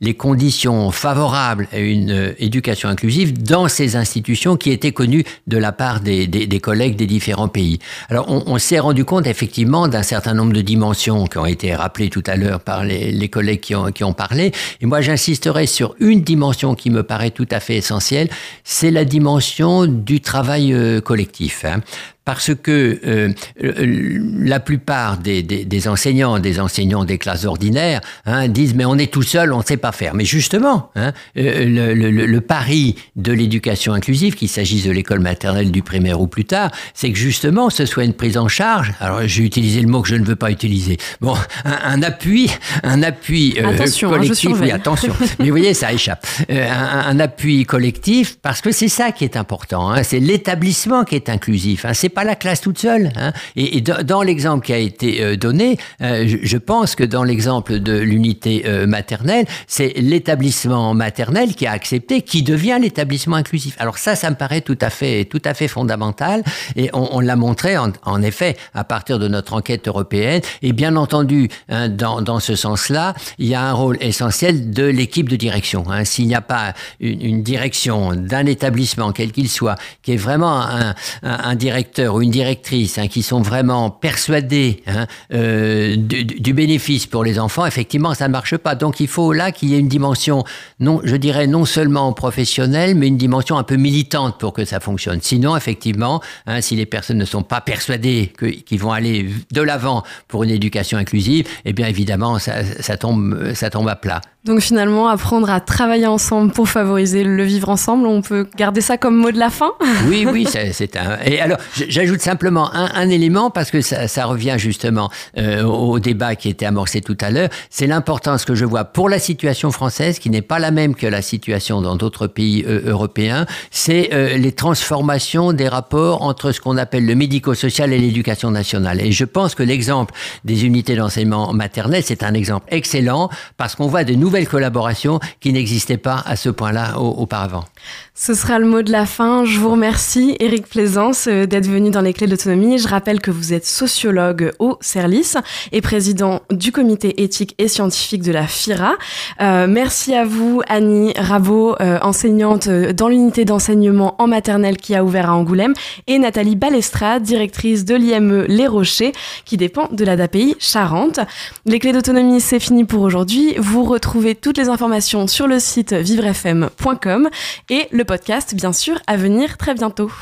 les 0.00 0.14
conditions 0.14 0.90
favorables 0.90 1.68
à 1.72 1.78
une 1.78 2.10
euh, 2.10 2.34
éducation 2.38 2.88
inclusive 2.88 3.42
dans 3.42 3.68
ces 3.68 3.96
institutions 3.96 4.56
qui 4.56 4.70
étaient 4.70 4.92
connues 4.92 5.24
de 5.46 5.58
la 5.58 5.72
part 5.72 6.00
des, 6.00 6.28
collègues 6.60 6.96
des 6.96 7.06
différents 7.06 7.48
pays. 7.48 7.78
Alors 8.08 8.28
on, 8.28 8.58
s'est 8.58 8.78
rendu 8.78 9.04
compte 9.04 9.26
effectivement 9.26 9.88
d'un 9.88 10.02
certain 10.02 10.34
nombre 10.34 10.52
de 10.52 10.60
dimensions 10.60 11.26
qui 11.26 11.38
ont 11.38 11.46
été 11.46 11.74
rappelées 11.74 12.10
tout 12.10 12.22
à 12.26 12.36
l'heure 12.36 12.60
par 12.60 12.84
les, 12.84 13.28
collègues 13.28 13.60
qui 13.60 13.74
ont, 13.74 13.90
qui 13.90 14.04
ont 14.04 14.12
parlé. 14.12 14.52
Et 14.80 14.86
moi 14.86 15.00
j'insisterai 15.00 15.66
sur 15.66 15.94
une 16.00 16.22
dimension 16.22 16.74
qui 16.74 16.90
me 16.90 17.02
paraît 17.02 17.30
tout 17.30 17.48
à 17.50 17.60
fait 17.60 17.76
essentielle, 17.76 18.28
c'est 18.64 18.90
la 18.90 19.04
dimension 19.04 19.86
du 19.86 20.20
travail 20.20 20.72
euh, 20.72 21.00
collectif. 21.00 21.64
Hein 21.64 21.80
parce 22.24 22.54
que 22.54 23.00
euh, 23.04 23.32
la 23.58 24.60
plupart 24.60 25.18
des, 25.18 25.42
des, 25.42 25.64
des, 25.64 25.88
enseignants, 25.88 26.38
des 26.38 26.60
enseignants 26.60 27.04
des 27.04 27.18
classes 27.18 27.44
ordinaires, 27.44 28.00
hein, 28.26 28.48
disent 28.48 28.74
mais 28.74 28.84
on 28.84 28.96
est 28.96 29.12
tout 29.12 29.22
seul, 29.22 29.52
on 29.52 29.58
ne 29.58 29.64
sait 29.64 29.76
pas 29.76 29.92
faire. 29.92 30.14
Mais 30.14 30.24
justement, 30.24 30.90
hein, 30.94 31.12
euh, 31.36 31.64
le, 31.64 31.94
le, 31.94 32.26
le, 32.26 32.40
pari 32.40 32.96
de 33.16 33.32
l'éducation 33.32 33.92
inclusive, 33.92 34.34
qu'il 34.34 34.48
s'agisse 34.48 34.84
de 34.84 34.90
l'école 34.90 35.20
maternelle, 35.20 35.70
du 35.70 35.82
primaire 35.82 36.20
ou 36.20 36.26
plus 36.26 36.44
tard, 36.44 36.70
c'est 36.94 37.10
que 37.10 37.18
justement 37.18 37.70
ce 37.70 37.86
soit 37.86 38.04
une 38.04 38.14
prise 38.14 38.36
en 38.36 38.48
charge. 38.48 38.92
Alors 39.00 39.26
j'ai 39.26 39.42
utilisé 39.42 39.80
le 39.80 39.88
mot 39.88 40.02
que 40.02 40.08
je 40.08 40.16
ne 40.16 40.24
veux 40.24 40.36
pas 40.36 40.50
utiliser. 40.50 40.98
Bon, 41.20 41.34
un, 41.64 41.78
un 41.84 42.02
appui, 42.02 42.50
un 42.82 43.02
appui 43.02 43.56
euh, 43.58 43.66
hein, 43.66 44.08
collectif. 44.08 44.50
oui, 44.60 44.70
attention. 44.70 45.12
mais 45.38 45.46
vous 45.46 45.50
voyez, 45.50 45.74
ça 45.74 45.92
échappe. 45.92 46.26
Euh, 46.50 46.68
un, 46.70 47.10
un, 47.10 47.20
appui 47.20 47.64
collectif, 47.64 48.38
parce 48.42 48.60
que 48.60 48.72
c'est 48.72 48.88
ça 48.88 49.12
qui 49.12 49.24
est 49.24 49.36
important. 49.36 49.90
Hein, 49.90 50.02
c'est 50.02 50.20
l'établissement 50.20 51.04
qui 51.04 51.16
est 51.16 51.28
inclusif. 51.28 51.84
Hein, 51.84 51.94
c'est 51.94 52.11
pas 52.12 52.24
la 52.24 52.36
classe 52.36 52.60
toute 52.60 52.78
seule. 52.78 53.10
Hein. 53.16 53.32
Et, 53.56 53.80
dans, 53.80 54.22
l'exemple 54.22 54.64
qui 54.64 54.72
a 54.72 54.78
été 54.78 55.22
euh, 55.22 55.36
donné, 55.36 55.78
euh, 56.00 56.26
je, 56.42 56.56
pense 56.56 56.94
que 56.94 57.04
dans 57.04 57.24
l'exemple 57.24 57.80
de 57.80 57.98
l'unité 57.98 58.64
euh, 58.66 58.86
maternelle, 58.86 59.46
c'est 59.66 59.92
l'établissement 59.96 60.94
maternel 60.94 61.54
qui 61.54 61.66
a 61.66 61.72
accepté, 61.72 62.22
qui 62.22 62.42
devient 62.42 62.78
l'établissement 62.80 63.36
inclusif. 63.36 63.74
Alors 63.78 63.98
ça, 63.98 64.14
ça 64.14 64.30
me 64.30 64.36
paraît 64.36 64.60
tout 64.60 64.78
à 64.80 64.90
fait, 64.90 65.24
tout 65.24 65.42
à 65.44 65.54
fait 65.54 65.68
fondamental. 65.68 66.42
Et 66.76 66.90
on, 66.92 67.20
l'a 67.20 67.36
montré, 67.36 67.76
en, 67.76 68.22
effet, 68.22 68.56
à 68.74 68.84
partir 68.84 69.18
de 69.18 69.28
notre 69.28 69.54
enquête 69.54 69.88
européenne. 69.88 70.40
Et 70.62 70.72
bien 70.72 70.96
entendu, 70.96 71.48
hein, 71.68 71.88
dans, 71.88 72.40
ce 72.40 72.54
sens-là, 72.54 73.14
il 73.38 73.46
y 73.46 73.54
a 73.54 73.62
un 73.62 73.72
rôle 73.72 73.96
essentiel 74.00 74.70
de 74.70 74.84
l'équipe 74.84 75.28
de 75.28 75.36
direction. 75.36 75.84
Hein. 75.90 76.04
S'il 76.04 76.26
n'y 76.26 76.34
a 76.34 76.40
pas 76.40 76.74
une, 77.00 77.42
direction 77.42 78.14
d'un 78.14 78.46
établissement, 78.46 79.12
quel 79.12 79.32
qu'il 79.32 79.48
soit, 79.48 79.76
qui 80.02 80.12
est 80.12 80.16
vraiment 80.16 80.60
un, 80.60 80.94
un 81.22 81.54
directeur 81.54 82.01
ou 82.08 82.22
une 82.22 82.30
directrice 82.30 82.98
hein, 82.98 83.08
qui 83.08 83.22
sont 83.22 83.42
vraiment 83.42 83.90
persuadés 83.90 84.82
hein, 84.86 85.06
euh, 85.32 85.96
du, 85.96 86.52
bénéfice 86.52 87.06
pour 87.06 87.24
les 87.24 87.38
enfants, 87.38 87.66
effectivement, 87.66 88.14
ça 88.14 88.28
ne 88.28 88.32
marche 88.32 88.56
pas. 88.56 88.74
Donc 88.74 89.00
il 89.00 89.08
faut 89.08 89.32
là 89.32 89.52
qu'il 89.52 89.70
y 89.70 89.74
ait 89.74 89.78
une 89.78 89.88
dimension, 89.88 90.44
non, 90.80 91.00
je 91.04 91.16
dirais 91.16 91.46
non 91.46 91.64
seulement 91.64 92.12
professionnelle, 92.12 92.94
mais 92.94 93.08
une 93.08 93.16
dimension 93.16 93.58
un 93.58 93.62
peu 93.62 93.76
militante 93.76 94.38
pour 94.38 94.52
que 94.52 94.64
ça 94.64 94.80
fonctionne. 94.80 95.20
Sinon, 95.22 95.56
effectivement, 95.56 96.20
hein, 96.46 96.60
si 96.60 96.76
les 96.76 96.86
personnes 96.86 97.18
ne 97.18 97.24
sont 97.24 97.42
pas 97.42 97.60
persuadées 97.60 98.32
qu'ils 98.66 98.80
vont 98.80 98.92
aller 98.92 99.28
de 99.50 99.62
l'avant 99.62 100.02
pour 100.28 100.44
une 100.44 100.50
éducation 100.50 100.98
inclusive, 100.98 101.46
eh 101.64 101.72
bien 101.72 101.86
évidemment, 101.86 102.38
ça, 102.38 102.64
ça, 102.80 102.96
tombe, 102.96 103.54
ça 103.54 103.70
tombe 103.70 103.88
à 103.88 103.96
plat. 103.96 104.20
Donc 104.44 104.58
finalement, 104.58 105.06
apprendre 105.08 105.48
à 105.50 105.60
travailler 105.60 106.08
ensemble 106.08 106.52
pour 106.52 106.68
favoriser 106.68 107.22
le 107.22 107.44
vivre 107.44 107.68
ensemble, 107.68 108.08
on 108.08 108.22
peut 108.22 108.48
garder 108.56 108.80
ça 108.80 108.98
comme 108.98 109.16
mot 109.16 109.30
de 109.30 109.38
la 109.38 109.50
fin? 109.50 109.70
Oui, 110.08 110.26
oui, 110.30 110.48
c'est 110.50 110.96
un... 110.96 111.18
Et 111.24 111.40
alors, 111.40 111.58
j'ajoute 111.92 112.20
simplement 112.20 112.74
un, 112.74 112.90
un, 112.94 113.08
élément, 113.08 113.50
parce 113.50 113.70
que 113.70 113.80
ça, 113.80 114.24
revient 114.24 114.56
justement 114.58 115.10
euh, 115.38 115.62
au 115.62 116.00
débat 116.00 116.34
qui 116.34 116.48
était 116.48 116.66
amorcé 116.66 117.00
tout 117.00 117.16
à 117.20 117.30
l'heure, 117.30 117.48
c'est 117.70 117.86
l'importance 117.86 118.44
que 118.44 118.54
je 118.54 118.64
vois 118.64 118.84
pour 118.84 119.08
la 119.08 119.18
situation 119.18 119.70
française, 119.70 120.18
qui 120.18 120.30
n'est 120.30 120.42
pas 120.42 120.58
la 120.58 120.70
même 120.70 120.94
que 120.94 121.06
la 121.06 121.22
situation 121.22 121.80
dans 121.80 121.96
d'autres 121.96 122.26
pays 122.26 122.64
euh, 122.66 122.82
européens, 122.86 123.46
c'est 123.70 124.10
euh, 124.12 124.36
les 124.36 124.52
transformations 124.52 125.52
des 125.52 125.68
rapports 125.68 126.22
entre 126.22 126.50
ce 126.50 126.60
qu'on 126.60 126.76
appelle 126.78 127.06
le 127.06 127.14
médico-social 127.14 127.92
et 127.92 127.98
l'éducation 127.98 128.50
nationale. 128.50 129.00
Et 129.00 129.12
je 129.12 129.24
pense 129.24 129.54
que 129.54 129.62
l'exemple 129.62 130.14
des 130.44 130.64
unités 130.64 130.96
d'enseignement 130.96 131.52
maternel, 131.52 132.02
c'est 132.04 132.22
un 132.22 132.34
exemple 132.34 132.66
excellent, 132.70 133.28
parce 133.56 133.76
qu'on 133.76 133.86
voit 133.86 134.04
de 134.04 134.14
nouveaux 134.14 134.32
nouvelle 134.32 134.48
collaboration 134.48 135.20
qui 135.40 135.52
n'existait 135.52 135.98
pas 135.98 136.22
à 136.24 136.36
ce 136.36 136.48
point-là 136.48 136.98
auparavant. 136.98 137.66
Ce 138.14 138.34
sera 138.34 138.58
le 138.58 138.66
mot 138.66 138.82
de 138.82 138.92
la 138.92 139.06
fin. 139.06 139.46
Je 139.46 139.58
vous 139.58 139.70
remercie, 139.70 140.36
Éric 140.38 140.66
Plaisance, 140.66 141.28
euh, 141.28 141.46
d'être 141.46 141.66
venu 141.66 141.90
dans 141.90 142.02
les 142.02 142.12
clés 142.12 142.26
de 142.26 142.32
l'autonomie. 142.32 142.76
Je 142.76 142.86
rappelle 142.86 143.22
que 143.22 143.30
vous 143.30 143.54
êtes 143.54 143.64
sociologue 143.64 144.52
au 144.58 144.76
CERLIS 144.82 145.36
et 145.72 145.80
président 145.80 146.42
du 146.50 146.72
comité 146.72 147.22
éthique 147.22 147.54
et 147.56 147.68
scientifique 147.68 148.20
de 148.20 148.30
la 148.30 148.46
FIRA. 148.46 148.96
Euh, 149.40 149.66
merci 149.66 150.14
à 150.14 150.26
vous, 150.26 150.60
Annie 150.68 151.14
Rabot, 151.16 151.74
euh, 151.80 151.98
enseignante 152.02 152.68
dans 152.68 153.08
l'unité 153.08 153.46
d'enseignement 153.46 154.14
en 154.18 154.26
maternelle 154.26 154.76
qui 154.76 154.94
a 154.94 155.04
ouvert 155.04 155.30
à 155.30 155.34
Angoulême, 155.34 155.72
et 156.06 156.18
Nathalie 156.18 156.54
Balestra, 156.54 157.18
directrice 157.18 157.86
de 157.86 157.94
l'IME 157.94 158.44
Les 158.46 158.66
Rochers, 158.66 159.12
qui 159.46 159.56
dépend 159.56 159.88
de 159.90 160.04
l'ADAPI 160.04 160.56
Charente. 160.58 161.18
Les 161.64 161.78
clés 161.78 161.94
d'autonomie, 161.94 162.42
c'est 162.42 162.60
fini 162.60 162.84
pour 162.84 163.00
aujourd'hui. 163.00 163.54
Vous 163.56 163.84
retrouvez 163.84 164.34
toutes 164.34 164.58
les 164.58 164.68
informations 164.68 165.26
sur 165.26 165.46
le 165.46 165.58
site 165.58 165.94
vivrefm.com 165.94 167.30
et 167.70 167.88
le 167.90 168.02
podcast, 168.12 168.54
bien 168.54 168.74
sûr, 168.74 169.00
à 169.06 169.16
venir 169.16 169.56
très 169.56 169.72
bientôt. 169.72 170.12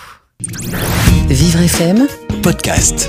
Vivre 1.28 1.61
FM 1.61 2.07
Podcast. 2.41 3.09